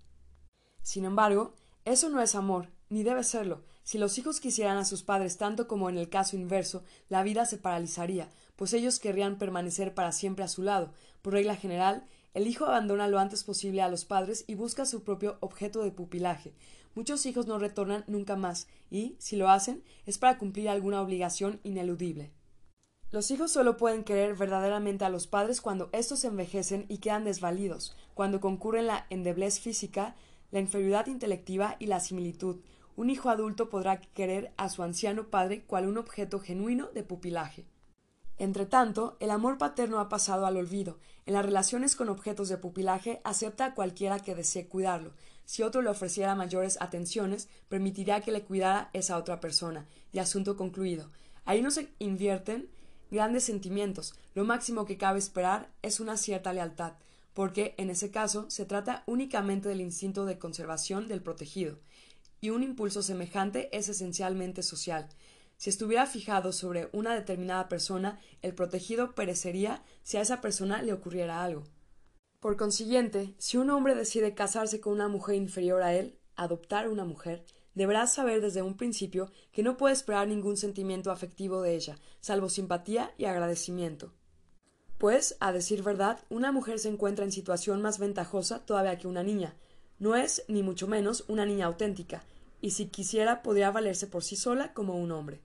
Sin 0.82 1.04
embargo, 1.04 1.54
eso 1.84 2.08
no 2.10 2.20
es 2.20 2.34
amor, 2.34 2.70
ni 2.88 3.02
debe 3.02 3.24
serlo. 3.24 3.62
Si 3.82 3.98
los 3.98 4.18
hijos 4.18 4.40
quisieran 4.40 4.76
a 4.76 4.84
sus 4.84 5.02
padres 5.02 5.38
tanto 5.38 5.66
como 5.66 5.88
en 5.88 5.96
el 5.96 6.08
caso 6.08 6.36
inverso, 6.36 6.84
la 7.08 7.22
vida 7.22 7.46
se 7.46 7.58
paralizaría, 7.58 8.28
pues 8.56 8.72
ellos 8.72 8.98
querrían 8.98 9.38
permanecer 9.38 9.94
para 9.94 10.12
siempre 10.12 10.44
a 10.44 10.48
su 10.48 10.62
lado. 10.62 10.92
Por 11.22 11.32
regla 11.32 11.56
general, 11.56 12.06
el 12.34 12.46
hijo 12.46 12.66
abandona 12.66 13.08
lo 13.08 13.18
antes 13.18 13.44
posible 13.44 13.82
a 13.82 13.88
los 13.88 14.04
padres 14.04 14.44
y 14.46 14.54
busca 14.54 14.84
su 14.84 15.02
propio 15.02 15.38
objeto 15.40 15.82
de 15.82 15.90
pupilaje. 15.90 16.52
Muchos 16.94 17.24
hijos 17.26 17.46
no 17.46 17.58
retornan 17.58 18.04
nunca 18.06 18.36
más 18.36 18.66
y, 18.90 19.16
si 19.18 19.36
lo 19.36 19.48
hacen, 19.48 19.82
es 20.04 20.18
para 20.18 20.36
cumplir 20.36 20.68
alguna 20.68 21.00
obligación 21.00 21.60
ineludible. 21.62 22.32
Los 23.10 23.30
hijos 23.30 23.50
solo 23.50 23.78
pueden 23.78 24.04
querer 24.04 24.34
verdaderamente 24.34 25.06
a 25.06 25.08
los 25.08 25.26
padres 25.26 25.62
cuando 25.62 25.88
éstos 25.92 26.24
envejecen 26.24 26.84
y 26.88 26.98
quedan 26.98 27.24
desvalidos, 27.24 27.96
cuando 28.12 28.38
concurren 28.38 28.86
la 28.86 29.06
endeblez 29.08 29.60
física, 29.60 30.14
la 30.50 30.60
inferioridad 30.60 31.06
intelectiva 31.06 31.76
y 31.78 31.86
la 31.86 32.00
similitud. 32.00 32.60
Un 32.96 33.08
hijo 33.08 33.30
adulto 33.30 33.70
podrá 33.70 34.02
querer 34.02 34.52
a 34.58 34.68
su 34.68 34.82
anciano 34.82 35.28
padre 35.28 35.62
cual 35.62 35.88
un 35.88 35.96
objeto 35.96 36.38
genuino 36.38 36.88
de 36.88 37.02
pupilaje. 37.02 37.64
Entretanto, 38.36 39.16
el 39.20 39.30
amor 39.30 39.56
paterno 39.56 40.00
ha 40.00 40.10
pasado 40.10 40.44
al 40.44 40.58
olvido. 40.58 40.98
En 41.24 41.32
las 41.32 41.46
relaciones 41.46 41.96
con 41.96 42.10
objetos 42.10 42.50
de 42.50 42.58
pupilaje 42.58 43.22
acepta 43.24 43.64
a 43.64 43.74
cualquiera 43.74 44.20
que 44.20 44.34
desee 44.34 44.68
cuidarlo. 44.68 45.14
Si 45.46 45.62
otro 45.62 45.80
le 45.80 45.88
ofreciera 45.88 46.34
mayores 46.34 46.76
atenciones, 46.80 47.48
permitiría 47.70 48.20
que 48.20 48.32
le 48.32 48.44
cuidara 48.44 48.90
esa 48.92 49.16
otra 49.16 49.40
persona. 49.40 49.86
Y 50.12 50.18
asunto 50.18 50.58
concluido. 50.58 51.10
Ahí 51.46 51.62
no 51.62 51.70
se 51.70 51.88
invierten 51.98 52.68
grandes 53.10 53.44
sentimientos. 53.44 54.14
Lo 54.34 54.44
máximo 54.44 54.84
que 54.84 54.98
cabe 54.98 55.18
esperar 55.18 55.70
es 55.82 56.00
una 56.00 56.16
cierta 56.16 56.52
lealtad, 56.52 56.94
porque 57.34 57.74
en 57.78 57.90
ese 57.90 58.10
caso 58.10 58.50
se 58.50 58.64
trata 58.64 59.04
únicamente 59.06 59.68
del 59.68 59.80
instinto 59.80 60.24
de 60.24 60.38
conservación 60.38 61.08
del 61.08 61.22
protegido. 61.22 61.78
Y 62.40 62.50
un 62.50 62.62
impulso 62.62 63.02
semejante 63.02 63.68
es 63.76 63.88
esencialmente 63.88 64.62
social. 64.62 65.08
Si 65.56 65.70
estuviera 65.70 66.06
fijado 66.06 66.52
sobre 66.52 66.88
una 66.92 67.14
determinada 67.14 67.68
persona, 67.68 68.20
el 68.42 68.54
protegido 68.54 69.14
perecería 69.14 69.82
si 70.04 70.16
a 70.16 70.20
esa 70.20 70.40
persona 70.40 70.82
le 70.82 70.92
ocurriera 70.92 71.42
algo. 71.42 71.64
Por 72.40 72.56
consiguiente, 72.56 73.34
si 73.38 73.56
un 73.56 73.70
hombre 73.70 73.96
decide 73.96 74.34
casarse 74.34 74.80
con 74.80 74.92
una 74.92 75.08
mujer 75.08 75.34
inferior 75.34 75.82
a 75.82 75.94
él, 75.94 76.16
adoptar 76.36 76.88
una 76.88 77.04
mujer, 77.04 77.44
deberá 77.78 78.08
saber 78.08 78.40
desde 78.40 78.60
un 78.60 78.76
principio 78.76 79.30
que 79.52 79.62
no 79.62 79.76
puede 79.76 79.94
esperar 79.94 80.26
ningún 80.26 80.56
sentimiento 80.56 81.12
afectivo 81.12 81.62
de 81.62 81.76
ella, 81.76 81.96
salvo 82.20 82.48
simpatía 82.48 83.14
y 83.16 83.26
agradecimiento. 83.26 84.12
Pues, 84.98 85.36
a 85.38 85.52
decir 85.52 85.84
verdad, 85.84 86.18
una 86.28 86.50
mujer 86.50 86.80
se 86.80 86.88
encuentra 86.88 87.24
en 87.24 87.30
situación 87.30 87.80
más 87.80 88.00
ventajosa 88.00 88.66
todavía 88.66 88.98
que 88.98 89.06
una 89.06 89.22
niña. 89.22 89.54
No 90.00 90.16
es, 90.16 90.44
ni 90.48 90.64
mucho 90.64 90.88
menos, 90.88 91.24
una 91.28 91.46
niña 91.46 91.66
auténtica, 91.66 92.24
y 92.60 92.72
si 92.72 92.86
quisiera 92.86 93.42
podría 93.42 93.70
valerse 93.70 94.08
por 94.08 94.24
sí 94.24 94.34
sola 94.34 94.74
como 94.74 94.96
un 94.96 95.12
hombre. 95.12 95.40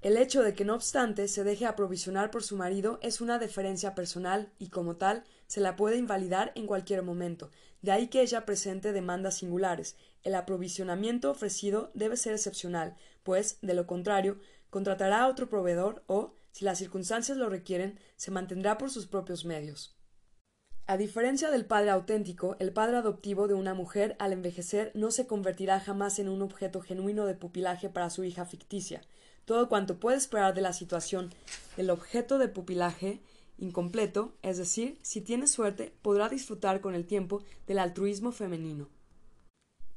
El 0.00 0.16
hecho 0.16 0.44
de 0.44 0.54
que 0.54 0.64
no 0.64 0.76
obstante 0.76 1.26
se 1.26 1.42
deje 1.42 1.66
aprovisionar 1.66 2.30
por 2.30 2.44
su 2.44 2.56
marido 2.56 3.00
es 3.02 3.20
una 3.20 3.40
deferencia 3.40 3.96
personal 3.96 4.52
y 4.60 4.68
como 4.68 4.94
tal 4.94 5.24
se 5.48 5.60
la 5.60 5.74
puede 5.74 5.96
invalidar 5.96 6.52
en 6.54 6.68
cualquier 6.68 7.02
momento, 7.02 7.50
de 7.82 7.90
ahí 7.90 8.06
que 8.06 8.22
ella 8.22 8.44
presente 8.44 8.92
demandas 8.92 9.38
singulares. 9.38 9.96
El 10.22 10.34
aprovisionamiento 10.34 11.30
ofrecido 11.30 11.90
debe 11.94 12.16
ser 12.16 12.34
excepcional, 12.34 12.96
pues, 13.22 13.58
de 13.62 13.74
lo 13.74 13.86
contrario, 13.86 14.38
contratará 14.70 15.22
a 15.22 15.28
otro 15.28 15.48
proveedor 15.48 16.04
o, 16.06 16.34
si 16.52 16.64
las 16.64 16.78
circunstancias 16.78 17.38
lo 17.38 17.48
requieren, 17.48 17.98
se 18.16 18.30
mantendrá 18.30 18.78
por 18.78 18.90
sus 18.90 19.06
propios 19.06 19.44
medios. 19.44 19.96
A 20.86 20.96
diferencia 20.96 21.50
del 21.50 21.64
padre 21.64 21.90
auténtico, 21.90 22.56
el 22.58 22.72
padre 22.72 22.96
adoptivo 22.96 23.48
de 23.48 23.54
una 23.54 23.74
mujer 23.74 24.16
al 24.18 24.32
envejecer 24.32 24.90
no 24.94 25.10
se 25.10 25.26
convertirá 25.26 25.80
jamás 25.80 26.18
en 26.18 26.28
un 26.28 26.42
objeto 26.42 26.80
genuino 26.80 27.26
de 27.26 27.34
pupilaje 27.34 27.88
para 27.88 28.10
su 28.10 28.24
hija 28.24 28.44
ficticia 28.44 29.02
todo 29.44 29.68
cuanto 29.68 29.98
puede 29.98 30.16
esperar 30.16 30.54
de 30.54 30.60
la 30.60 30.72
situación 30.72 31.30
el 31.76 31.90
objeto 31.90 32.38
de 32.38 32.48
pupilaje 32.48 33.20
incompleto, 33.58 34.34
es 34.42 34.58
decir, 34.58 34.98
si 35.02 35.20
tiene 35.20 35.46
suerte, 35.46 35.92
podrá 36.02 36.28
disfrutar 36.28 36.80
con 36.80 36.94
el 36.94 37.06
tiempo 37.06 37.42
del 37.66 37.78
altruismo 37.78 38.32
femenino. 38.32 38.88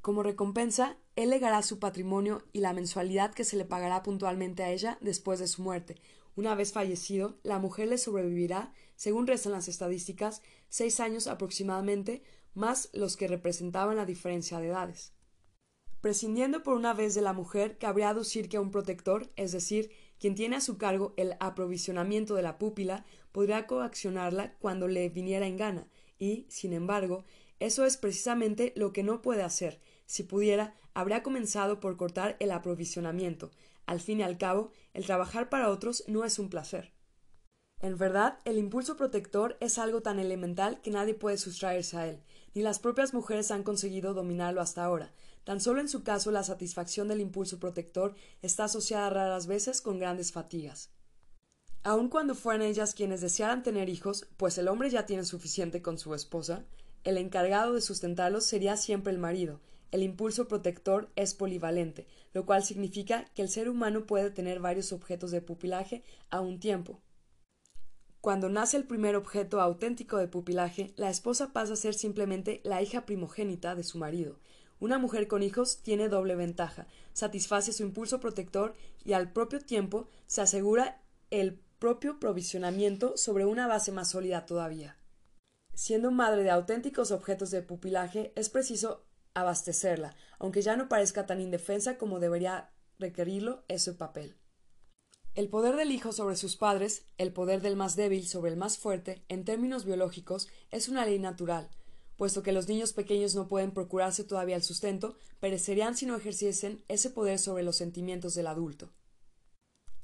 Como 0.05 0.21
recompensa, 0.21 0.99
él 1.15 1.31
legará 1.31 1.63
su 1.63 1.79
patrimonio 1.79 2.43
y 2.53 2.59
la 2.59 2.73
mensualidad 2.73 3.33
que 3.33 3.43
se 3.43 3.57
le 3.57 3.65
pagará 3.65 4.03
puntualmente 4.03 4.61
a 4.61 4.69
ella 4.69 4.99
después 5.01 5.39
de 5.39 5.47
su 5.47 5.63
muerte. 5.63 5.95
Una 6.35 6.53
vez 6.53 6.73
fallecido, 6.73 7.39
la 7.41 7.57
mujer 7.57 7.87
le 7.87 7.97
sobrevivirá, 7.97 8.71
según 8.95 9.25
rezan 9.25 9.53
las 9.53 9.67
estadísticas, 9.67 10.43
seis 10.69 10.99
años 10.99 11.25
aproximadamente, 11.25 12.21
más 12.53 12.91
los 12.93 13.17
que 13.17 13.27
representaban 13.27 13.97
la 13.97 14.05
diferencia 14.05 14.59
de 14.59 14.67
edades. 14.67 15.11
Prescindiendo 16.01 16.61
por 16.61 16.75
una 16.75 16.93
vez 16.93 17.15
de 17.15 17.23
la 17.23 17.33
mujer, 17.33 17.79
cabría 17.79 18.09
aducir 18.09 18.47
que 18.47 18.59
un 18.59 18.69
protector, 18.69 19.31
es 19.35 19.53
decir, 19.53 19.89
quien 20.19 20.35
tiene 20.35 20.57
a 20.57 20.61
su 20.61 20.77
cargo 20.77 21.15
el 21.17 21.35
aprovisionamiento 21.39 22.35
de 22.35 22.43
la 22.43 22.59
pupila, 22.59 23.05
podría 23.31 23.65
coaccionarla 23.65 24.53
cuando 24.59 24.87
le 24.87 25.09
viniera 25.09 25.47
en 25.47 25.57
gana, 25.57 25.87
y, 26.19 26.45
sin 26.47 26.73
embargo, 26.73 27.25
eso 27.59 27.85
es 27.85 27.97
precisamente 27.97 28.71
lo 28.75 28.93
que 28.93 29.01
no 29.01 29.23
puede 29.23 29.41
hacer. 29.41 29.81
Si 30.05 30.23
pudiera, 30.23 30.75
habría 30.93 31.23
comenzado 31.23 31.79
por 31.79 31.97
cortar 31.97 32.37
el 32.39 32.51
aprovisionamiento. 32.51 33.51
Al 33.85 33.99
fin 33.99 34.19
y 34.19 34.23
al 34.23 34.37
cabo, 34.37 34.71
el 34.93 35.05
trabajar 35.05 35.49
para 35.49 35.69
otros 35.69 36.03
no 36.07 36.25
es 36.25 36.39
un 36.39 36.49
placer. 36.49 36.93
En 37.81 37.97
verdad, 37.97 38.39
el 38.45 38.57
impulso 38.57 38.95
protector 38.95 39.57
es 39.59 39.77
algo 39.77 40.01
tan 40.01 40.19
elemental 40.19 40.81
que 40.81 40.91
nadie 40.91 41.13
puede 41.13 41.37
sustraerse 41.37 41.97
a 41.97 42.07
él, 42.07 42.23
ni 42.53 42.61
las 42.61 42.79
propias 42.79 43.13
mujeres 43.13 43.51
han 43.51 43.63
conseguido 43.63 44.13
dominarlo 44.13 44.61
hasta 44.61 44.83
ahora. 44.83 45.13
Tan 45.43 45.59
solo 45.59 45.81
en 45.81 45.89
su 45.89 46.03
caso 46.03 46.31
la 46.31 46.43
satisfacción 46.43 47.07
del 47.07 47.21
impulso 47.21 47.59
protector 47.59 48.15
está 48.41 48.63
asociada 48.63 49.09
raras 49.09 49.45
veces 49.45 49.81
con 49.81 49.99
grandes 49.99 50.31
fatigas. 50.31 50.89
Aun 51.83 52.09
cuando 52.09 52.33
fueran 52.33 52.63
ellas 52.63 52.95
quienes 52.95 53.21
desearan 53.21 53.61
tener 53.61 53.89
hijos, 53.89 54.25
pues 54.37 54.57
el 54.57 54.67
hombre 54.67 54.89
ya 54.89 55.05
tiene 55.05 55.23
suficiente 55.23 55.83
con 55.83 55.99
su 55.99 56.15
esposa, 56.15 56.65
el 57.03 57.19
encargado 57.19 57.75
de 57.75 57.81
sustentarlos 57.81 58.45
sería 58.45 58.75
siempre 58.77 59.13
el 59.13 59.19
marido. 59.19 59.61
El 59.91 60.03
impulso 60.03 60.47
protector 60.47 61.09
es 61.15 61.33
polivalente, 61.33 62.07
lo 62.33 62.45
cual 62.45 62.63
significa 62.63 63.25
que 63.33 63.41
el 63.41 63.49
ser 63.49 63.69
humano 63.69 64.05
puede 64.05 64.31
tener 64.31 64.59
varios 64.59 64.91
objetos 64.91 65.31
de 65.31 65.41
pupilaje 65.41 66.03
a 66.29 66.41
un 66.41 66.59
tiempo. 66.59 67.01
Cuando 68.21 68.49
nace 68.49 68.77
el 68.77 68.85
primer 68.85 69.15
objeto 69.15 69.61
auténtico 69.61 70.17
de 70.17 70.27
pupilaje, 70.27 70.93
la 70.95 71.09
esposa 71.09 71.53
pasa 71.53 71.73
a 71.73 71.77
ser 71.77 71.93
simplemente 71.93 72.61
la 72.63 72.81
hija 72.81 73.05
primogénita 73.05 73.75
de 73.75 73.83
su 73.83 73.99
marido, 73.99 74.39
una 74.79 74.99
mujer 74.99 75.27
con 75.27 75.41
hijos 75.41 75.81
tiene 75.81 76.09
doble 76.09 76.35
ventaja, 76.35 76.87
satisface 77.13 77.71
su 77.71 77.83
impulso 77.83 78.19
protector 78.19 78.75
y 79.05 79.13
al 79.13 79.31
propio 79.31 79.61
tiempo 79.61 80.09
se 80.27 80.41
asegura 80.41 81.01
el 81.31 81.59
propio 81.79 82.19
provisionamiento 82.19 83.15
sobre 83.15 83.45
una 83.45 83.67
base 83.67 83.91
más 83.91 84.09
sólida 84.11 84.45
todavía. 84.45 84.97
Siendo 85.73 86.11
madre 86.11 86.43
de 86.43 86.51
auténticos 86.51 87.11
objetos 87.11 87.51
de 87.51 87.61
pupilaje, 87.61 88.33
es 88.35 88.49
preciso 88.49 89.05
abastecerla, 89.35 90.15
aunque 90.39 90.63
ya 90.63 90.75
no 90.75 90.89
parezca 90.89 91.27
tan 91.27 91.39
indefensa 91.39 91.99
como 91.99 92.19
debería 92.19 92.71
requerirlo 92.97 93.63
ese 93.67 93.93
papel. 93.93 94.35
El 95.35 95.49
poder 95.49 95.75
del 95.75 95.91
hijo 95.91 96.13
sobre 96.13 96.37
sus 96.37 96.55
padres, 96.55 97.05
el 97.17 97.33
poder 97.33 97.61
del 97.61 97.75
más 97.75 97.95
débil 97.95 98.25
sobre 98.27 98.51
el 98.51 98.57
más 98.57 98.77
fuerte, 98.77 99.23
en 99.27 99.43
términos 99.43 99.85
biológicos, 99.85 100.47
es 100.71 100.87
una 100.87 101.05
ley 101.05 101.19
natural, 101.19 101.69
puesto 102.15 102.41
que 102.41 102.53
los 102.53 102.69
niños 102.69 102.93
pequeños 102.93 103.35
no 103.35 103.49
pueden 103.49 103.71
procurarse 103.71 104.23
todavía 104.23 104.55
el 104.55 104.63
sustento, 104.63 105.17
perecerían 105.41 105.97
si 105.97 106.05
no 106.05 106.15
ejerciesen 106.15 106.85
ese 106.87 107.09
poder 107.09 107.37
sobre 107.37 107.63
los 107.63 107.75
sentimientos 107.75 108.33
del 108.33 108.47
adulto. 108.47 108.91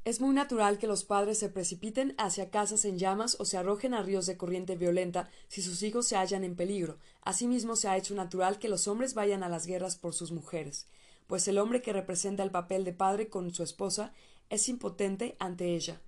Es 0.03 0.19
muy 0.19 0.33
natural 0.33 0.79
que 0.79 0.87
los 0.87 1.03
padres 1.03 1.37
se 1.37 1.49
precipiten 1.49 2.15
hacia 2.17 2.49
casas 2.49 2.85
en 2.85 2.97
llamas 2.97 3.37
o 3.39 3.45
se 3.45 3.57
arrojen 3.57 3.93
a 3.93 4.01
ríos 4.01 4.25
de 4.25 4.35
corriente 4.35 4.75
violenta 4.75 5.29
si 5.47 5.61
sus 5.61 5.83
hijos 5.83 6.07
se 6.07 6.15
hallan 6.15 6.43
en 6.43 6.55
peligro. 6.55 6.97
Asimismo 7.21 7.75
se 7.75 7.87
ha 7.87 7.97
hecho 7.97 8.15
natural 8.15 8.57
que 8.57 8.69
los 8.69 8.87
hombres 8.87 9.13
vayan 9.13 9.43
a 9.43 9.49
las 9.49 9.67
guerras 9.67 9.97
por 9.97 10.15
sus 10.15 10.31
mujeres, 10.31 10.87
pues 11.27 11.47
el 11.47 11.59
hombre 11.59 11.83
que 11.83 11.93
representa 11.93 12.41
el 12.41 12.49
papel 12.49 12.83
de 12.83 12.93
padre 12.93 13.29
con 13.29 13.53
su 13.53 13.61
esposa 13.61 14.11
es 14.49 14.67
impotente 14.69 15.35
ante 15.39 15.75
ella. 15.75 16.01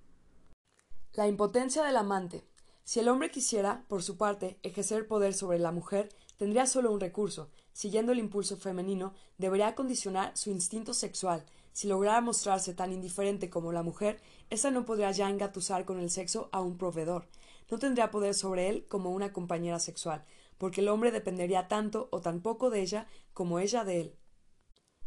La 1.12 1.28
impotencia 1.28 1.84
del 1.84 1.96
amante 1.96 2.44
si 2.84 3.00
el 3.00 3.08
hombre 3.08 3.30
quisiera, 3.30 3.82
por 3.88 4.02
su 4.02 4.18
parte, 4.18 4.58
ejercer 4.62 5.08
poder 5.08 5.32
sobre 5.32 5.58
la 5.58 5.72
mujer, 5.72 6.10
tendría 6.36 6.66
solo 6.66 6.92
un 6.92 7.00
recurso. 7.00 7.48
Siguiendo 7.72 8.12
el 8.12 8.18
impulso 8.18 8.58
femenino, 8.58 9.14
debería 9.38 9.74
condicionar 9.74 10.36
su 10.36 10.50
instinto 10.50 10.92
sexual. 10.92 11.46
Si 11.74 11.88
lograra 11.88 12.20
mostrarse 12.20 12.72
tan 12.72 12.92
indiferente 12.92 13.50
como 13.50 13.72
la 13.72 13.82
mujer, 13.82 14.20
ésta 14.48 14.70
no 14.70 14.86
podría 14.86 15.10
ya 15.10 15.28
engatusar 15.28 15.84
con 15.84 15.98
el 15.98 16.08
sexo 16.08 16.48
a 16.52 16.60
un 16.60 16.78
proveedor, 16.78 17.26
no 17.68 17.78
tendría 17.78 18.12
poder 18.12 18.34
sobre 18.34 18.68
él 18.68 18.86
como 18.86 19.10
una 19.10 19.32
compañera 19.32 19.80
sexual, 19.80 20.24
porque 20.56 20.80
el 20.80 20.88
hombre 20.88 21.10
dependería 21.10 21.66
tanto 21.66 22.08
o 22.12 22.20
tan 22.20 22.40
poco 22.40 22.70
de 22.70 22.80
ella 22.80 23.08
como 23.32 23.58
ella 23.58 23.84
de 23.84 24.00
él. 24.00 24.16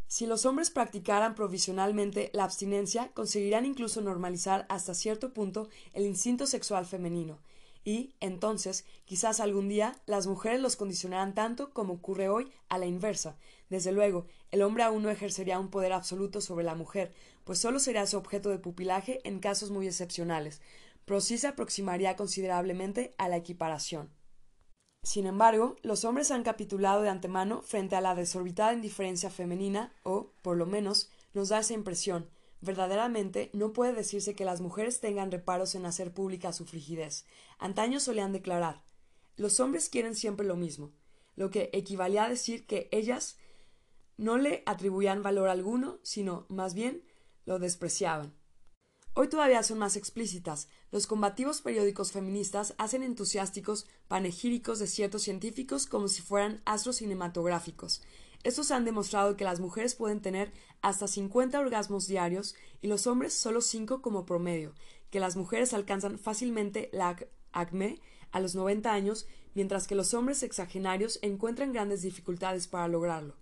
Si 0.07 0.25
los 0.25 0.45
hombres 0.45 0.69
practicaran 0.69 1.35
provisionalmente 1.35 2.31
la 2.33 2.43
abstinencia, 2.43 3.11
conseguirían 3.13 3.65
incluso 3.65 4.01
normalizar 4.01 4.65
hasta 4.67 4.93
cierto 4.93 5.33
punto 5.33 5.69
el 5.93 6.05
instinto 6.05 6.47
sexual 6.47 6.85
femenino, 6.85 7.39
y, 7.87 8.13
entonces, 8.19 8.83
quizás 9.05 9.39
algún 9.39 9.69
día 9.69 9.95
las 10.07 10.27
mujeres 10.27 10.59
los 10.59 10.75
condicionarán 10.75 11.33
tanto 11.33 11.71
como 11.71 11.93
ocurre 11.93 12.27
hoy 12.27 12.51
a 12.67 12.77
la 12.77 12.85
inversa. 12.85 13.37
Desde 13.69 13.93
luego, 13.93 14.25
el 14.51 14.61
hombre 14.61 14.83
aún 14.83 15.03
no 15.03 15.09
ejercería 15.09 15.59
un 15.59 15.69
poder 15.69 15.93
absoluto 15.93 16.41
sobre 16.41 16.63
la 16.63 16.75
mujer, 16.75 17.13
pues 17.43 17.59
sólo 17.59 17.79
sería 17.79 18.05
su 18.05 18.17
objeto 18.17 18.49
de 18.49 18.59
pupilaje 18.59 19.21
en 19.23 19.39
casos 19.39 19.71
muy 19.71 19.87
excepcionales, 19.87 20.61
pero 21.05 21.21
sí 21.21 21.37
se 21.37 21.47
aproximaría 21.47 22.15
considerablemente 22.15 23.13
a 23.17 23.29
la 23.29 23.37
equiparación. 23.37 24.09
Sin 25.03 25.25
embargo, 25.25 25.75
los 25.83 26.03
hombres 26.05 26.31
han 26.31 26.43
capitulado 26.43 27.01
de 27.01 27.09
antemano 27.09 27.61
frente 27.61 27.95
a 27.95 28.01
la 28.01 28.15
desorbitada 28.15 28.73
indiferencia 28.73 29.29
femenina, 29.29 29.93
o, 30.03 30.33
por 30.41 30.57
lo 30.57 30.65
menos, 30.65 31.09
nos 31.33 31.49
da 31.49 31.59
esa 31.59 31.73
impresión. 31.73 32.29
Verdaderamente, 32.59 33.49
no 33.53 33.71
puede 33.71 33.93
decirse 33.93 34.35
que 34.35 34.43
las 34.43 34.59
mujeres 34.59 34.99
tengan 34.99 35.31
reparos 35.31 35.75
en 35.75 35.85
hacer 35.85 36.13
pública 36.13 36.51
su 36.51 36.65
frigidez. 36.65 37.25
Antaño 37.59 37.99
solían 37.99 38.33
declarar 38.33 38.83
los 39.37 39.59
hombres 39.59 39.89
quieren 39.89 40.15
siempre 40.15 40.45
lo 40.45 40.55
mismo, 40.55 40.91
lo 41.35 41.51
que 41.51 41.69
equivalía 41.71 42.25
a 42.25 42.29
decir 42.29 42.65
que 42.65 42.89
ellas 42.91 43.37
no 44.17 44.37
le 44.37 44.63
atribuían 44.65 45.23
valor 45.23 45.49
alguno, 45.49 45.99
sino, 46.03 46.45
más 46.49 46.73
bien, 46.73 47.03
lo 47.45 47.59
despreciaban. 47.59 48.33
Hoy 49.13 49.29
todavía 49.29 49.63
son 49.63 49.79
más 49.79 49.95
explícitas. 49.95 50.69
Los 50.91 51.07
combativos 51.07 51.61
periódicos 51.61 52.11
feministas 52.11 52.75
hacen 52.77 53.01
entusiásticos 53.01 53.87
panegíricos 54.07 54.77
de 54.77 54.85
ciertos 54.85 55.23
científicos 55.23 55.87
como 55.87 56.07
si 56.07 56.21
fueran 56.21 56.61
astros 56.65 56.97
cinematográficos. 56.97 58.03
Estos 58.43 58.69
han 58.69 58.85
demostrado 58.85 59.35
que 59.35 59.43
las 59.43 59.59
mujeres 59.59 59.95
pueden 59.95 60.21
tener 60.21 60.53
hasta 60.81 61.07
50 61.07 61.59
orgasmos 61.59 62.07
diarios 62.07 62.53
y 62.81 62.87
los 62.87 63.07
hombres 63.07 63.33
solo 63.33 63.61
5 63.61 64.03
como 64.03 64.25
promedio, 64.25 64.75
que 65.09 65.19
las 65.19 65.35
mujeres 65.35 65.73
alcanzan 65.73 66.19
fácilmente 66.19 66.89
la 66.93 67.17
acme 67.51 67.99
a 68.31 68.39
los 68.39 68.53
90 68.53 68.91
años, 68.93 69.25
mientras 69.55 69.87
que 69.87 69.95
los 69.95 70.13
hombres 70.13 70.43
exagenarios 70.43 71.17
encuentran 71.23 71.73
grandes 71.73 72.03
dificultades 72.03 72.67
para 72.67 72.87
lograrlo. 72.87 73.35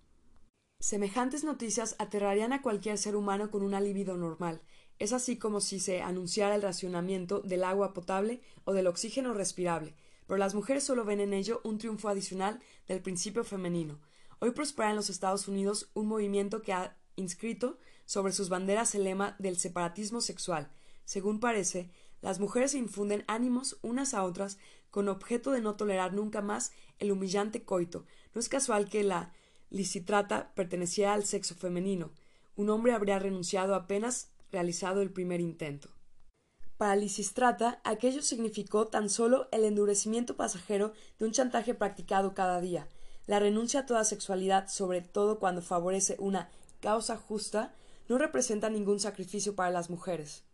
Semejantes 0.86 1.42
noticias 1.42 1.96
aterrarían 1.98 2.52
a 2.52 2.62
cualquier 2.62 2.96
ser 2.96 3.16
humano 3.16 3.50
con 3.50 3.62
una 3.62 3.80
libido 3.80 4.16
normal, 4.16 4.62
es 5.00 5.12
así 5.12 5.36
como 5.36 5.60
si 5.60 5.80
se 5.80 6.00
anunciara 6.00 6.54
el 6.54 6.62
racionamiento 6.62 7.40
del 7.40 7.64
agua 7.64 7.92
potable 7.92 8.40
o 8.62 8.72
del 8.72 8.86
oxígeno 8.86 9.34
respirable, 9.34 9.96
pero 10.28 10.38
las 10.38 10.54
mujeres 10.54 10.84
solo 10.84 11.04
ven 11.04 11.18
en 11.18 11.32
ello 11.32 11.60
un 11.64 11.78
triunfo 11.78 12.08
adicional 12.08 12.60
del 12.86 13.02
principio 13.02 13.42
femenino. 13.42 13.98
Hoy 14.38 14.52
prospera 14.52 14.90
en 14.90 14.94
los 14.94 15.10
Estados 15.10 15.48
Unidos 15.48 15.90
un 15.94 16.06
movimiento 16.06 16.62
que 16.62 16.72
ha 16.72 16.96
inscrito 17.16 17.80
sobre 18.04 18.32
sus 18.32 18.48
banderas 18.48 18.94
el 18.94 19.02
lema 19.02 19.34
del 19.40 19.58
separatismo 19.58 20.20
sexual. 20.20 20.70
Según 21.04 21.40
parece, 21.40 21.90
las 22.22 22.38
mujeres 22.38 22.76
infunden 22.76 23.24
ánimos 23.26 23.76
unas 23.82 24.14
a 24.14 24.22
otras 24.22 24.56
con 24.92 25.08
objeto 25.08 25.50
de 25.50 25.62
no 25.62 25.74
tolerar 25.74 26.12
nunca 26.12 26.42
más 26.42 26.70
el 27.00 27.10
humillante 27.10 27.64
coito. 27.64 28.06
No 28.34 28.40
es 28.40 28.48
casual 28.48 28.88
que 28.88 29.02
la 29.02 29.32
licitrata 29.70 30.52
perteneciera 30.54 31.14
al 31.14 31.24
sexo 31.24 31.54
femenino. 31.54 32.10
Un 32.56 32.70
hombre 32.70 32.92
habría 32.92 33.18
renunciado 33.18 33.74
apenas 33.74 34.30
realizado 34.50 35.02
el 35.02 35.10
primer 35.10 35.40
intento. 35.40 35.88
Para 36.76 36.96
Lisistrata, 36.96 37.80
aquello 37.84 38.22
significó 38.22 38.86
tan 38.88 39.08
solo 39.08 39.48
el 39.50 39.64
endurecimiento 39.64 40.36
pasajero 40.36 40.92
de 41.18 41.24
un 41.24 41.32
chantaje 41.32 41.74
practicado 41.74 42.34
cada 42.34 42.60
día, 42.60 42.86
la 43.26 43.40
renuncia 43.40 43.80
a 43.80 43.86
toda 43.86 44.04
sexualidad, 44.04 44.68
sobre 44.68 45.00
todo 45.00 45.38
cuando 45.38 45.62
favorece 45.62 46.16
una 46.18 46.48
causa 46.80 47.16
justa, 47.16 47.74
no 48.08 48.18
representa 48.18 48.70
ningún 48.70 49.00
sacrificio 49.00 49.56
para 49.56 49.70
las 49.70 49.90
mujeres. 49.90 50.44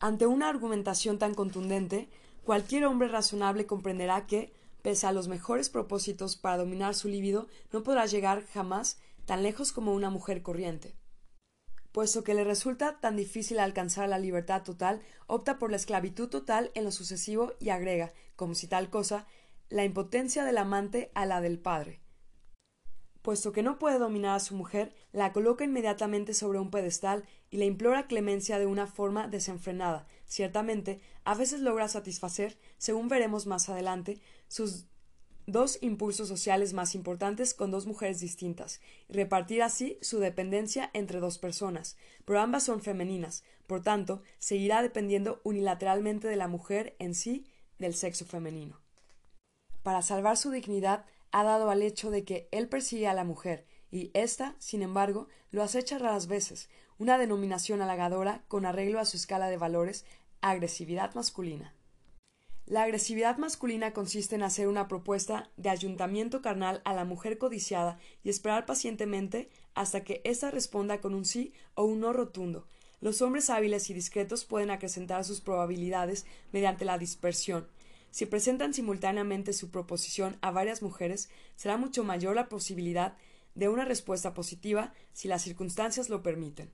Ante 0.00 0.26
una 0.26 0.48
argumentación 0.48 1.18
tan 1.18 1.34
contundente, 1.34 2.08
cualquier 2.42 2.86
hombre 2.86 3.08
razonable 3.08 3.66
comprenderá 3.66 4.26
que, 4.26 4.52
pese 4.82 5.06
a 5.06 5.12
los 5.12 5.28
mejores 5.28 5.70
propósitos 5.70 6.36
para 6.36 6.58
dominar 6.58 6.94
su 6.94 7.08
líbido, 7.08 7.48
no 7.72 7.82
podrá 7.82 8.06
llegar 8.06 8.46
jamás 8.46 8.98
tan 9.26 9.42
lejos 9.42 9.72
como 9.72 9.94
una 9.94 10.10
mujer 10.10 10.42
corriente 10.42 10.94
puesto 11.92 12.22
que 12.22 12.34
le 12.34 12.44
resulta 12.44 13.00
tan 13.00 13.16
difícil 13.16 13.58
alcanzar 13.58 14.08
la 14.08 14.18
libertad 14.18 14.62
total, 14.62 15.00
opta 15.26 15.58
por 15.58 15.70
la 15.70 15.76
esclavitud 15.76 16.28
total 16.28 16.70
en 16.74 16.84
lo 16.84 16.92
sucesivo 16.92 17.52
y 17.58 17.70
agrega, 17.70 18.12
como 18.36 18.54
si 18.54 18.66
tal 18.66 18.90
cosa, 18.90 19.26
la 19.68 19.84
impotencia 19.84 20.44
del 20.44 20.58
amante 20.58 21.10
a 21.14 21.26
la 21.26 21.40
del 21.40 21.58
padre. 21.58 22.00
Puesto 23.22 23.52
que 23.52 23.62
no 23.62 23.78
puede 23.78 23.98
dominar 23.98 24.36
a 24.36 24.40
su 24.40 24.54
mujer, 24.54 24.94
la 25.12 25.32
coloca 25.32 25.64
inmediatamente 25.64 26.32
sobre 26.32 26.58
un 26.58 26.70
pedestal 26.70 27.24
y 27.50 27.58
le 27.58 27.66
implora 27.66 28.06
clemencia 28.06 28.58
de 28.58 28.66
una 28.66 28.86
forma 28.86 29.28
desenfrenada. 29.28 30.06
Ciertamente, 30.30 31.00
a 31.24 31.34
veces 31.34 31.60
logra 31.60 31.88
satisfacer, 31.88 32.56
según 32.78 33.08
veremos 33.08 33.48
más 33.48 33.68
adelante, 33.68 34.20
sus 34.46 34.86
dos 35.48 35.78
impulsos 35.80 36.28
sociales 36.28 36.72
más 36.72 36.94
importantes 36.94 37.52
con 37.52 37.72
dos 37.72 37.86
mujeres 37.86 38.20
distintas, 38.20 38.80
y 39.08 39.14
repartir 39.14 39.60
así 39.60 39.98
su 40.02 40.20
dependencia 40.20 40.88
entre 40.94 41.18
dos 41.18 41.38
personas, 41.38 41.96
pero 42.24 42.38
ambas 42.38 42.62
son 42.62 42.80
femeninas, 42.80 43.42
por 43.66 43.82
tanto, 43.82 44.22
seguirá 44.38 44.82
dependiendo 44.82 45.40
unilateralmente 45.42 46.28
de 46.28 46.36
la 46.36 46.46
mujer 46.46 46.94
en 47.00 47.16
sí 47.16 47.44
del 47.80 47.96
sexo 47.96 48.24
femenino. 48.24 48.78
Para 49.82 50.00
salvar 50.00 50.36
su 50.36 50.52
dignidad, 50.52 51.06
ha 51.32 51.42
dado 51.42 51.70
al 51.70 51.82
hecho 51.82 52.12
de 52.12 52.22
que 52.22 52.48
él 52.52 52.68
persigue 52.68 53.08
a 53.08 53.14
la 53.14 53.24
mujer, 53.24 53.66
y 53.90 54.12
ésta, 54.14 54.54
sin 54.60 54.82
embargo, 54.82 55.26
lo 55.50 55.64
acecha 55.64 55.98
raras 55.98 56.28
veces, 56.28 56.68
una 57.00 57.16
denominación 57.16 57.80
halagadora 57.80 58.44
con 58.46 58.66
arreglo 58.66 59.00
a 59.00 59.06
su 59.06 59.16
escala 59.16 59.48
de 59.48 59.56
valores, 59.56 60.04
agresividad 60.40 61.14
masculina. 61.14 61.74
La 62.66 62.84
agresividad 62.84 63.36
masculina 63.36 63.92
consiste 63.92 64.36
en 64.36 64.44
hacer 64.44 64.68
una 64.68 64.86
propuesta 64.86 65.50
de 65.56 65.70
ayuntamiento 65.70 66.40
carnal 66.40 66.82
a 66.84 66.94
la 66.94 67.04
mujer 67.04 67.36
codiciada 67.36 67.98
y 68.22 68.30
esperar 68.30 68.64
pacientemente 68.64 69.50
hasta 69.74 70.04
que 70.04 70.20
ésta 70.24 70.52
responda 70.52 71.00
con 71.00 71.14
un 71.14 71.24
sí 71.24 71.52
o 71.74 71.84
un 71.84 72.00
no 72.00 72.12
rotundo. 72.12 72.68
Los 73.00 73.22
hombres 73.22 73.50
hábiles 73.50 73.90
y 73.90 73.94
discretos 73.94 74.44
pueden 74.44 74.70
acrecentar 74.70 75.24
sus 75.24 75.40
probabilidades 75.40 76.26
mediante 76.52 76.84
la 76.84 76.96
dispersión. 76.96 77.66
Si 78.12 78.26
presentan 78.26 78.74
simultáneamente 78.74 79.52
su 79.52 79.70
proposición 79.70 80.38
a 80.40 80.50
varias 80.50 80.82
mujeres, 80.82 81.28
será 81.56 81.76
mucho 81.76 82.04
mayor 82.04 82.36
la 82.36 82.48
posibilidad 82.48 83.16
de 83.54 83.68
una 83.68 83.84
respuesta 83.84 84.34
positiva 84.34 84.92
si 85.12 85.28
las 85.28 85.42
circunstancias 85.42 86.08
lo 86.08 86.22
permiten. 86.22 86.70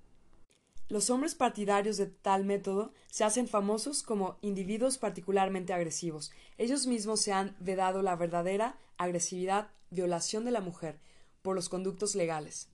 Los 0.89 1.11
hombres 1.11 1.35
partidarios 1.35 1.97
de 1.97 2.07
tal 2.07 2.45
método 2.45 2.93
se 3.11 3.25
hacen 3.25 3.49
famosos 3.49 4.05
como 4.05 4.39
individuos 4.41 4.99
particularmente 4.99 5.73
agresivos. 5.73 6.31
Ellos 6.59 6.87
mismos 6.87 7.21
se 7.21 7.33
han 7.33 7.57
vedado 7.59 8.03
la 8.03 8.15
verdadera 8.15 8.79
agresividad, 8.97 9.69
violación 9.91 10.45
de 10.45 10.53
la 10.53 10.61
mujer, 10.61 11.01
por 11.43 11.57
los 11.57 11.69
conductos 11.69 12.15
legales. 12.15 12.69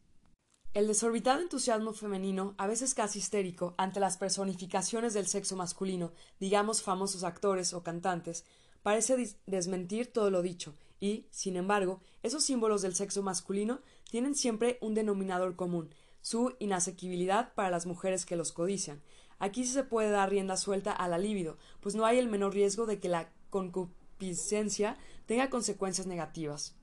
El 0.75 0.89
desorbitado 0.89 1.41
entusiasmo 1.41 1.95
femenino, 1.95 2.55
a 2.59 2.67
veces 2.67 2.95
casi 2.95 3.19
histérico, 3.19 3.75
ante 3.79 4.01
las 4.01 4.19
personificaciones 4.19 5.15
del 5.15 5.27
sexo 5.27 5.57
masculino, 5.57 6.13
digamos 6.39 6.83
famosos 6.83 7.25
actores 7.25 7.73
o 7.73 7.83
cantantes, 7.83 8.45
parece 8.83 9.37
desmentir 9.47 10.13
todo 10.13 10.31
lo 10.31 10.43
dicho, 10.43 10.75
y, 11.01 11.27
sin 11.31 11.57
embargo, 11.57 12.01
esos 12.23 12.45
símbolos 12.45 12.83
del 12.83 12.95
sexo 12.95 13.23
masculino 13.23 13.81
tienen 14.11 14.35
siempre 14.35 14.79
un 14.81 14.95
denominador 14.95 15.57
común, 15.57 15.95
su 16.23 16.55
inasequibilidad 16.59 17.53
para 17.53 17.71
las 17.71 17.85
mujeres 17.85 18.25
que 18.25 18.37
los 18.37 18.53
codician. 18.53 19.03
Aquí 19.39 19.67
sí 19.67 19.73
se 19.73 19.85
puede 19.85 20.11
dar 20.11 20.31
rienda 20.31 20.57
suelta 20.57 20.93
a 20.93 21.09
la 21.09 21.19
libido, 21.19 21.59
pues 21.81 21.95
no 21.95 22.07
hay 22.07 22.19
el 22.19 22.29
menor 22.29 22.55
riesgo 22.55 22.87
de 22.87 22.99
que 22.99 23.09
la 23.09 23.31
concupiscencia 23.51 24.97
tenga 25.27 25.51
consecuencias 25.51 26.07
negativas. 26.07 26.77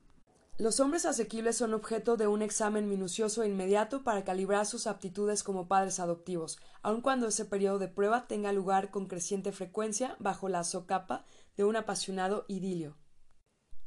Los 0.58 0.78
hombres 0.78 1.06
asequibles 1.06 1.56
son 1.56 1.72
objeto 1.72 2.18
de 2.18 2.26
un 2.26 2.42
examen 2.42 2.86
minucioso 2.86 3.42
e 3.42 3.48
inmediato 3.48 4.04
para 4.04 4.24
calibrar 4.24 4.66
sus 4.66 4.86
aptitudes 4.86 5.42
como 5.42 5.68
padres 5.68 5.98
adoptivos, 6.00 6.58
aun 6.82 7.00
cuando 7.00 7.28
ese 7.28 7.46
periodo 7.46 7.78
de 7.78 7.88
prueba 7.88 8.26
tenga 8.26 8.52
lugar 8.52 8.90
con 8.90 9.06
creciente 9.06 9.52
frecuencia 9.52 10.16
bajo 10.18 10.50
la 10.50 10.62
socapa 10.64 11.24
de 11.56 11.64
un 11.64 11.76
apasionado 11.76 12.44
idilio. 12.46 12.99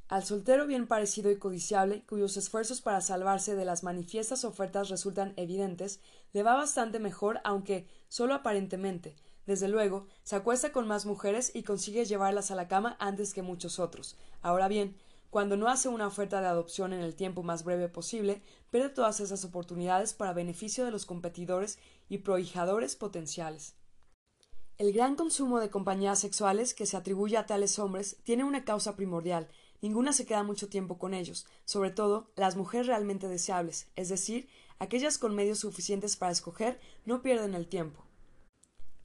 Al 0.07 0.23
soltero 0.23 0.67
bien 0.67 0.85
parecido 0.87 1.31
y 1.31 1.37
codiciable, 1.37 2.03
cuyos 2.05 2.37
esfuerzos 2.37 2.81
para 2.81 3.01
salvarse 3.01 3.55
de 3.55 3.65
las 3.65 3.83
manifiestas 3.83 4.43
ofertas 4.43 4.89
resultan 4.89 5.33
evidentes, 5.37 5.99
le 6.33 6.43
va 6.43 6.55
bastante 6.55 6.99
mejor, 6.99 7.39
aunque 7.43 7.87
solo 8.09 8.33
aparentemente. 8.33 9.15
Desde 9.45 9.67
luego, 9.67 10.07
se 10.23 10.35
acuesta 10.35 10.71
con 10.71 10.87
más 10.87 11.05
mujeres 11.05 11.51
y 11.53 11.63
consigue 11.63 12.05
llevarlas 12.05 12.51
a 12.51 12.55
la 12.55 12.67
cama 12.67 12.95
antes 12.99 13.33
que 13.33 13.41
muchos 13.41 13.79
otros. 13.79 14.17
Ahora 14.41 14.67
bien, 14.67 14.95
cuando 15.29 15.57
no 15.57 15.67
hace 15.67 15.89
una 15.89 16.05
oferta 16.05 16.41
de 16.41 16.47
adopción 16.47 16.93
en 16.93 17.01
el 17.01 17.15
tiempo 17.15 17.41
más 17.41 17.63
breve 17.63 17.89
posible, 17.89 18.43
pierde 18.69 18.89
todas 18.89 19.19
esas 19.19 19.43
oportunidades 19.43 20.13
para 20.13 20.31
beneficio 20.31 20.85
de 20.85 20.91
los 20.91 21.07
competidores 21.07 21.79
y 22.07 22.19
prohijadores 22.19 22.95
potenciales. 22.95 23.73
El 24.77 24.93
gran 24.93 25.15
consumo 25.15 25.59
de 25.59 25.69
compañías 25.69 26.19
sexuales 26.19 26.73
que 26.73 26.85
se 26.85 26.97
atribuye 26.97 27.37
a 27.37 27.45
tales 27.45 27.79
hombres 27.79 28.17
tiene 28.23 28.43
una 28.43 28.63
causa 28.63 28.95
primordial. 28.95 29.49
Ninguna 29.83 30.13
se 30.13 30.25
queda 30.25 30.43
mucho 30.43 30.69
tiempo 30.69 30.97
con 30.97 31.13
ellos, 31.13 31.45
sobre 31.65 31.91
todo 31.91 32.31
las 32.37 32.55
mujeres 32.55 32.87
realmente 32.87 33.27
deseables, 33.27 33.89
es 33.97 34.07
decir, 34.07 34.47
aquellas 34.79 35.17
con 35.17 35.35
medios 35.35 35.59
suficientes 35.59 36.15
para 36.15 36.31
escoger 36.31 36.79
no 37.03 37.21
pierden 37.21 37.53
el 37.53 37.67
tiempo. 37.67 38.05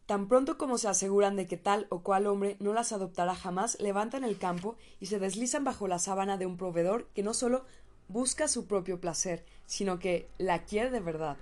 Tan 0.07 0.29
pronto 0.29 0.57
como 0.57 0.79
se 0.79 0.87
aseguran 0.87 1.35
de 1.35 1.49
que 1.49 1.57
tal 1.57 1.89
o 1.91 2.05
cual 2.05 2.29
hombre 2.29 2.57
no 2.61 2.73
las 2.73 2.93
adoptará 2.93 3.35
jamás, 3.35 3.77
levantan 3.81 4.23
el 4.23 4.39
campo 4.39 4.77
y 5.01 5.07
se 5.07 5.19
deslizan 5.19 5.65
bajo 5.65 5.89
la 5.89 5.99
sábana 5.99 6.39
de 6.39 6.47
un 6.47 6.57
proveedor 6.57 7.09
que 7.09 7.25
no 7.25 7.35
solo 7.35 7.65
busca 8.07 8.47
su 8.47 8.69
propio 8.69 9.01
placer, 9.01 9.45
sino 9.67 9.99
que 9.99 10.31
la 10.39 10.63
quiere 10.63 10.91
de 10.91 11.01
verdad. 11.01 11.39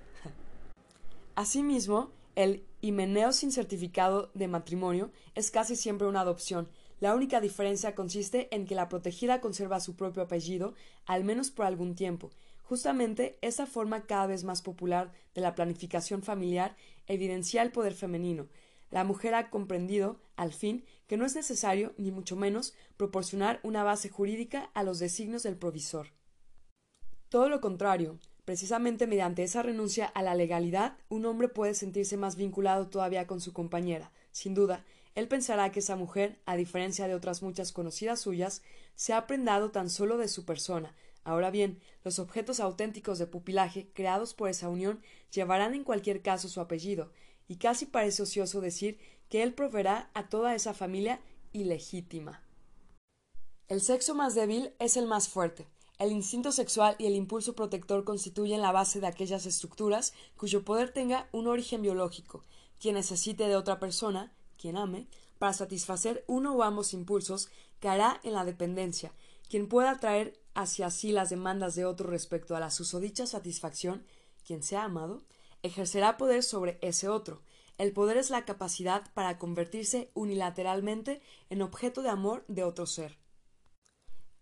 Asimismo, 1.35 2.09
el 2.33 2.65
himeneo 2.81 3.33
sin 3.33 3.51
certificado 3.51 4.31
de 4.33 4.47
matrimonio 4.47 5.11
es 5.35 5.51
casi 5.51 5.75
siempre 5.75 6.07
una 6.07 6.21
adopción. 6.21 6.69
La 6.99 7.13
única 7.13 7.39
diferencia 7.41 7.93
consiste 7.93 8.53
en 8.55 8.65
que 8.65 8.75
la 8.75 8.89
protegida 8.89 9.39
conserva 9.39 9.79
su 9.79 9.95
propio 9.95 10.23
apellido, 10.23 10.73
al 11.05 11.23
menos 11.23 11.51
por 11.51 11.65
algún 11.65 11.95
tiempo. 11.95 12.31
Justamente 12.63 13.37
esta 13.41 13.65
forma 13.65 14.05
cada 14.07 14.27
vez 14.27 14.43
más 14.43 14.61
popular 14.61 15.11
de 15.35 15.41
la 15.41 15.55
planificación 15.55 16.23
familiar 16.23 16.75
evidencia 17.05 17.61
el 17.61 17.71
poder 17.71 17.93
femenino. 17.93 18.47
La 18.89 19.03
mujer 19.03 19.35
ha 19.35 19.49
comprendido, 19.49 20.19
al 20.35 20.53
fin, 20.53 20.83
que 21.07 21.17
no 21.17 21.25
es 21.25 21.35
necesario, 21.35 21.93
ni 21.97 22.11
mucho 22.11 22.35
menos, 22.35 22.73
proporcionar 22.97 23.59
una 23.63 23.83
base 23.83 24.09
jurídica 24.09 24.71
a 24.73 24.83
los 24.83 24.99
designios 24.99 25.43
del 25.43 25.57
provisor. 25.57 26.07
Todo 27.29 27.49
lo 27.49 27.61
contrario, 27.61 28.17
precisamente 28.45 29.07
mediante 29.07 29.43
esa 29.43 29.61
renuncia 29.61 30.05
a 30.05 30.21
la 30.21 30.35
legalidad, 30.35 30.97
un 31.09 31.25
hombre 31.25 31.49
puede 31.49 31.73
sentirse 31.73 32.15
más 32.15 32.37
vinculado 32.37 32.87
todavía 32.87 33.27
con 33.27 33.41
su 33.41 33.51
compañera. 33.51 34.11
Sin 34.31 34.53
duda, 34.53 34.85
él 35.17 35.27
pensará 35.27 35.71
que 35.71 35.79
esa 35.79 35.95
mujer, 35.95 36.37
a 36.45 36.55
diferencia 36.55 37.07
de 37.07 37.15
otras 37.15 37.41
muchas 37.41 37.71
conocidas 37.71 38.19
suyas, 38.19 38.61
se 38.93 39.13
ha 39.13 39.25
prendado 39.25 39.71
tan 39.71 39.89
solo 39.89 40.19
de 40.19 40.27
su 40.27 40.45
persona. 40.45 40.95
Ahora 41.23 41.49
bien, 41.49 41.81
los 42.03 42.19
objetos 42.19 42.59
auténticos 42.59 43.17
de 43.17 43.25
pupilaje 43.25 43.89
creados 43.95 44.35
por 44.35 44.47
esa 44.47 44.69
unión 44.69 45.01
llevarán 45.31 45.73
en 45.73 45.83
cualquier 45.83 46.21
caso 46.21 46.49
su 46.49 46.61
apellido, 46.61 47.11
y 47.47 47.55
casi 47.55 47.87
parece 47.87 48.21
ocioso 48.21 48.61
decir 48.61 48.99
que 49.27 49.41
él 49.41 49.55
proveerá 49.55 50.11
a 50.13 50.29
toda 50.29 50.53
esa 50.53 50.75
familia 50.75 51.19
ilegítima. 51.51 52.43
El 53.69 53.81
sexo 53.81 54.13
más 54.13 54.35
débil 54.35 54.75
es 54.77 54.97
el 54.97 55.07
más 55.07 55.29
fuerte. 55.29 55.67
El 55.97 56.11
instinto 56.11 56.51
sexual 56.51 56.95
y 56.99 57.07
el 57.07 57.15
impulso 57.15 57.55
protector 57.55 58.03
constituyen 58.03 58.61
la 58.61 58.71
base 58.71 58.99
de 58.99 59.07
aquellas 59.07 59.47
estructuras 59.47 60.13
cuyo 60.35 60.63
poder 60.63 60.93
tenga 60.93 61.27
un 61.31 61.47
origen 61.47 61.81
biológico. 61.81 62.43
Quien 62.79 62.93
necesite 62.93 63.47
de 63.47 63.55
otra 63.55 63.79
persona, 63.79 64.31
ame, 64.75 65.07
para 65.37 65.53
satisfacer 65.53 66.25
uno 66.27 66.53
o 66.55 66.63
ambos 66.63 66.93
impulsos, 66.93 67.49
caerá 67.79 68.19
en 68.23 68.33
la 68.33 68.43
dependencia. 68.43 69.13
Quien 69.47 69.69
pueda 69.69 69.91
atraer 69.91 70.37
hacia 70.55 70.89
sí 70.89 71.11
las 71.11 71.29
demandas 71.29 71.75
de 71.75 71.85
otro 71.85 72.09
respecto 72.09 72.55
a 72.55 72.59
la 72.59 72.71
susodicha 72.71 73.27
satisfacción, 73.27 74.03
quien 74.45 74.63
sea 74.63 74.83
amado, 74.83 75.21
ejercerá 75.63 76.17
poder 76.17 76.43
sobre 76.43 76.79
ese 76.81 77.07
otro. 77.07 77.41
El 77.77 77.93
poder 77.93 78.17
es 78.17 78.31
la 78.31 78.43
capacidad 78.43 79.13
para 79.13 79.37
convertirse 79.37 80.09
unilateralmente 80.15 81.21
en 81.49 81.61
objeto 81.61 82.01
de 82.01 82.09
amor 82.09 82.43
de 82.47 82.63
otro 82.63 82.87
ser. 82.87 83.19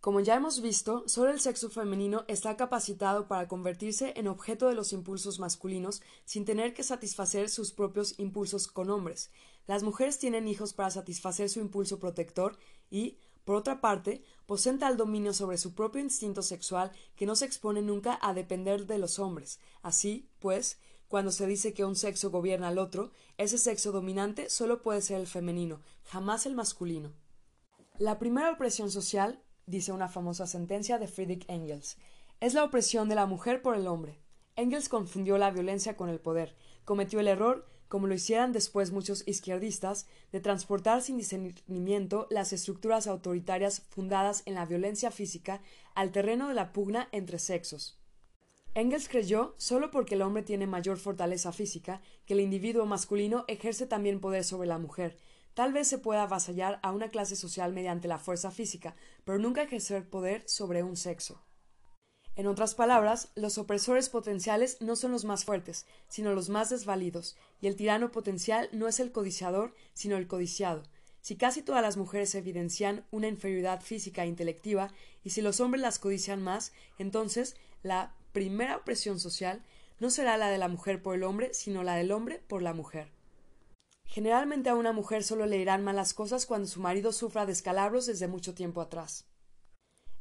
Como 0.05 0.19
ya 0.19 0.35
hemos 0.35 0.61
visto, 0.61 1.03
solo 1.07 1.31
el 1.31 1.39
sexo 1.39 1.71
femenino 1.71 2.25
está 2.27 2.55
capacitado 2.55 3.27
para 3.27 3.47
convertirse 3.47 4.13
en 4.15 4.27
objeto 4.27 4.69
de 4.69 4.75
los 4.75 4.93
impulsos 4.93 5.39
masculinos 5.39 6.03
sin 6.25 6.45
tener 6.45 6.75
que 6.75 6.83
satisfacer 6.83 7.49
sus 7.49 7.71
propios 7.71 8.13
impulsos 8.19 8.67
con 8.67 8.91
hombres. 8.91 9.31
Las 9.67 9.83
mujeres 9.83 10.19
tienen 10.19 10.47
hijos 10.47 10.73
para 10.73 10.91
satisfacer 10.91 11.49
su 11.49 11.59
impulso 11.59 11.99
protector 11.99 12.57
y, 12.89 13.17
por 13.43 13.55
otra 13.55 13.81
parte, 13.81 14.23
poseen 14.45 14.79
tal 14.79 14.97
dominio 14.97 15.33
sobre 15.33 15.57
su 15.57 15.73
propio 15.73 16.01
instinto 16.01 16.41
sexual 16.41 16.91
que 17.15 17.25
no 17.25 17.35
se 17.35 17.45
expone 17.45 17.81
nunca 17.81 18.19
a 18.21 18.33
depender 18.33 18.85
de 18.85 18.97
los 18.97 19.19
hombres. 19.19 19.59
Así, 19.81 20.29
pues, 20.39 20.79
cuando 21.07 21.31
se 21.31 21.47
dice 21.47 21.73
que 21.73 21.85
un 21.85 21.95
sexo 21.95 22.31
gobierna 22.31 22.69
al 22.69 22.79
otro, 22.79 23.11
ese 23.37 23.57
sexo 23.57 23.91
dominante 23.91 24.49
solo 24.49 24.81
puede 24.81 25.01
ser 25.01 25.19
el 25.19 25.27
femenino, 25.27 25.81
jamás 26.03 26.45
el 26.45 26.55
masculino. 26.55 27.13
La 27.97 28.19
primera 28.19 28.51
opresión 28.51 28.91
social, 28.91 29.41
dice 29.67 29.91
una 29.91 30.09
famosa 30.09 30.47
sentencia 30.47 30.97
de 30.97 31.07
Friedrich 31.07 31.45
Engels, 31.47 31.97
es 32.39 32.53
la 32.53 32.63
opresión 32.63 33.07
de 33.07 33.15
la 33.15 33.25
mujer 33.25 33.61
por 33.61 33.75
el 33.75 33.87
hombre. 33.87 34.19
Engels 34.55 34.89
confundió 34.89 35.37
la 35.37 35.51
violencia 35.51 35.95
con 35.95 36.09
el 36.09 36.19
poder, 36.19 36.55
cometió 36.83 37.19
el 37.19 37.27
error, 37.27 37.65
como 37.87 38.07
lo 38.07 38.13
hicieran 38.13 38.51
después 38.51 38.91
muchos 38.91 39.23
izquierdistas, 39.27 40.07
de 40.31 40.39
transportar 40.39 41.01
sin 41.01 41.17
discernimiento 41.17 42.27
las 42.29 42.53
estructuras 42.53 43.07
autoritarias 43.07 43.81
fundadas 43.89 44.43
en 44.45 44.55
la 44.55 44.65
violencia 44.65 45.11
física 45.11 45.61
al 45.93 46.11
terreno 46.11 46.47
de 46.47 46.53
la 46.53 46.73
pugna 46.73 47.07
entre 47.11 47.39
sexos. 47.39 47.99
Engels 48.73 49.07
creyó, 49.07 49.55
solo 49.57 49.89
porque 49.89 50.15
el 50.15 50.21
hombre 50.21 50.43
tiene 50.43 50.67
mayor 50.67 50.97
fortaleza 50.97 51.53
física, 51.53 52.01
que 52.25 52.33
el 52.33 52.41
individuo 52.41 52.85
masculino 52.85 53.45
ejerce 53.47 53.87
también 53.87 54.19
poder 54.19 54.43
sobre 54.43 54.67
la 54.67 54.77
mujer. 54.77 55.17
Tal 55.53 55.71
vez 55.71 55.87
se 55.87 55.97
pueda 55.97 56.23
avasallar 56.23 56.79
a 56.83 56.91
una 56.91 57.07
clase 57.07 57.37
social 57.37 57.71
mediante 57.71 58.09
la 58.09 58.19
fuerza 58.19 58.51
física, 58.51 58.93
pero 59.23 59.39
nunca 59.39 59.63
ejercer 59.63 60.09
poder 60.09 60.43
sobre 60.45 60.83
un 60.83 60.97
sexo. 60.97 61.41
En 62.35 62.47
otras 62.47 62.75
palabras, 62.75 63.29
los 63.35 63.57
opresores 63.57 64.09
potenciales 64.09 64.81
no 64.81 64.97
son 64.97 65.13
los 65.13 65.23
más 65.23 65.45
fuertes, 65.45 65.85
sino 66.09 66.33
los 66.33 66.49
más 66.49 66.69
desvalidos, 66.69 67.37
y 67.61 67.67
el 67.67 67.77
tirano 67.77 68.11
potencial 68.11 68.67
no 68.73 68.89
es 68.89 68.99
el 68.99 69.13
codiciador, 69.13 69.73
sino 69.93 70.17
el 70.17 70.27
codiciado. 70.27 70.83
Si 71.21 71.37
casi 71.37 71.61
todas 71.61 71.81
las 71.81 71.95
mujeres 71.95 72.35
evidencian 72.35 73.05
una 73.09 73.27
inferioridad 73.27 73.81
física 73.81 74.23
e 74.23 74.27
intelectiva, 74.27 74.91
y 75.23 75.29
si 75.29 75.41
los 75.41 75.59
hombres 75.61 75.81
las 75.81 75.97
codician 75.97 76.43
más, 76.43 76.73
entonces 76.99 77.55
la 77.83 78.13
primera 78.33 78.75
opresión 78.75 79.19
social 79.19 79.63
no 79.99 80.09
será 80.09 80.37
la 80.37 80.49
de 80.49 80.57
la 80.57 80.67
mujer 80.67 81.01
por 81.01 81.15
el 81.15 81.23
hombre, 81.23 81.53
sino 81.53 81.83
la 81.83 81.95
del 81.95 82.11
hombre 82.11 82.43
por 82.47 82.61
la 82.61 82.73
mujer. 82.73 83.11
Generalmente 84.03 84.69
a 84.69 84.75
una 84.75 84.91
mujer 84.91 85.23
solo 85.23 85.45
le 85.45 85.57
irán 85.57 85.83
malas 85.83 86.13
cosas 86.13 86.45
cuando 86.45 86.67
su 86.67 86.81
marido 86.81 87.11
sufra 87.11 87.45
descalabros 87.45 88.05
desde 88.05 88.27
mucho 88.27 88.53
tiempo 88.53 88.81
atrás. 88.81 89.25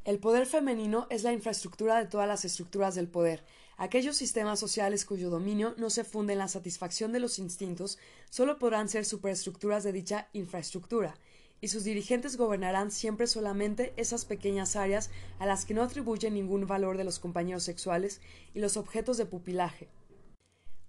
El 0.05 0.18
poder 0.18 0.44
femenino 0.44 1.07
es 1.09 1.22
la 1.22 1.32
infraestructura 1.32 1.96
de 1.98 2.05
todas 2.05 2.28
las 2.28 2.44
estructuras 2.44 2.94
del 2.94 3.09
poder. 3.09 3.42
Aquellos 3.78 4.18
sistemas 4.18 4.61
sociales 4.61 5.07
cuyo 5.07 5.30
dominio 5.30 5.74
no 5.78 5.88
se 5.88 6.05
funde 6.05 6.34
en 6.34 6.40
la 6.40 6.48
satisfacción 6.48 7.11
de 7.11 7.20
los 7.20 7.38
instintos 7.38 7.98
solo 8.28 8.59
podrán 8.59 8.90
ser 8.90 9.07
superestructuras 9.07 9.82
de 9.82 9.92
dicha 9.92 10.28
infraestructura, 10.34 11.14
y 11.62 11.68
sus 11.68 11.84
dirigentes 11.84 12.36
gobernarán 12.36 12.90
siempre 12.90 13.26
solamente 13.26 13.94
esas 13.96 14.26
pequeñas 14.26 14.76
áreas 14.76 15.09
a 15.38 15.46
las 15.46 15.64
que 15.64 15.72
no 15.72 15.82
atribuyen 15.82 16.34
ningún 16.34 16.66
valor 16.66 16.98
de 16.98 17.05
los 17.05 17.18
compañeros 17.18 17.62
sexuales 17.62 18.20
y 18.52 18.61
los 18.61 18.76
objetos 18.76 19.16
de 19.16 19.24
pupilaje. 19.24 19.88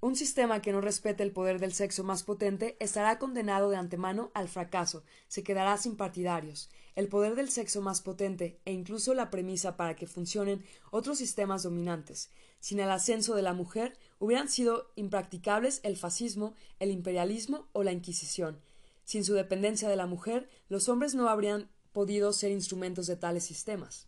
Un 0.06 0.16
sistema 0.16 0.62
que 0.62 0.72
no 0.72 0.82
respete 0.82 1.24
el 1.24 1.32
poder 1.32 1.60
del 1.60 1.74
sexo 1.74 2.04
más 2.04 2.22
potente 2.22 2.78
estará 2.80 3.18
condenado 3.18 3.72
de 3.72 3.78
antemano 3.78 4.30
al 4.36 4.48
fracaso, 4.48 5.04
se 5.28 5.42
quedará 5.42 5.76
sin 5.78 5.98
partidarios. 5.98 6.70
El 6.94 7.08
poder 7.08 7.34
del 7.34 7.50
sexo 7.50 7.82
más 7.82 8.04
potente 8.04 8.62
e 8.66 8.72
incluso 8.72 9.16
la 9.16 9.32
premisa 9.32 9.78
para 9.78 9.96
que 9.96 10.06
funcionen 10.06 10.64
otros 10.92 11.18
sistemas 11.18 11.64
dominantes. 11.64 12.30
Sin 12.60 12.80
el 12.80 12.92
ascenso 12.92 13.34
de 13.34 13.42
la 13.42 13.54
mujer 13.54 13.98
hubieran 14.20 14.48
sido 14.48 14.92
impracticables 14.96 15.80
el 15.82 15.98
fascismo, 15.98 16.54
el 16.78 16.92
imperialismo 16.92 17.68
o 17.72 17.82
la 17.82 17.92
Inquisición. 17.92 18.62
Sin 19.06 19.26
su 19.26 19.34
dependencia 19.34 19.90
de 19.90 19.96
la 19.96 20.06
mujer, 20.06 20.48
los 20.70 20.88
hombres 20.88 21.16
no 21.16 21.30
habrían 21.30 21.72
podido 21.94 22.32
ser 22.32 22.52
instrumentos 22.52 23.08
de 23.08 23.16
tales 23.16 23.44
sistemas. 23.44 24.08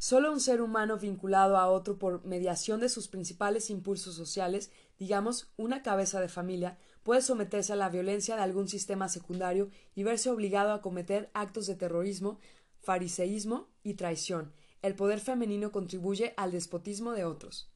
Solo 0.00 0.30
un 0.30 0.38
ser 0.38 0.62
humano 0.62 0.96
vinculado 0.96 1.56
a 1.56 1.68
otro 1.68 1.98
por 1.98 2.24
mediación 2.24 2.78
de 2.78 2.88
sus 2.88 3.08
principales 3.08 3.68
impulsos 3.68 4.14
sociales, 4.14 4.70
digamos 4.98 5.52
una 5.56 5.82
cabeza 5.82 6.20
de 6.20 6.28
familia, 6.28 6.78
puede 7.02 7.22
someterse 7.22 7.72
a 7.72 7.76
la 7.76 7.88
violencia 7.88 8.36
de 8.36 8.42
algún 8.42 8.68
sistema 8.68 9.08
secundario 9.08 9.70
y 9.94 10.02
verse 10.02 10.30
obligado 10.30 10.72
a 10.72 10.82
cometer 10.82 11.30
actos 11.32 11.66
de 11.66 11.74
terrorismo, 11.74 12.38
fariseísmo 12.80 13.68
y 13.82 13.94
traición. 13.94 14.52
El 14.82 14.94
poder 14.94 15.20
femenino 15.20 15.72
contribuye 15.72 16.34
al 16.36 16.52
despotismo 16.52 17.12
de 17.12 17.24
otros. 17.24 17.70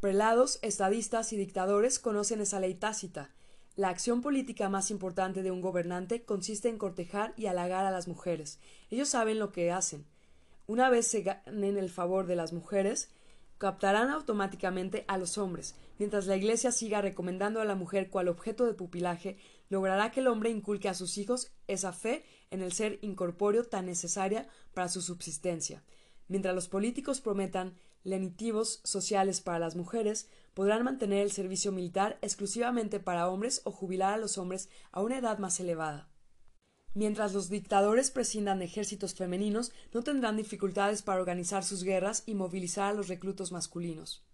Prelados, 0.00 0.58
estadistas 0.62 1.32
y 1.32 1.36
dictadores 1.36 1.98
conocen 1.98 2.40
esa 2.40 2.60
ley 2.60 2.74
tácita. 2.74 3.30
La 3.76 3.88
acción 3.88 4.22
política 4.22 4.68
más 4.68 4.90
importante 4.90 5.42
de 5.42 5.50
un 5.50 5.60
gobernante 5.60 6.24
consiste 6.24 6.68
en 6.68 6.78
cortejar 6.78 7.32
y 7.36 7.46
halagar 7.46 7.86
a 7.86 7.90
las 7.90 8.08
mujeres. 8.08 8.58
Ellos 8.90 9.08
saben 9.08 9.38
lo 9.38 9.52
que 9.52 9.72
hacen. 9.72 10.06
Una 10.66 10.90
vez 10.90 11.06
se 11.06 11.22
ganen 11.22 11.78
el 11.78 11.90
favor 11.90 12.26
de 12.26 12.36
las 12.36 12.52
mujeres, 12.52 13.10
captarán 13.58 14.10
automáticamente 14.10 15.04
a 15.08 15.18
los 15.18 15.36
hombres. 15.36 15.76
Mientras 15.98 16.26
la 16.26 16.36
Iglesia 16.36 16.72
siga 16.72 17.02
recomendando 17.02 17.60
a 17.60 17.64
la 17.64 17.74
mujer 17.74 18.08
cual 18.08 18.28
objeto 18.28 18.64
de 18.64 18.74
pupilaje, 18.74 19.36
logrará 19.68 20.10
que 20.10 20.20
el 20.20 20.28
hombre 20.28 20.50
inculque 20.50 20.88
a 20.88 20.94
sus 20.94 21.18
hijos 21.18 21.50
esa 21.66 21.92
fe 21.92 22.24
en 22.50 22.62
el 22.62 22.72
ser 22.72 22.98
incorpóreo 23.02 23.64
tan 23.64 23.86
necesaria 23.86 24.48
para 24.72 24.88
su 24.88 25.02
subsistencia. 25.02 25.82
Mientras 26.28 26.54
los 26.54 26.68
políticos 26.68 27.20
prometan 27.20 27.74
lenitivos 28.04 28.80
sociales 28.84 29.40
para 29.40 29.58
las 29.58 29.76
mujeres, 29.76 30.28
podrán 30.54 30.84
mantener 30.84 31.22
el 31.22 31.32
servicio 31.32 31.72
militar 31.72 32.18
exclusivamente 32.22 33.00
para 33.00 33.28
hombres 33.28 33.60
o 33.64 33.72
jubilar 33.72 34.14
a 34.14 34.18
los 34.18 34.38
hombres 34.38 34.68
a 34.92 35.02
una 35.02 35.18
edad 35.18 35.38
más 35.38 35.58
elevada. 35.60 36.07
Mientras 36.94 37.32
los 37.34 37.48
dictadores 37.48 38.10
prescindan 38.10 38.62
ejércitos 38.62 39.14
femeninos, 39.14 39.72
no 39.92 40.02
tendrán 40.02 40.36
dificultades 40.36 41.02
para 41.02 41.20
organizar 41.20 41.64
sus 41.64 41.84
guerras 41.84 42.22
y 42.26 42.34
movilizar 42.34 42.90
a 42.90 42.92
los 42.94 43.08
reclutos 43.08 43.52
masculinos. 43.52 44.24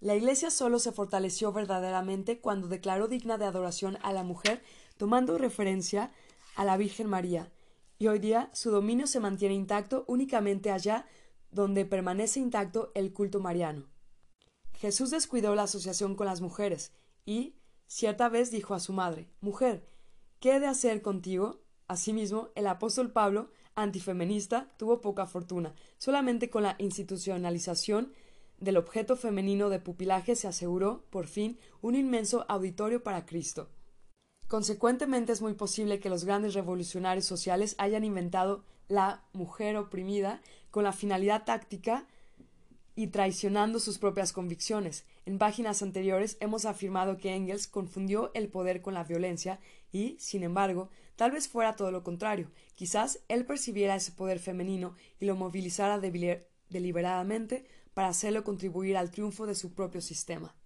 La 0.00 0.14
Iglesia 0.14 0.50
solo 0.50 0.78
se 0.78 0.92
fortaleció 0.92 1.52
verdaderamente 1.52 2.40
cuando 2.40 2.68
declaró 2.68 3.06
digna 3.06 3.36
de 3.36 3.44
adoración 3.44 3.98
a 4.02 4.12
la 4.12 4.22
mujer, 4.22 4.62
tomando 4.96 5.36
referencia 5.36 6.12
a 6.56 6.64
la 6.64 6.76
Virgen 6.76 7.06
María, 7.06 7.52
y 7.98 8.08
hoy 8.08 8.18
día 8.18 8.50
su 8.54 8.70
dominio 8.70 9.06
se 9.06 9.20
mantiene 9.20 9.54
intacto 9.54 10.04
únicamente 10.08 10.70
allá 10.70 11.06
donde 11.50 11.84
permanece 11.84 12.40
intacto 12.40 12.92
el 12.94 13.12
culto 13.12 13.40
mariano. 13.40 13.88
Jesús 14.72 15.10
descuidó 15.10 15.54
la 15.54 15.64
asociación 15.64 16.14
con 16.14 16.26
las 16.26 16.40
mujeres 16.40 16.92
y, 17.26 17.56
cierta 17.86 18.30
vez 18.30 18.50
dijo 18.50 18.72
a 18.72 18.80
su 18.80 18.94
madre, 18.94 19.28
Mujer, 19.40 19.86
¿qué 20.40 20.56
he 20.56 20.60
de 20.60 20.66
hacer 20.66 21.02
contigo? 21.02 21.60
Asimismo, 21.86 22.48
el 22.54 22.66
apóstol 22.66 23.12
Pablo, 23.12 23.50
antifeminista, 23.74 24.68
tuvo 24.76 25.00
poca 25.00 25.26
fortuna. 25.26 25.74
Solamente 25.98 26.50
con 26.50 26.62
la 26.62 26.76
institucionalización 26.78 28.12
del 28.58 28.76
objeto 28.76 29.16
femenino 29.16 29.70
de 29.70 29.80
pupilaje 29.80 30.36
se 30.36 30.48
aseguró, 30.48 31.04
por 31.10 31.26
fin, 31.26 31.58
un 31.80 31.94
inmenso 31.94 32.44
auditorio 32.48 33.02
para 33.02 33.24
Cristo. 33.24 33.68
Consecuentemente 34.48 35.32
es 35.32 35.42
muy 35.42 35.54
posible 35.54 36.00
que 36.00 36.10
los 36.10 36.24
grandes 36.24 36.54
revolucionarios 36.54 37.24
sociales 37.24 37.74
hayan 37.78 38.04
inventado 38.04 38.64
la 38.88 39.22
mujer 39.32 39.76
oprimida 39.76 40.42
con 40.70 40.84
la 40.84 40.92
finalidad 40.92 41.44
táctica 41.44 42.06
y 42.96 43.06
traicionando 43.08 43.78
sus 43.78 43.98
propias 43.98 44.32
convicciones. 44.32 45.06
En 45.30 45.38
páginas 45.38 45.80
anteriores 45.80 46.36
hemos 46.40 46.64
afirmado 46.64 47.16
que 47.16 47.32
Engels 47.32 47.68
confundió 47.68 48.32
el 48.34 48.48
poder 48.48 48.82
con 48.82 48.94
la 48.94 49.04
violencia 49.04 49.60
y, 49.92 50.16
sin 50.18 50.42
embargo, 50.42 50.90
tal 51.14 51.30
vez 51.30 51.46
fuera 51.46 51.76
todo 51.76 51.92
lo 51.92 52.02
contrario. 52.02 52.50
Quizás 52.74 53.20
él 53.28 53.46
percibiera 53.46 53.94
ese 53.94 54.10
poder 54.10 54.40
femenino 54.40 54.96
y 55.20 55.26
lo 55.26 55.36
movilizara 55.36 56.00
deliberadamente 56.00 57.64
para 57.94 58.08
hacerlo 58.08 58.42
contribuir 58.42 58.96
al 58.96 59.12
triunfo 59.12 59.46
de 59.46 59.54
su 59.54 59.72
propio 59.72 60.00
sistema. 60.00 60.56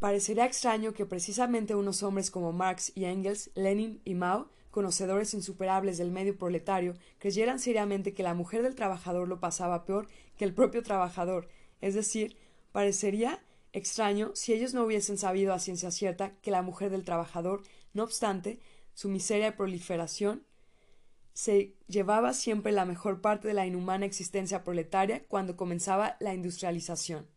Parecería 0.00 0.46
extraño 0.46 0.92
que 0.92 1.06
precisamente 1.06 1.76
unos 1.76 2.02
hombres 2.02 2.32
como 2.32 2.52
Marx 2.52 2.90
y 2.96 3.04
Engels, 3.04 3.52
Lenin 3.54 4.00
y 4.04 4.16
Mao, 4.16 4.50
conocedores 4.72 5.32
insuperables 5.32 5.96
del 5.96 6.10
medio 6.10 6.36
proletario, 6.36 6.94
creyeran 7.20 7.60
seriamente 7.60 8.14
que 8.14 8.24
la 8.24 8.34
mujer 8.34 8.64
del 8.64 8.74
trabajador 8.74 9.28
lo 9.28 9.38
pasaba 9.38 9.84
peor 9.84 10.08
que 10.36 10.44
el 10.44 10.54
propio 10.54 10.82
trabajador, 10.82 11.48
es 11.80 11.94
decir, 11.94 12.36
parecería 12.72 13.40
extraño 13.76 14.32
si 14.34 14.54
ellos 14.54 14.72
no 14.72 14.84
hubiesen 14.84 15.18
sabido 15.18 15.52
a 15.52 15.58
ciencia 15.58 15.90
cierta 15.90 16.34
que 16.40 16.50
la 16.50 16.62
mujer 16.62 16.90
del 16.90 17.04
trabajador, 17.04 17.62
no 17.92 18.04
obstante, 18.04 18.58
su 18.94 19.10
miseria 19.10 19.48
y 19.48 19.52
proliferación, 19.52 20.46
se 21.34 21.76
llevaba 21.86 22.32
siempre 22.32 22.72
la 22.72 22.86
mejor 22.86 23.20
parte 23.20 23.48
de 23.48 23.54
la 23.54 23.66
inhumana 23.66 24.06
existencia 24.06 24.64
proletaria 24.64 25.26
cuando 25.28 25.56
comenzaba 25.56 26.16
la 26.20 26.32
industrialización. 26.32 27.28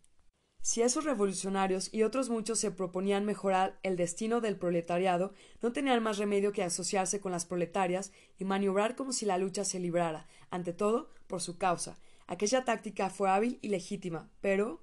Si 0.62 0.82
esos 0.82 1.04
revolucionarios 1.04 1.94
y 1.94 2.04
otros 2.04 2.30
muchos 2.30 2.60
se 2.60 2.72
proponían 2.72 3.26
mejorar 3.26 3.78
el 3.84 3.98
destino 3.98 4.40
del 4.40 4.58
proletariado, 4.58 5.34
no 5.62 5.74
tenían 5.74 6.02
más 6.02 6.18
remedio 6.18 6.54
que 6.54 6.64
asociarse 6.64 7.20
con 7.20 7.34
las 7.34 7.46
proletarias 7.46 8.14
y 8.38 8.46
maniobrar 8.46 8.96
como 8.96 9.12
si 9.12 9.26
la 9.26 9.38
lucha 9.38 9.66
se 9.66 9.80
librara, 9.80 10.28
ante 10.50 10.72
todo, 10.72 11.10
por 11.28 11.42
su 11.42 11.58
causa. 11.58 11.98
Aquella 12.28 12.64
táctica 12.64 13.10
fue 13.10 13.30
hábil 13.30 13.60
y 13.62 13.68
legítima, 13.68 14.30
pero 14.40 14.82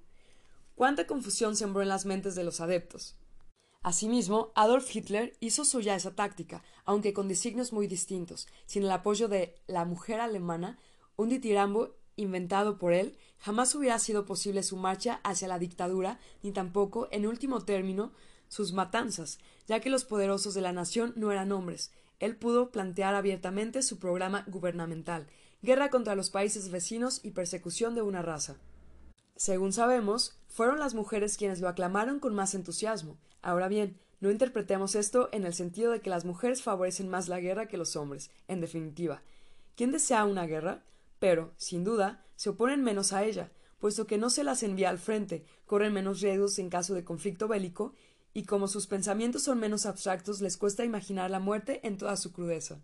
cuánta 0.77 1.07
confusión 1.07 1.55
sembró 1.55 1.81
en 1.81 1.89
las 1.89 2.05
mentes 2.05 2.35
de 2.35 2.43
los 2.43 2.61
adeptos. 2.61 3.17
Asimismo, 3.81 4.51
Adolf 4.53 4.95
Hitler 4.95 5.35
hizo 5.39 5.65
suya 5.65 5.95
esa 5.95 6.15
táctica, 6.15 6.63
aunque 6.85 7.13
con 7.13 7.27
designios 7.27 7.73
muy 7.73 7.87
distintos. 7.87 8.47
Sin 8.67 8.83
el 8.83 8.91
apoyo 8.91 9.27
de 9.27 9.55
la 9.65 9.85
mujer 9.85 10.19
alemana, 10.19 10.77
un 11.15 11.29
ditirambo 11.29 11.95
inventado 12.15 12.77
por 12.77 12.93
él, 12.93 13.17
jamás 13.39 13.73
hubiera 13.73 13.97
sido 13.97 14.25
posible 14.25 14.61
su 14.61 14.77
marcha 14.77 15.19
hacia 15.23 15.47
la 15.47 15.57
dictadura, 15.57 16.19
ni 16.43 16.51
tampoco, 16.51 17.07
en 17.11 17.25
último 17.25 17.65
término, 17.65 18.11
sus 18.47 18.71
matanzas, 18.71 19.39
ya 19.67 19.79
que 19.79 19.89
los 19.89 20.05
poderosos 20.05 20.53
de 20.53 20.61
la 20.61 20.73
nación 20.73 21.13
no 21.15 21.31
eran 21.31 21.51
hombres. 21.51 21.91
Él 22.19 22.35
pudo 22.35 22.69
plantear 22.69 23.15
abiertamente 23.15 23.81
su 23.81 23.97
programa 23.97 24.43
gubernamental, 24.47 25.25
guerra 25.63 25.89
contra 25.89 26.13
los 26.13 26.29
países 26.29 26.69
vecinos 26.69 27.19
y 27.23 27.31
persecución 27.31 27.95
de 27.95 28.03
una 28.03 28.21
raza. 28.21 28.57
Según 29.37 29.71
sabemos, 29.71 30.35
fueron 30.47 30.79
las 30.79 30.93
mujeres 30.93 31.37
quienes 31.37 31.61
lo 31.61 31.67
aclamaron 31.67 32.19
con 32.19 32.33
más 32.35 32.55
entusiasmo. 32.55 33.17
Ahora 33.41 33.67
bien, 33.67 33.97
no 34.19 34.31
interpretemos 34.31 34.95
esto 34.95 35.29
en 35.31 35.45
el 35.45 35.53
sentido 35.53 35.91
de 35.91 36.01
que 36.01 36.09
las 36.09 36.25
mujeres 36.25 36.63
favorecen 36.63 37.09
más 37.09 37.27
la 37.27 37.39
guerra 37.39 37.67
que 37.67 37.77
los 37.77 37.95
hombres. 37.95 38.31
En 38.47 38.61
definitiva, 38.61 39.21
¿quién 39.75 39.91
desea 39.91 40.25
una 40.25 40.45
guerra? 40.45 40.83
pero, 41.19 41.53
sin 41.57 41.83
duda, 41.83 42.23
se 42.35 42.49
oponen 42.49 42.83
menos 42.83 43.13
a 43.13 43.23
ella, 43.23 43.51
puesto 43.79 44.07
que 44.07 44.17
no 44.17 44.29
se 44.29 44.43
las 44.43 44.63
envía 44.63 44.89
al 44.89 44.99
frente, 44.99 45.45
corren 45.65 45.93
menos 45.93 46.21
riesgos 46.21 46.59
en 46.59 46.69
caso 46.69 46.93
de 46.93 47.03
conflicto 47.03 47.47
bélico, 47.47 47.93
y 48.33 48.43
como 48.43 48.67
sus 48.67 48.87
pensamientos 48.87 49.43
son 49.43 49.59
menos 49.59 49.85
abstractos, 49.85 50.41
les 50.41 50.57
cuesta 50.57 50.85
imaginar 50.85 51.31
la 51.31 51.39
muerte 51.39 51.79
en 51.83 51.97
toda 51.97 52.17
su 52.17 52.31
crudeza. 52.31 52.79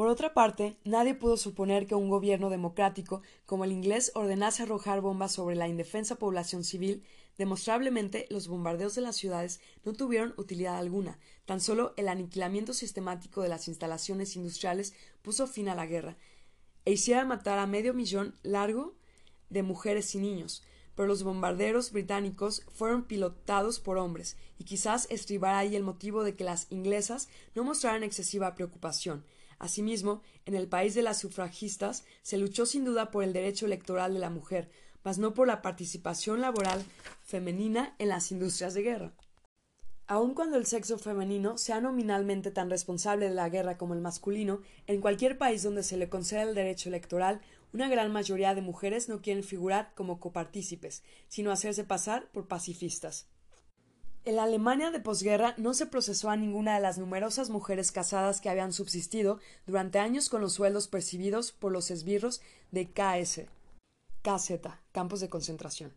Por 0.00 0.08
otra 0.08 0.32
parte, 0.32 0.78
nadie 0.82 1.12
pudo 1.12 1.36
suponer 1.36 1.86
que 1.86 1.94
un 1.94 2.08
gobierno 2.08 2.48
democrático 2.48 3.20
como 3.44 3.64
el 3.64 3.70
inglés 3.70 4.12
ordenase 4.14 4.62
arrojar 4.62 5.02
bombas 5.02 5.32
sobre 5.32 5.56
la 5.56 5.68
indefensa 5.68 6.16
población 6.16 6.64
civil. 6.64 7.04
Demostrablemente, 7.36 8.26
los 8.30 8.48
bombardeos 8.48 8.94
de 8.94 9.02
las 9.02 9.16
ciudades 9.16 9.60
no 9.84 9.92
tuvieron 9.92 10.32
utilidad 10.38 10.78
alguna. 10.78 11.18
Tan 11.44 11.60
solo 11.60 11.92
el 11.98 12.08
aniquilamiento 12.08 12.72
sistemático 12.72 13.42
de 13.42 13.50
las 13.50 13.68
instalaciones 13.68 14.36
industriales 14.36 14.94
puso 15.20 15.46
fin 15.46 15.68
a 15.68 15.74
la 15.74 15.84
guerra, 15.84 16.16
e 16.86 16.92
hiciera 16.92 17.26
matar 17.26 17.58
a 17.58 17.66
medio 17.66 17.92
millón 17.92 18.34
largo 18.42 18.96
de 19.50 19.62
mujeres 19.62 20.14
y 20.14 20.18
niños, 20.18 20.62
pero 20.94 21.08
los 21.08 21.24
bombarderos 21.24 21.92
británicos 21.92 22.62
fueron 22.72 23.04
pilotados 23.04 23.80
por 23.80 23.98
hombres, 23.98 24.38
y 24.56 24.64
quizás 24.64 25.08
estribar 25.10 25.56
ahí 25.56 25.76
el 25.76 25.82
motivo 25.82 26.24
de 26.24 26.36
que 26.36 26.44
las 26.44 26.68
inglesas 26.70 27.28
no 27.54 27.64
mostraran 27.64 28.02
excesiva 28.02 28.54
preocupación. 28.54 29.26
Asimismo, 29.60 30.22
en 30.46 30.54
el 30.54 30.68
país 30.68 30.94
de 30.94 31.02
las 31.02 31.18
sufragistas 31.18 32.04
se 32.22 32.38
luchó 32.38 32.64
sin 32.64 32.84
duda 32.84 33.10
por 33.10 33.22
el 33.22 33.34
derecho 33.34 33.66
electoral 33.66 34.14
de 34.14 34.18
la 34.18 34.30
mujer, 34.30 34.70
mas 35.04 35.18
no 35.18 35.34
por 35.34 35.46
la 35.46 35.60
participación 35.60 36.40
laboral 36.40 36.82
femenina 37.22 37.94
en 37.98 38.08
las 38.08 38.32
industrias 38.32 38.72
de 38.72 38.82
guerra. 38.82 39.12
Aun 40.06 40.34
cuando 40.34 40.56
el 40.56 40.64
sexo 40.64 40.98
femenino 40.98 41.58
sea 41.58 41.80
nominalmente 41.82 42.50
tan 42.50 42.70
responsable 42.70 43.28
de 43.28 43.34
la 43.34 43.50
guerra 43.50 43.76
como 43.76 43.92
el 43.92 44.00
masculino, 44.00 44.62
en 44.86 45.02
cualquier 45.02 45.36
país 45.36 45.62
donde 45.62 45.82
se 45.82 45.98
le 45.98 46.08
conceda 46.08 46.42
el 46.42 46.54
derecho 46.54 46.88
electoral, 46.88 47.42
una 47.74 47.88
gran 47.88 48.10
mayoría 48.10 48.54
de 48.54 48.62
mujeres 48.62 49.10
no 49.10 49.20
quieren 49.20 49.44
figurar 49.44 49.92
como 49.94 50.20
copartícipes, 50.20 51.04
sino 51.28 51.52
hacerse 51.52 51.84
pasar 51.84 52.30
por 52.32 52.48
pacifistas. 52.48 53.28
En 54.26 54.36
la 54.36 54.42
Alemania 54.42 54.90
de 54.90 55.00
posguerra 55.00 55.54
no 55.56 55.72
se 55.72 55.86
procesó 55.86 56.28
a 56.28 56.36
ninguna 56.36 56.74
de 56.74 56.80
las 56.80 56.98
numerosas 56.98 57.48
mujeres 57.48 57.90
casadas 57.90 58.42
que 58.42 58.50
habían 58.50 58.74
subsistido 58.74 59.38
durante 59.66 59.98
años 59.98 60.28
con 60.28 60.42
los 60.42 60.52
sueldos 60.52 60.88
percibidos 60.88 61.52
por 61.52 61.72
los 61.72 61.90
esbirros 61.90 62.42
de 62.70 62.90
KS, 62.90 63.46
KZ, 64.22 64.60
campos 64.92 65.20
de 65.20 65.30
concentración. 65.30 65.94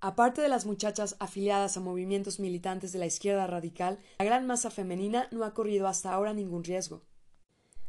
Aparte 0.00 0.42
de 0.42 0.48
las 0.48 0.66
muchachas 0.66 1.14
afiliadas 1.20 1.76
a 1.76 1.80
movimientos 1.80 2.40
militantes 2.40 2.90
de 2.90 2.98
la 2.98 3.06
izquierda 3.06 3.46
radical, 3.46 4.00
la 4.18 4.24
gran 4.24 4.48
masa 4.48 4.72
femenina 4.72 5.28
no 5.30 5.44
ha 5.44 5.54
corrido 5.54 5.86
hasta 5.86 6.12
ahora 6.12 6.34
ningún 6.34 6.64
riesgo. 6.64 7.02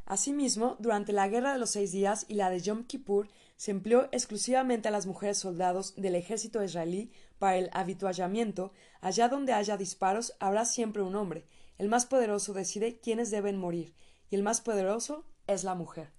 Asimismo, 0.06 0.76
durante 0.80 1.12
la 1.12 1.28
Guerra 1.28 1.54
de 1.54 1.60
los 1.60 1.72
Seis 1.72 1.92
Días 1.92 2.26
y 2.28 2.36
la 2.36 2.52
de 2.52 2.60
Yom 2.60 2.84
Kippur, 2.84 3.30
se 3.56 3.72
empleó 3.72 4.10
exclusivamente 4.12 4.90
a 4.90 4.92
las 4.92 5.06
mujeres 5.08 5.38
soldados 5.38 5.96
del 5.96 6.16
ejército 6.16 6.64
israelí 6.64 7.12
para 7.44 7.58
el 7.58 7.70
habituallamiento. 7.74 8.72
Allá 9.02 9.28
donde 9.28 9.52
haya 9.52 9.76
disparos 9.76 10.34
habrá 10.40 10.64
siempre 10.64 11.02
un 11.02 11.14
hombre. 11.18 11.46
El 11.78 11.90
más 11.90 12.06
poderoso 12.06 12.54
decide 12.54 13.02
quiénes 13.02 13.32
deben 13.32 13.58
morir, 13.58 13.94
y 14.30 14.36
el 14.36 14.44
más 14.44 14.62
poderoso 14.62 15.26
es 15.46 15.66
la 15.66 15.76
mujer. 15.76 16.14